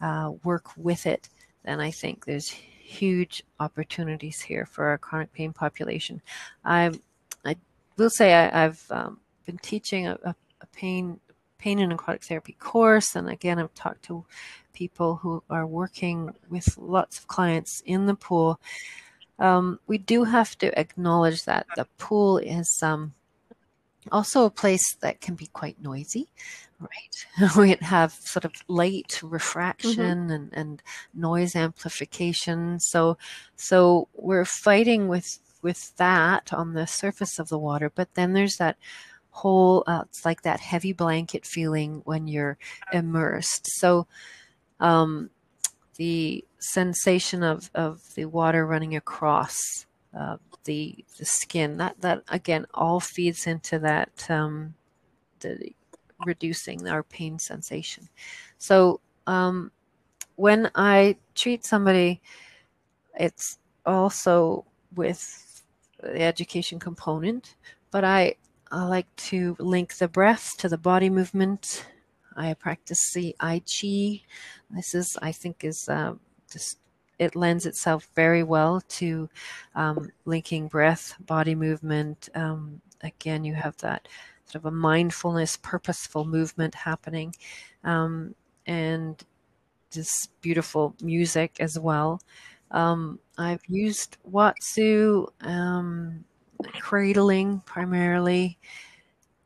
uh, 0.00 0.30
work 0.44 0.70
with 0.76 1.06
it, 1.06 1.28
then 1.64 1.80
I 1.80 1.90
think 1.90 2.24
there's 2.24 2.48
huge 2.48 3.42
opportunities 3.58 4.40
here 4.40 4.64
for 4.64 4.86
our 4.86 4.98
chronic 4.98 5.32
pain 5.32 5.52
population. 5.52 6.22
I 6.64 6.92
I 7.44 7.56
will 7.96 8.10
say 8.10 8.32
I, 8.32 8.56
have 8.56 8.80
um, 8.90 9.18
been 9.44 9.58
teaching 9.58 10.06
a, 10.06 10.16
a, 10.22 10.34
a, 10.60 10.66
pain 10.66 11.18
pain 11.58 11.80
and 11.80 11.92
aquatic 11.92 12.22
therapy 12.22 12.52
course, 12.60 13.16
and 13.16 13.28
again 13.28 13.58
I've 13.58 13.74
talked 13.74 14.04
to 14.04 14.24
people 14.72 15.16
who 15.16 15.42
are 15.50 15.66
working 15.66 16.32
with 16.48 16.78
lots 16.78 17.18
of 17.18 17.26
clients 17.26 17.82
in 17.84 18.06
the 18.06 18.14
pool. 18.14 18.60
Um, 19.38 19.78
we 19.86 19.98
do 19.98 20.24
have 20.24 20.58
to 20.58 20.76
acknowledge 20.78 21.44
that 21.44 21.66
the 21.76 21.86
pool 21.96 22.38
is 22.38 22.80
um, 22.82 23.14
also 24.10 24.44
a 24.44 24.50
place 24.50 24.96
that 25.00 25.20
can 25.20 25.34
be 25.34 25.46
quite 25.46 25.82
noisy 25.82 26.28
right 26.80 27.56
we 27.56 27.76
have 27.80 28.12
sort 28.12 28.44
of 28.44 28.52
light 28.68 29.08
mm-hmm. 29.08 29.28
refraction 29.28 30.28
mm-hmm. 30.28 30.30
and, 30.30 30.50
and 30.52 30.82
noise 31.14 31.56
amplification 31.56 32.78
so 32.80 33.16
so 33.56 34.08
we're 34.14 34.44
fighting 34.44 35.08
with 35.08 35.38
with 35.62 35.96
that 35.96 36.52
on 36.52 36.74
the 36.74 36.86
surface 36.86 37.38
of 37.38 37.48
the 37.48 37.58
water 37.58 37.90
but 37.94 38.14
then 38.14 38.32
there's 38.32 38.56
that 38.56 38.76
whole 39.30 39.82
uh, 39.86 40.02
it's 40.06 40.24
like 40.24 40.42
that 40.42 40.60
heavy 40.60 40.92
blanket 40.92 41.44
feeling 41.44 42.00
when 42.04 42.26
you're 42.28 42.58
immersed 42.92 43.66
so 43.66 44.06
um, 44.80 45.30
the 45.96 46.44
sensation 46.58 47.42
of, 47.42 47.70
of 47.74 48.02
the 48.14 48.24
water 48.26 48.66
running 48.66 48.96
across 48.96 49.86
uh, 50.18 50.36
the 50.64 51.04
the 51.18 51.24
skin. 51.24 51.76
That 51.76 52.00
that 52.00 52.22
again 52.28 52.66
all 52.74 53.00
feeds 53.00 53.46
into 53.46 53.78
that 53.80 54.30
um, 54.30 54.74
the 55.40 55.72
reducing 56.24 56.88
our 56.88 57.02
pain 57.02 57.38
sensation. 57.38 58.08
So 58.58 59.00
um, 59.26 59.70
when 60.36 60.70
I 60.74 61.16
treat 61.34 61.64
somebody, 61.64 62.20
it's 63.18 63.58
also 63.86 64.64
with 64.94 65.62
the 66.02 66.22
education 66.22 66.78
component, 66.78 67.56
but 67.90 68.04
I, 68.04 68.34
I 68.70 68.84
like 68.84 69.14
to 69.16 69.56
link 69.58 69.96
the 69.96 70.08
breath 70.08 70.56
to 70.58 70.68
the 70.68 70.78
body 70.78 71.10
movement. 71.10 71.86
I 72.36 72.54
practice 72.54 73.12
the 73.14 73.34
Ai 73.40 73.60
Chi. 73.60 74.22
This 74.70 74.94
is, 74.94 75.16
I 75.20 75.32
think, 75.32 75.64
is 75.64 75.88
uh, 75.88 76.14
just 76.50 76.78
it 77.18 77.34
lends 77.34 77.66
itself 77.66 78.08
very 78.14 78.42
well 78.42 78.80
to 78.88 79.28
um, 79.74 80.10
linking 80.24 80.68
breath, 80.68 81.14
body 81.20 81.54
movement. 81.54 82.28
Um, 82.34 82.80
again, 83.02 83.44
you 83.44 83.54
have 83.54 83.76
that 83.78 84.06
sort 84.46 84.62
of 84.62 84.66
a 84.66 84.70
mindfulness, 84.70 85.56
purposeful 85.56 86.24
movement 86.24 86.74
happening, 86.74 87.34
um, 87.84 88.34
and 88.66 89.22
this 89.92 90.28
beautiful 90.40 90.94
music 91.02 91.56
as 91.60 91.78
well. 91.78 92.20
Um, 92.70 93.18
I've 93.38 93.64
used 93.66 94.18
Watsu, 94.30 95.28
um, 95.40 96.24
cradling 96.80 97.62
primarily. 97.66 98.58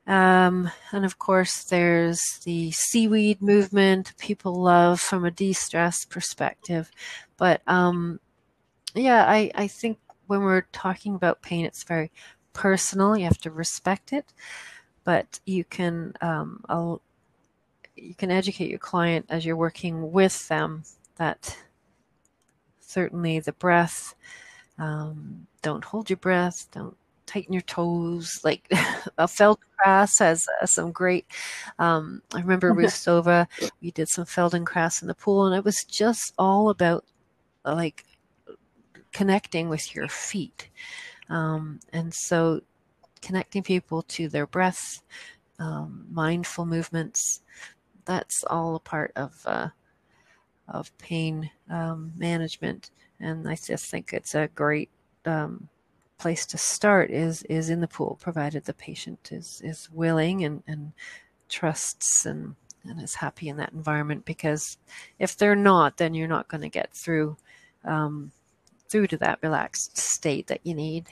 Um, 0.06 0.70
and 0.90 1.04
of 1.04 1.18
course, 1.18 1.64
there's 1.64 2.20
the 2.44 2.72
seaweed 2.72 3.40
movement 3.40 4.14
people 4.18 4.54
love 4.54 5.00
from 5.00 5.24
a 5.24 5.30
de 5.30 5.52
stress 5.52 6.04
perspective. 6.04 6.90
But 7.36 7.62
um, 7.66 8.18
yeah, 8.94 9.24
I, 9.28 9.50
I 9.54 9.66
think 9.68 9.98
when 10.26 10.40
we're 10.40 10.66
talking 10.72 11.14
about 11.14 11.42
pain, 11.42 11.64
it's 11.64 11.84
very 11.84 12.10
personal. 12.52 13.16
You 13.16 13.24
have 13.24 13.38
to 13.38 13.50
respect 13.50 14.12
it, 14.12 14.32
but 15.04 15.40
you 15.46 15.64
can 15.64 16.14
um, 16.20 16.64
you 17.96 18.14
can 18.14 18.30
educate 18.30 18.70
your 18.70 18.78
client 18.78 19.26
as 19.28 19.44
you're 19.44 19.56
working 19.56 20.12
with 20.12 20.48
them 20.48 20.82
that 21.16 21.56
certainly 22.80 23.38
the 23.38 23.52
breath. 23.52 24.14
Um, 24.78 25.46
don't 25.62 25.84
hold 25.84 26.10
your 26.10 26.16
breath. 26.16 26.68
Don't 26.72 26.96
tighten 27.32 27.52
your 27.52 27.62
toes. 27.62 28.40
Like 28.44 28.66
a 29.18 29.26
Feldenkrais 29.26 30.18
has 30.18 30.46
uh, 30.60 30.66
some 30.66 30.92
great. 30.92 31.26
Um, 31.78 32.22
I 32.34 32.40
remember 32.40 32.74
Sova, 32.74 33.46
we 33.82 33.90
did 33.90 34.08
some 34.08 34.24
Feldenkrais 34.24 35.02
in 35.02 35.08
the 35.08 35.14
pool, 35.14 35.46
and 35.46 35.56
it 35.56 35.64
was 35.64 35.84
just 35.84 36.32
all 36.38 36.70
about 36.70 37.04
uh, 37.64 37.74
like 37.74 38.04
connecting 39.12 39.68
with 39.68 39.94
your 39.94 40.08
feet. 40.08 40.68
Um, 41.28 41.80
and 41.92 42.12
so 42.12 42.60
connecting 43.20 43.62
people 43.62 44.02
to 44.02 44.28
their 44.28 44.46
breath, 44.46 45.02
um, 45.58 46.06
mindful 46.10 46.66
movements, 46.66 47.40
that's 48.04 48.44
all 48.44 48.74
a 48.74 48.80
part 48.80 49.12
of 49.16 49.40
uh, 49.46 49.68
of 50.68 50.96
pain 50.98 51.50
um, 51.70 52.12
management. 52.16 52.90
And 53.20 53.48
I 53.48 53.54
just 53.54 53.90
think 53.90 54.12
it's 54.12 54.34
a 54.34 54.48
great 54.48 54.90
um, 55.24 55.68
place 56.22 56.46
to 56.46 56.58
start 56.58 57.10
is 57.10 57.42
is 57.44 57.68
in 57.68 57.80
the 57.80 57.88
pool, 57.88 58.16
provided 58.20 58.64
the 58.64 58.74
patient 58.74 59.30
is 59.32 59.60
is 59.64 59.90
willing 59.90 60.44
and, 60.44 60.62
and 60.68 60.92
trusts 61.48 62.26
and 62.26 62.54
and 62.84 63.02
is 63.02 63.14
happy 63.14 63.48
in 63.48 63.56
that 63.56 63.72
environment. 63.72 64.24
Because 64.24 64.78
if 65.18 65.36
they're 65.36 65.56
not, 65.72 65.96
then 65.96 66.14
you're 66.14 66.36
not 66.36 66.48
going 66.48 66.62
to 66.62 66.78
get 66.80 66.94
through 66.94 67.36
um, 67.84 68.30
through 68.88 69.08
to 69.08 69.16
that 69.18 69.40
relaxed 69.42 69.98
state 69.98 70.46
that 70.46 70.60
you 70.62 70.74
need. 70.74 71.08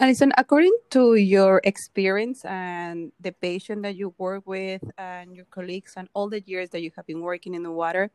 Alison, 0.00 0.32
according 0.36 0.76
to 0.90 1.14
your 1.14 1.62
experience 1.64 2.44
and 2.44 3.12
the 3.20 3.32
patient 3.32 3.82
that 3.84 3.96
you 3.96 4.12
work 4.18 4.42
with 4.44 4.82
and 4.98 5.34
your 5.34 5.46
colleagues 5.46 5.94
and 5.96 6.08
all 6.14 6.28
the 6.28 6.42
years 6.44 6.68
that 6.70 6.82
you 6.82 6.90
have 6.96 7.06
been 7.06 7.22
working 7.22 7.54
in 7.54 7.62
the 7.62 7.70
water, 7.70 8.10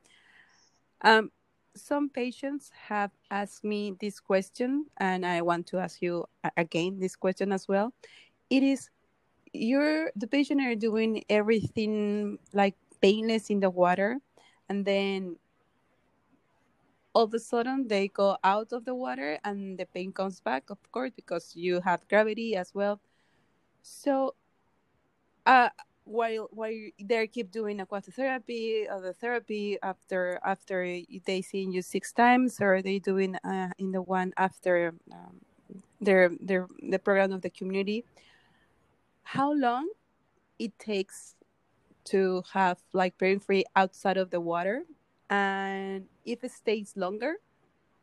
um, 1.01 1.31
some 1.75 2.09
patients 2.09 2.71
have 2.87 3.11
asked 3.31 3.63
me 3.63 3.95
this 3.99 4.19
question, 4.19 4.85
and 4.97 5.25
I 5.25 5.41
want 5.41 5.67
to 5.67 5.77
ask 5.79 6.01
you 6.01 6.25
again 6.57 6.99
this 6.99 7.15
question 7.15 7.51
as 7.51 7.67
well. 7.67 7.93
It 8.49 8.63
is 8.63 8.89
you're 9.53 10.11
the 10.15 10.27
patient 10.27 10.61
are 10.61 10.75
doing 10.75 11.23
everything 11.29 12.37
like 12.53 12.75
painless 13.01 13.49
in 13.49 13.59
the 13.59 13.69
water, 13.69 14.19
and 14.67 14.85
then 14.85 15.37
all 17.13 17.23
of 17.23 17.33
a 17.33 17.39
sudden 17.39 17.87
they 17.87 18.07
go 18.07 18.37
out 18.43 18.71
of 18.71 18.85
the 18.85 18.93
water 18.95 19.39
and 19.43 19.77
the 19.77 19.85
pain 19.85 20.11
comes 20.11 20.39
back, 20.39 20.69
of 20.69 20.79
course, 20.91 21.11
because 21.15 21.55
you 21.55 21.81
have 21.81 22.07
gravity 22.07 22.55
as 22.55 22.73
well. 22.73 22.99
So, 23.81 24.35
uh, 25.45 25.69
while 26.09 26.49
while 26.51 26.73
they 26.99 27.27
keep 27.27 27.51
doing 27.51 27.77
aquatherapy 27.77 28.89
or 28.89 28.99
the 29.01 29.13
therapy 29.13 29.77
after 29.83 30.39
after 30.43 30.83
they 31.25 31.41
see 31.41 31.69
you 31.69 31.81
six 31.81 32.11
times 32.11 32.57
or 32.59 32.75
are 32.75 32.81
they 32.81 32.97
doing 32.97 33.35
uh, 33.43 33.69
in 33.77 33.91
the 33.91 34.01
one 34.01 34.33
after 34.37 34.93
um, 35.13 35.37
their 36.01 36.31
their 36.41 36.67
the 36.81 36.97
program 36.97 37.31
of 37.31 37.41
the 37.41 37.49
community? 37.49 38.03
How 39.23 39.53
long 39.53 39.87
it 40.57 40.73
takes 40.79 41.35
to 42.05 42.41
have 42.53 42.79
like 42.93 43.17
pain 43.19 43.39
free 43.39 43.65
outside 43.75 44.17
of 44.17 44.31
the 44.31 44.41
water? 44.41 44.83
And 45.29 46.07
if 46.25 46.43
it 46.43 46.51
stays 46.51 46.93
longer 46.97 47.35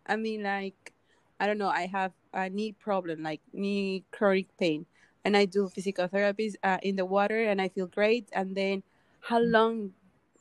i 0.06 0.16
mean 0.16 0.42
like 0.42 0.92
i 1.40 1.46
don't 1.46 1.58
know 1.58 1.68
i 1.68 1.86
have 1.86 2.12
a 2.32 2.48
knee 2.48 2.72
problem 2.72 3.22
like 3.22 3.40
knee 3.52 4.04
chronic 4.10 4.46
pain 4.58 4.86
and 5.26 5.36
I 5.36 5.44
do 5.44 5.68
physical 5.68 6.06
therapies 6.08 6.54
uh, 6.62 6.78
in 6.82 6.94
the 6.94 7.04
water 7.04 7.40
and 7.50 7.60
I 7.60 7.68
feel 7.68 7.88
great. 7.88 8.28
And 8.32 8.54
then 8.54 8.82
how 9.20 9.40
long 9.40 9.90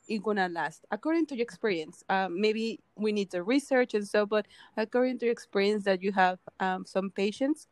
it 0.07 0.21
gonna 0.21 0.47
last 0.47 0.85
according 0.91 1.25
to 1.25 1.35
your 1.35 1.41
experience 1.41 2.03
um, 2.09 2.39
maybe 2.39 2.79
we 2.95 3.11
need 3.11 3.31
to 3.31 3.41
research 3.41 3.95
and 3.95 4.07
so 4.07 4.23
but 4.23 4.45
according 4.77 5.17
to 5.17 5.25
your 5.25 5.31
experience 5.31 5.83
that 5.83 6.03
you 6.03 6.11
have 6.11 6.37
um, 6.59 6.85
some 6.85 7.09
patients 7.09 7.67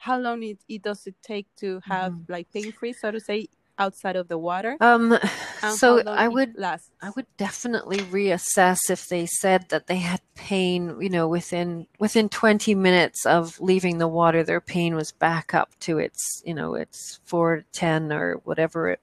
how 0.00 0.18
long 0.18 0.42
it, 0.42 0.58
it 0.66 0.82
does 0.82 1.06
it 1.06 1.14
take 1.22 1.46
to 1.56 1.78
have 1.84 2.12
mm-hmm. 2.12 2.32
like 2.32 2.50
pain 2.52 2.72
free, 2.72 2.92
so 2.94 3.10
to 3.10 3.20
say, 3.20 3.46
outside 3.80 4.14
of 4.14 4.28
the 4.28 4.38
water? 4.38 4.76
Um, 4.80 5.18
so 5.70 6.02
I 6.06 6.28
would 6.28 6.56
lasts? 6.56 6.90
I 7.02 7.10
would 7.16 7.26
definitely 7.36 7.98
reassess 7.98 8.90
if 8.90 9.08
they 9.08 9.26
said 9.26 9.70
that 9.70 9.88
they 9.88 9.96
had 9.96 10.20
pain. 10.36 11.00
You 11.00 11.08
know, 11.08 11.26
within 11.26 11.86
within 11.98 12.28
20 12.28 12.74
minutes 12.76 13.26
of 13.26 13.58
leaving 13.60 13.98
the 13.98 14.06
water, 14.06 14.44
their 14.44 14.60
pain 14.60 14.94
was 14.94 15.10
back 15.10 15.54
up 15.54 15.70
to 15.80 15.98
its 15.98 16.42
you 16.44 16.54
know 16.54 16.74
its 16.74 17.18
four 17.24 17.56
to 17.56 17.64
ten 17.72 18.12
or 18.12 18.34
whatever 18.44 18.90
it 18.90 19.00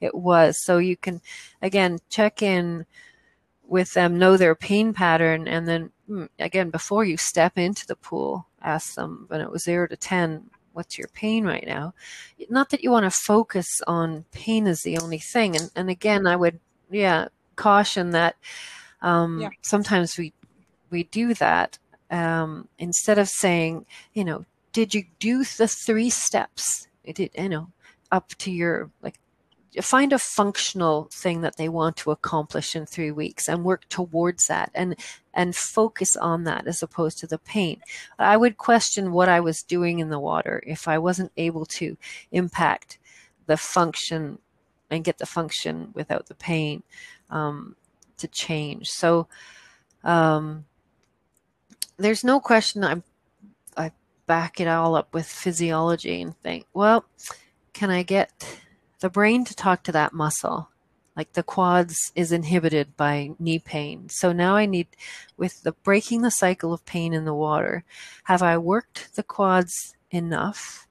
it 0.00 0.14
was. 0.14 0.56
So 0.64 0.78
you 0.78 0.96
can 0.96 1.20
again 1.62 1.98
check 2.08 2.42
in 2.42 2.86
with 3.66 3.94
them, 3.94 4.18
know 4.18 4.36
their 4.36 4.54
pain 4.54 4.92
pattern, 4.92 5.46
and 5.46 5.68
then 5.68 5.90
hmm, 6.06 6.26
again 6.38 6.70
before 6.70 7.04
you 7.04 7.16
step 7.16 7.58
into 7.58 7.86
the 7.86 7.96
pool, 7.96 8.46
ask 8.62 8.94
them 8.94 9.26
when 9.28 9.40
it 9.40 9.50
was 9.50 9.64
zero 9.64 9.86
to 9.86 9.96
ten 9.96 10.50
what's 10.74 10.98
your 10.98 11.08
pain 11.08 11.44
right 11.44 11.66
now 11.66 11.94
not 12.50 12.70
that 12.70 12.82
you 12.82 12.90
want 12.90 13.04
to 13.04 13.10
focus 13.10 13.80
on 13.86 14.24
pain 14.32 14.66
as 14.66 14.82
the 14.82 14.98
only 14.98 15.18
thing 15.18 15.56
and, 15.56 15.70
and 15.74 15.88
again 15.88 16.26
i 16.26 16.36
would 16.36 16.60
yeah 16.90 17.26
caution 17.56 18.10
that 18.10 18.36
um, 19.00 19.40
yeah. 19.40 19.50
sometimes 19.62 20.16
we 20.18 20.32
we 20.90 21.04
do 21.04 21.34
that 21.34 21.78
um, 22.10 22.68
instead 22.78 23.18
of 23.18 23.28
saying 23.28 23.86
you 24.12 24.24
know 24.24 24.44
did 24.72 24.94
you 24.94 25.04
do 25.18 25.44
the 25.44 25.68
three 25.68 26.10
steps 26.10 26.88
It 27.04 27.16
did 27.16 27.30
you 27.36 27.48
know 27.48 27.68
up 28.10 28.28
to 28.38 28.50
your 28.50 28.90
like 29.02 29.18
find 29.82 30.12
a 30.12 30.18
functional 30.18 31.08
thing 31.12 31.40
that 31.42 31.56
they 31.56 31.68
want 31.68 31.96
to 31.96 32.10
accomplish 32.10 32.76
in 32.76 32.86
three 32.86 33.10
weeks 33.10 33.48
and 33.48 33.64
work 33.64 33.88
towards 33.88 34.46
that 34.46 34.70
and 34.74 34.96
and 35.32 35.56
focus 35.56 36.16
on 36.16 36.44
that 36.44 36.66
as 36.66 36.82
opposed 36.82 37.18
to 37.18 37.26
the 37.26 37.38
pain. 37.38 37.80
I 38.18 38.36
would 38.36 38.56
question 38.56 39.12
what 39.12 39.28
i 39.28 39.40
was 39.40 39.62
doing 39.62 39.98
in 39.98 40.10
the 40.10 40.20
water 40.20 40.62
if 40.66 40.86
i 40.86 40.98
wasn't 40.98 41.32
able 41.36 41.66
to 41.66 41.96
impact 42.30 42.98
the 43.46 43.56
function 43.56 44.38
and 44.90 45.04
get 45.04 45.18
the 45.18 45.26
function 45.26 45.90
without 45.94 46.26
the 46.26 46.34
pain 46.34 46.82
um, 47.30 47.74
to 48.18 48.28
change. 48.28 48.88
So 48.90 49.26
um, 50.04 50.66
there's 51.96 52.24
no 52.24 52.40
question 52.40 52.84
i 52.84 53.02
i 53.76 53.90
back 54.26 54.60
it 54.60 54.68
all 54.68 54.94
up 54.94 55.12
with 55.14 55.26
physiology 55.26 56.20
and 56.20 56.36
think 56.38 56.66
well 56.74 57.04
can 57.72 57.90
i 57.90 58.02
get 58.02 58.60
the 59.04 59.10
brain 59.10 59.44
to 59.44 59.54
talk 59.54 59.82
to 59.82 59.92
that 59.92 60.14
muscle. 60.14 60.70
Like 61.14 61.34
the 61.34 61.42
quads 61.42 62.10
is 62.14 62.32
inhibited 62.32 62.96
by 62.96 63.32
knee 63.38 63.58
pain. 63.58 64.08
So 64.08 64.32
now 64.32 64.56
I 64.56 64.64
need, 64.64 64.88
with 65.36 65.62
the 65.62 65.72
breaking 65.72 66.22
the 66.22 66.30
cycle 66.30 66.72
of 66.72 66.86
pain 66.86 67.12
in 67.12 67.26
the 67.26 67.34
water, 67.34 67.84
have 68.22 68.42
I 68.42 68.56
worked 68.56 69.14
the 69.14 69.22
quads 69.22 69.94
enough? 70.10 70.88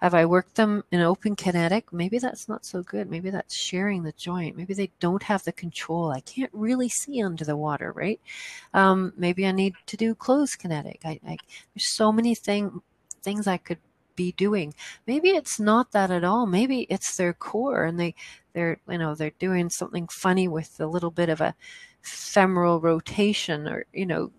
Have 0.00 0.14
I 0.14 0.24
worked 0.24 0.54
them 0.54 0.84
in 0.90 1.02
open 1.02 1.36
kinetic? 1.36 1.92
Maybe 1.92 2.18
that's 2.18 2.48
not 2.48 2.64
so 2.64 2.82
good. 2.82 3.10
Maybe 3.10 3.28
that's 3.28 3.54
sharing 3.54 4.04
the 4.04 4.12
joint. 4.12 4.56
Maybe 4.56 4.72
they 4.72 4.90
don't 4.98 5.24
have 5.24 5.44
the 5.44 5.52
control. 5.52 6.10
I 6.10 6.20
can't 6.20 6.50
really 6.54 6.88
see 6.88 7.22
under 7.22 7.44
the 7.44 7.58
water, 7.58 7.92
right? 7.92 8.20
Um, 8.72 9.12
maybe 9.18 9.46
I 9.46 9.52
need 9.52 9.74
to 9.84 9.98
do 9.98 10.14
closed 10.14 10.60
kinetic. 10.60 11.02
I, 11.04 11.20
I, 11.26 11.36
there's 11.74 11.94
so 11.94 12.10
many 12.10 12.34
thing, 12.34 12.80
things 13.22 13.46
I 13.46 13.58
could 13.58 13.78
be 14.18 14.32
doing. 14.32 14.74
Maybe 15.06 15.30
it's 15.30 15.60
not 15.60 15.92
that 15.92 16.10
at 16.10 16.24
all. 16.24 16.44
Maybe 16.46 16.86
it's 16.90 17.16
their 17.16 17.32
core 17.32 17.84
and 17.84 17.98
they 18.00 18.14
they're 18.52 18.80
you 18.88 18.98
know 18.98 19.14
they're 19.14 19.38
doing 19.38 19.70
something 19.70 20.08
funny 20.08 20.48
with 20.48 20.80
a 20.80 20.86
little 20.94 21.12
bit 21.12 21.28
of 21.28 21.40
a 21.40 21.54
femoral 22.02 22.80
rotation 22.80 23.68
or 23.68 23.84
you 23.92 24.06
know 24.06 24.32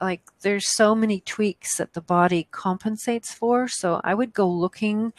like 0.00 0.22
there's 0.42 0.74
so 0.76 0.94
many 0.94 1.20
tweaks 1.20 1.76
that 1.76 1.92
the 1.94 2.00
body 2.00 2.48
compensates 2.50 3.32
for. 3.32 3.68
So 3.68 4.00
I 4.04 4.14
would 4.14 4.32
go 4.32 4.48
looking 4.48 5.12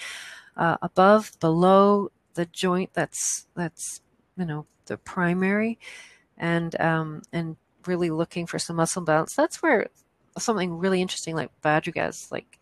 uh, 0.58 0.78
above, 0.82 1.32
below 1.40 2.12
the 2.34 2.46
joint 2.46 2.92
that's 2.94 3.48
that's 3.56 4.02
you 4.38 4.46
know 4.46 4.66
the 4.86 4.98
primary, 4.98 5.78
and 6.38 6.80
um, 6.80 7.22
and 7.34 7.58
really 7.88 8.10
looking 8.10 8.46
for 8.48 8.60
some 8.60 8.78
muscle 8.78 9.04
balance. 9.04 9.34
That's 9.36 9.62
where 9.62 9.88
something 10.38 10.78
really 10.78 11.02
interesting 11.02 11.36
like 11.36 11.52
Bad 11.62 11.84
Ragaz, 11.86 12.32
like 12.32 12.60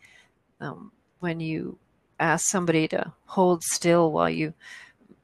um, 0.59 0.91
when 1.19 1.39
you 1.39 1.77
ask 2.19 2.45
somebody 2.47 2.87
to 2.87 3.13
hold 3.25 3.63
still 3.63 4.11
while 4.11 4.29
you 4.29 4.53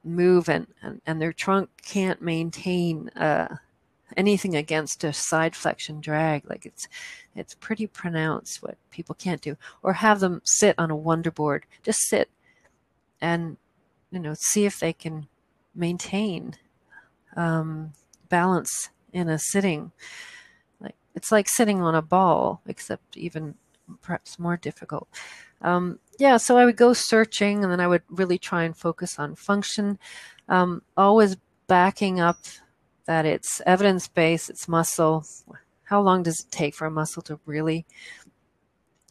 move 0.04 0.48
and, 0.48 0.66
and, 0.82 1.00
and 1.06 1.20
their 1.20 1.32
trunk 1.32 1.68
can't 1.82 2.22
maintain 2.22 3.08
uh, 3.10 3.56
anything 4.16 4.54
against 4.54 5.04
a 5.04 5.12
side 5.12 5.56
flexion 5.56 6.00
drag 6.00 6.48
like 6.48 6.64
it's 6.64 6.86
it's 7.34 7.54
pretty 7.54 7.86
pronounced 7.86 8.62
what 8.62 8.78
people 8.90 9.14
can't 9.14 9.42
do. 9.42 9.56
Or 9.82 9.94
have 9.94 10.20
them 10.20 10.40
sit 10.44 10.74
on 10.78 10.90
a 10.90 10.96
wonder 10.96 11.30
board. 11.30 11.66
Just 11.82 12.00
sit 12.08 12.30
and 13.20 13.56
you 14.10 14.18
know 14.18 14.34
see 14.34 14.64
if 14.64 14.80
they 14.80 14.92
can 14.92 15.28
maintain 15.74 16.54
um, 17.36 17.92
balance 18.28 18.88
in 19.12 19.28
a 19.28 19.38
sitting. 19.38 19.92
Like 20.80 20.94
it's 21.14 21.30
like 21.30 21.48
sitting 21.48 21.82
on 21.82 21.94
a 21.94 22.02
ball 22.02 22.62
except 22.66 23.16
even 23.16 23.54
perhaps 24.00 24.38
more 24.38 24.56
difficult 24.56 25.08
um, 25.62 25.98
yeah, 26.18 26.36
so 26.36 26.56
I 26.56 26.64
would 26.64 26.76
go 26.76 26.92
searching 26.92 27.62
and 27.62 27.72
then 27.72 27.80
I 27.80 27.86
would 27.86 28.02
really 28.08 28.38
try 28.38 28.64
and 28.64 28.76
focus 28.76 29.18
on 29.18 29.34
function, 29.36 29.98
um, 30.48 30.82
always 30.96 31.36
backing 31.66 32.20
up 32.20 32.38
that 33.06 33.26
it's 33.26 33.60
evidence 33.66 34.08
based, 34.08 34.50
it's 34.50 34.68
muscle. 34.68 35.24
How 35.84 36.00
long 36.00 36.22
does 36.22 36.40
it 36.40 36.50
take 36.50 36.74
for 36.74 36.86
a 36.86 36.90
muscle 36.90 37.22
to 37.22 37.38
really, 37.46 37.86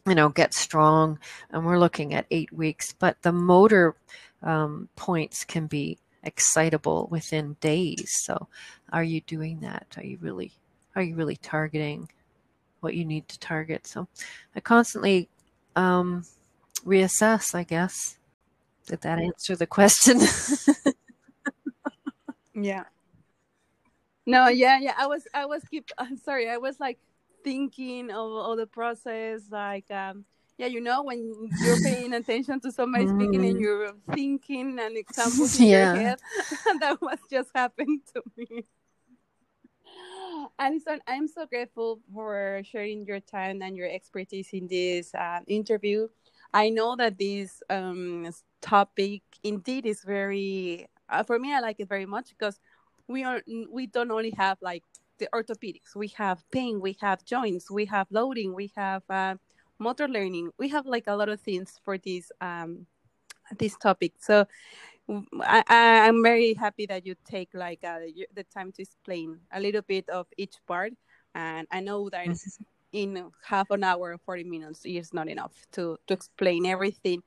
you 0.06 0.14
know, 0.14 0.28
get 0.28 0.54
strong? 0.54 1.18
And 1.50 1.64
we're 1.64 1.78
looking 1.78 2.14
at 2.14 2.26
eight 2.30 2.52
weeks, 2.52 2.92
but 2.92 3.20
the 3.22 3.32
motor 3.32 3.96
um, 4.42 4.88
points 4.96 5.44
can 5.44 5.66
be 5.66 5.98
excitable 6.22 7.08
within 7.10 7.56
days. 7.60 8.12
So, 8.24 8.48
are 8.92 9.04
you 9.04 9.20
doing 9.22 9.60
that? 9.60 9.86
Are 9.96 10.04
you 10.04 10.18
really, 10.20 10.52
are 10.94 11.02
you 11.02 11.14
really 11.14 11.36
targeting 11.36 12.08
what 12.80 12.94
you 12.94 13.04
need 13.04 13.28
to 13.28 13.38
target? 13.38 13.86
So, 13.86 14.08
I 14.54 14.60
constantly 14.60 15.30
um, 15.76 16.24
reassess, 16.84 17.54
I 17.54 17.64
guess. 17.64 18.16
Did 18.86 19.00
that 19.02 19.18
answer 19.18 19.56
the 19.56 19.66
question? 19.66 20.20
yeah. 22.54 22.84
No, 24.26 24.48
yeah, 24.48 24.78
yeah. 24.80 24.94
I 24.98 25.06
was, 25.06 25.26
I 25.34 25.46
was 25.46 25.62
keep. 25.70 25.88
I'm 25.98 26.16
sorry. 26.28 26.48
I 26.48 26.56
was 26.58 26.78
like 26.80 26.98
thinking 27.44 28.10
of 28.10 28.32
all 28.32 28.56
the 28.56 28.66
process, 28.66 29.42
like, 29.50 29.90
um, 29.90 30.24
yeah, 30.58 30.66
you 30.66 30.80
know, 30.80 31.02
when 31.02 31.50
you're 31.62 31.80
paying 31.82 32.12
attention 32.14 32.60
to 32.60 32.72
somebody 32.72 33.04
mm. 33.04 33.14
speaking 33.14 33.44
and 33.44 33.56
mm. 33.56 33.60
you're 33.60 33.92
thinking 34.12 34.78
and 34.78 34.96
examples 34.96 35.60
in 35.60 35.66
yeah. 35.66 35.94
your 35.94 36.02
head, 36.02 36.18
that 36.80 37.00
was 37.00 37.18
just 37.30 37.50
happened 37.54 38.00
to 38.14 38.22
me. 38.36 38.64
Alison, 40.58 41.00
I'm 41.06 41.28
so 41.28 41.46
grateful 41.46 42.00
for 42.12 42.62
sharing 42.64 43.04
your 43.06 43.20
time 43.20 43.62
and 43.62 43.76
your 43.76 43.88
expertise 43.88 44.48
in 44.52 44.66
this 44.66 45.14
uh, 45.14 45.40
interview. 45.46 46.08
I 46.56 46.70
know 46.70 46.96
that 46.96 47.18
this 47.18 47.62
um, 47.68 48.30
topic 48.62 49.20
indeed 49.42 49.84
is 49.84 50.02
very 50.02 50.86
uh, 51.10 51.22
for 51.22 51.38
me. 51.38 51.52
I 51.52 51.60
like 51.60 51.80
it 51.80 51.88
very 51.88 52.06
much 52.06 52.30
because 52.30 52.58
we 53.08 53.24
are 53.24 53.42
we 53.70 53.86
don't 53.86 54.10
only 54.10 54.30
have 54.38 54.56
like 54.62 54.82
the 55.18 55.28
orthopedics. 55.34 55.94
We 55.94 56.08
have 56.16 56.42
pain. 56.50 56.80
We 56.80 56.96
have 57.02 57.22
joints. 57.26 57.70
We 57.70 57.84
have 57.84 58.06
loading. 58.10 58.54
We 58.54 58.72
have 58.74 59.02
uh, 59.10 59.34
motor 59.78 60.08
learning. 60.08 60.48
We 60.56 60.70
have 60.70 60.86
like 60.86 61.04
a 61.08 61.14
lot 61.14 61.28
of 61.28 61.42
things 61.42 61.78
for 61.84 61.98
this 61.98 62.32
um, 62.40 62.86
this 63.58 63.76
topic. 63.76 64.14
So 64.18 64.46
I, 65.42 66.08
am 66.08 66.22
very 66.22 66.54
happy 66.54 66.86
that 66.86 67.04
you 67.04 67.16
take 67.26 67.50
like 67.52 67.84
uh, 67.84 67.98
the 68.34 68.44
time 68.44 68.72
to 68.72 68.82
explain 68.82 69.40
a 69.52 69.60
little 69.60 69.82
bit 69.82 70.08
of 70.08 70.26
each 70.38 70.56
part. 70.66 70.94
And 71.34 71.68
I 71.70 71.80
know 71.80 72.08
that 72.08 72.34
in 72.96 73.30
half 73.44 73.70
an 73.70 73.84
hour 73.84 74.16
40 74.24 74.44
minutes 74.44 74.80
is 74.84 75.12
not 75.12 75.28
enough 75.28 75.52
to 75.72 75.98
to 76.06 76.14
explain 76.14 76.64
everything. 76.64 77.22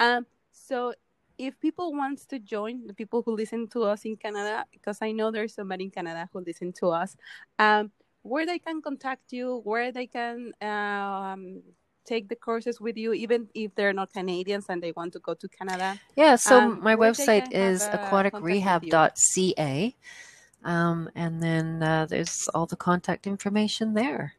Um 0.00 0.26
so 0.50 0.94
if 1.40 1.58
people 1.60 1.92
wants 1.92 2.26
to 2.26 2.38
join 2.38 2.86
the 2.86 2.94
people 2.94 3.22
who 3.24 3.34
listen 3.34 3.66
to 3.68 3.84
us 3.84 4.04
in 4.04 4.16
canada 4.16 4.64
because 4.70 4.98
i 5.00 5.10
know 5.10 5.30
there's 5.30 5.54
somebody 5.54 5.84
in 5.84 5.90
canada 5.90 6.28
who 6.32 6.40
listen 6.40 6.70
to 6.70 6.88
us 6.88 7.16
um 7.58 7.90
where 8.22 8.44
they 8.44 8.58
can 8.58 8.82
contact 8.82 9.32
you 9.32 9.62
where 9.64 9.90
they 9.90 10.06
can 10.06 10.52
um 10.60 11.62
take 12.04 12.28
the 12.28 12.36
courses 12.36 12.80
with 12.80 12.96
you 12.96 13.14
even 13.14 13.48
if 13.54 13.74
they're 13.74 13.94
not 13.94 14.12
canadians 14.12 14.66
and 14.68 14.82
they 14.82 14.92
want 14.92 15.12
to 15.14 15.18
go 15.20 15.32
to 15.32 15.48
canada 15.48 15.98
yeah 16.14 16.36
so 16.36 16.58
um, 16.58 16.78
my 16.82 16.94
website 16.94 17.50
is 17.52 17.80
aquaticrehab.ca 17.80 19.96
um, 20.62 21.08
and 21.14 21.42
then 21.42 21.82
uh, 21.82 22.04
there's 22.04 22.50
all 22.54 22.66
the 22.66 22.76
contact 22.76 23.26
information 23.26 23.94
there 23.94 24.34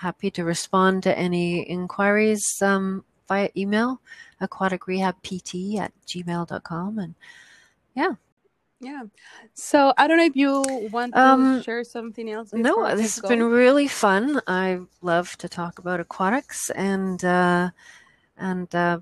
happy 0.00 0.30
to 0.30 0.44
respond 0.44 1.02
to 1.02 1.18
any 1.18 1.60
inquiries 1.68 2.44
um, 2.62 3.04
via 3.28 3.50
email, 3.56 4.00
aquaticrehabpt 4.40 5.78
at 5.78 5.92
gmail.com. 6.06 6.98
And 6.98 7.14
yeah. 7.94 8.12
Yeah. 8.80 9.02
So 9.52 9.92
I 9.98 10.08
don't 10.08 10.16
know 10.16 10.24
if 10.24 10.36
you 10.36 10.64
want 10.90 11.12
to 11.12 11.20
um, 11.20 11.62
share 11.62 11.84
something 11.84 12.30
else. 12.30 12.52
No, 12.54 12.96
this 12.96 13.16
has 13.16 13.20
go? 13.20 13.28
been 13.28 13.44
really 13.44 13.88
fun. 13.88 14.40
I 14.46 14.80
love 15.02 15.36
to 15.36 15.48
talk 15.48 15.78
about 15.78 16.00
aquatics 16.00 16.70
and, 16.70 17.22
uh, 17.22 17.70
and 18.38 18.74
uh, 18.74 19.00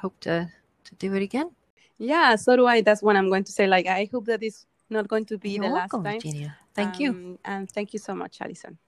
hope 0.00 0.18
to 0.20 0.50
to 0.84 0.94
do 0.96 1.14
it 1.14 1.22
again. 1.22 1.50
Yeah, 1.98 2.36
so 2.36 2.56
do 2.56 2.66
I. 2.66 2.80
That's 2.80 3.02
what 3.02 3.16
I'm 3.16 3.28
going 3.28 3.44
to 3.44 3.52
say. 3.52 3.66
Like, 3.66 3.86
I 3.86 4.08
hope 4.10 4.24
that 4.26 4.42
it's 4.42 4.64
not 4.88 5.08
going 5.08 5.26
to 5.26 5.36
be 5.36 5.50
You're 5.50 5.68
the 5.68 5.72
welcome, 5.72 6.02
last 6.02 6.12
time. 6.12 6.20
Virginia. 6.20 6.56
Thank 6.74 6.98
you. 6.98 7.10
Um, 7.10 7.38
And 7.44 7.70
thank 7.70 7.92
you 7.92 7.98
so 7.98 8.14
much, 8.14 8.40
Alison. 8.40 8.78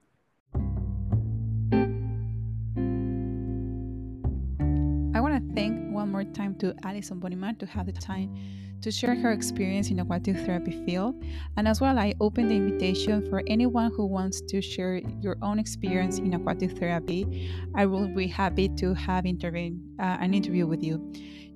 Want 5.32 5.48
to 5.48 5.54
thank 5.54 5.90
one 5.90 6.10
more 6.10 6.24
time 6.24 6.54
to 6.56 6.74
Alison 6.84 7.18
Boniman 7.18 7.56
to 7.56 7.64
have 7.64 7.86
the 7.86 7.92
time 7.92 8.36
to 8.82 8.90
share 8.90 9.14
her 9.14 9.32
experience 9.32 9.90
in 9.90 10.00
aquatic 10.00 10.36
therapy 10.38 10.84
field. 10.84 11.24
And 11.56 11.66
as 11.66 11.80
well, 11.80 11.98
I 11.98 12.14
open 12.20 12.48
the 12.48 12.54
invitation 12.56 13.26
for 13.30 13.42
anyone 13.46 13.92
who 13.96 14.04
wants 14.04 14.42
to 14.42 14.60
share 14.60 15.00
your 15.20 15.36
own 15.40 15.58
experience 15.58 16.18
in 16.18 16.34
aquatic 16.34 16.72
therapy. 16.72 17.50
I 17.74 17.86
will 17.86 18.08
be 18.08 18.26
happy 18.26 18.68
to 18.76 18.92
have 18.92 19.24
intervene, 19.24 19.80
uh, 19.98 20.18
an 20.20 20.34
interview 20.34 20.66
with 20.66 20.82
you. 20.82 21.00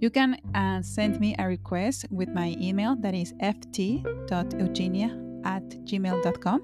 You 0.01 0.09
can 0.09 0.39
uh, 0.55 0.81
send 0.83 1.21
me 1.21 1.35
a 1.39 1.47
request 1.47 2.07
with 2.11 2.31
my 2.31 2.57
email 2.59 2.97
that 3.01 3.15
is 3.15 3.35
ft.eugenia 3.43 5.11
at 5.45 5.69
gmail.com. 5.85 6.63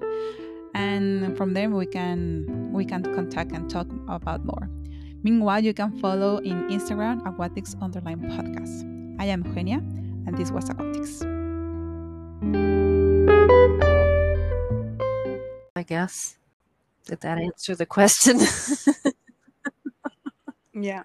And 0.73 1.37
from 1.37 1.53
there 1.53 1.69
we 1.69 1.85
can 1.85 2.71
we 2.73 2.85
can 2.85 3.03
contact 3.03 3.51
and 3.51 3.69
talk 3.69 3.87
about 4.07 4.45
more. 4.45 4.67
Meanwhile, 5.23 5.63
you 5.63 5.73
can 5.73 5.97
follow 5.99 6.37
in 6.37 6.67
Instagram 6.67 7.25
Aquatics 7.25 7.75
Underline 7.81 8.19
Podcast. 8.19 8.83
I 9.19 9.25
am 9.25 9.43
Eugenia, 9.45 9.77
and 10.27 10.37
this 10.37 10.51
was 10.51 10.69
Aquatics. 10.69 11.23
I 15.75 15.83
guess. 15.83 16.37
Did 17.05 17.21
that 17.21 17.37
answer 17.39 17.75
the 17.75 17.85
question? 17.85 18.39
Yeah. 20.73 21.03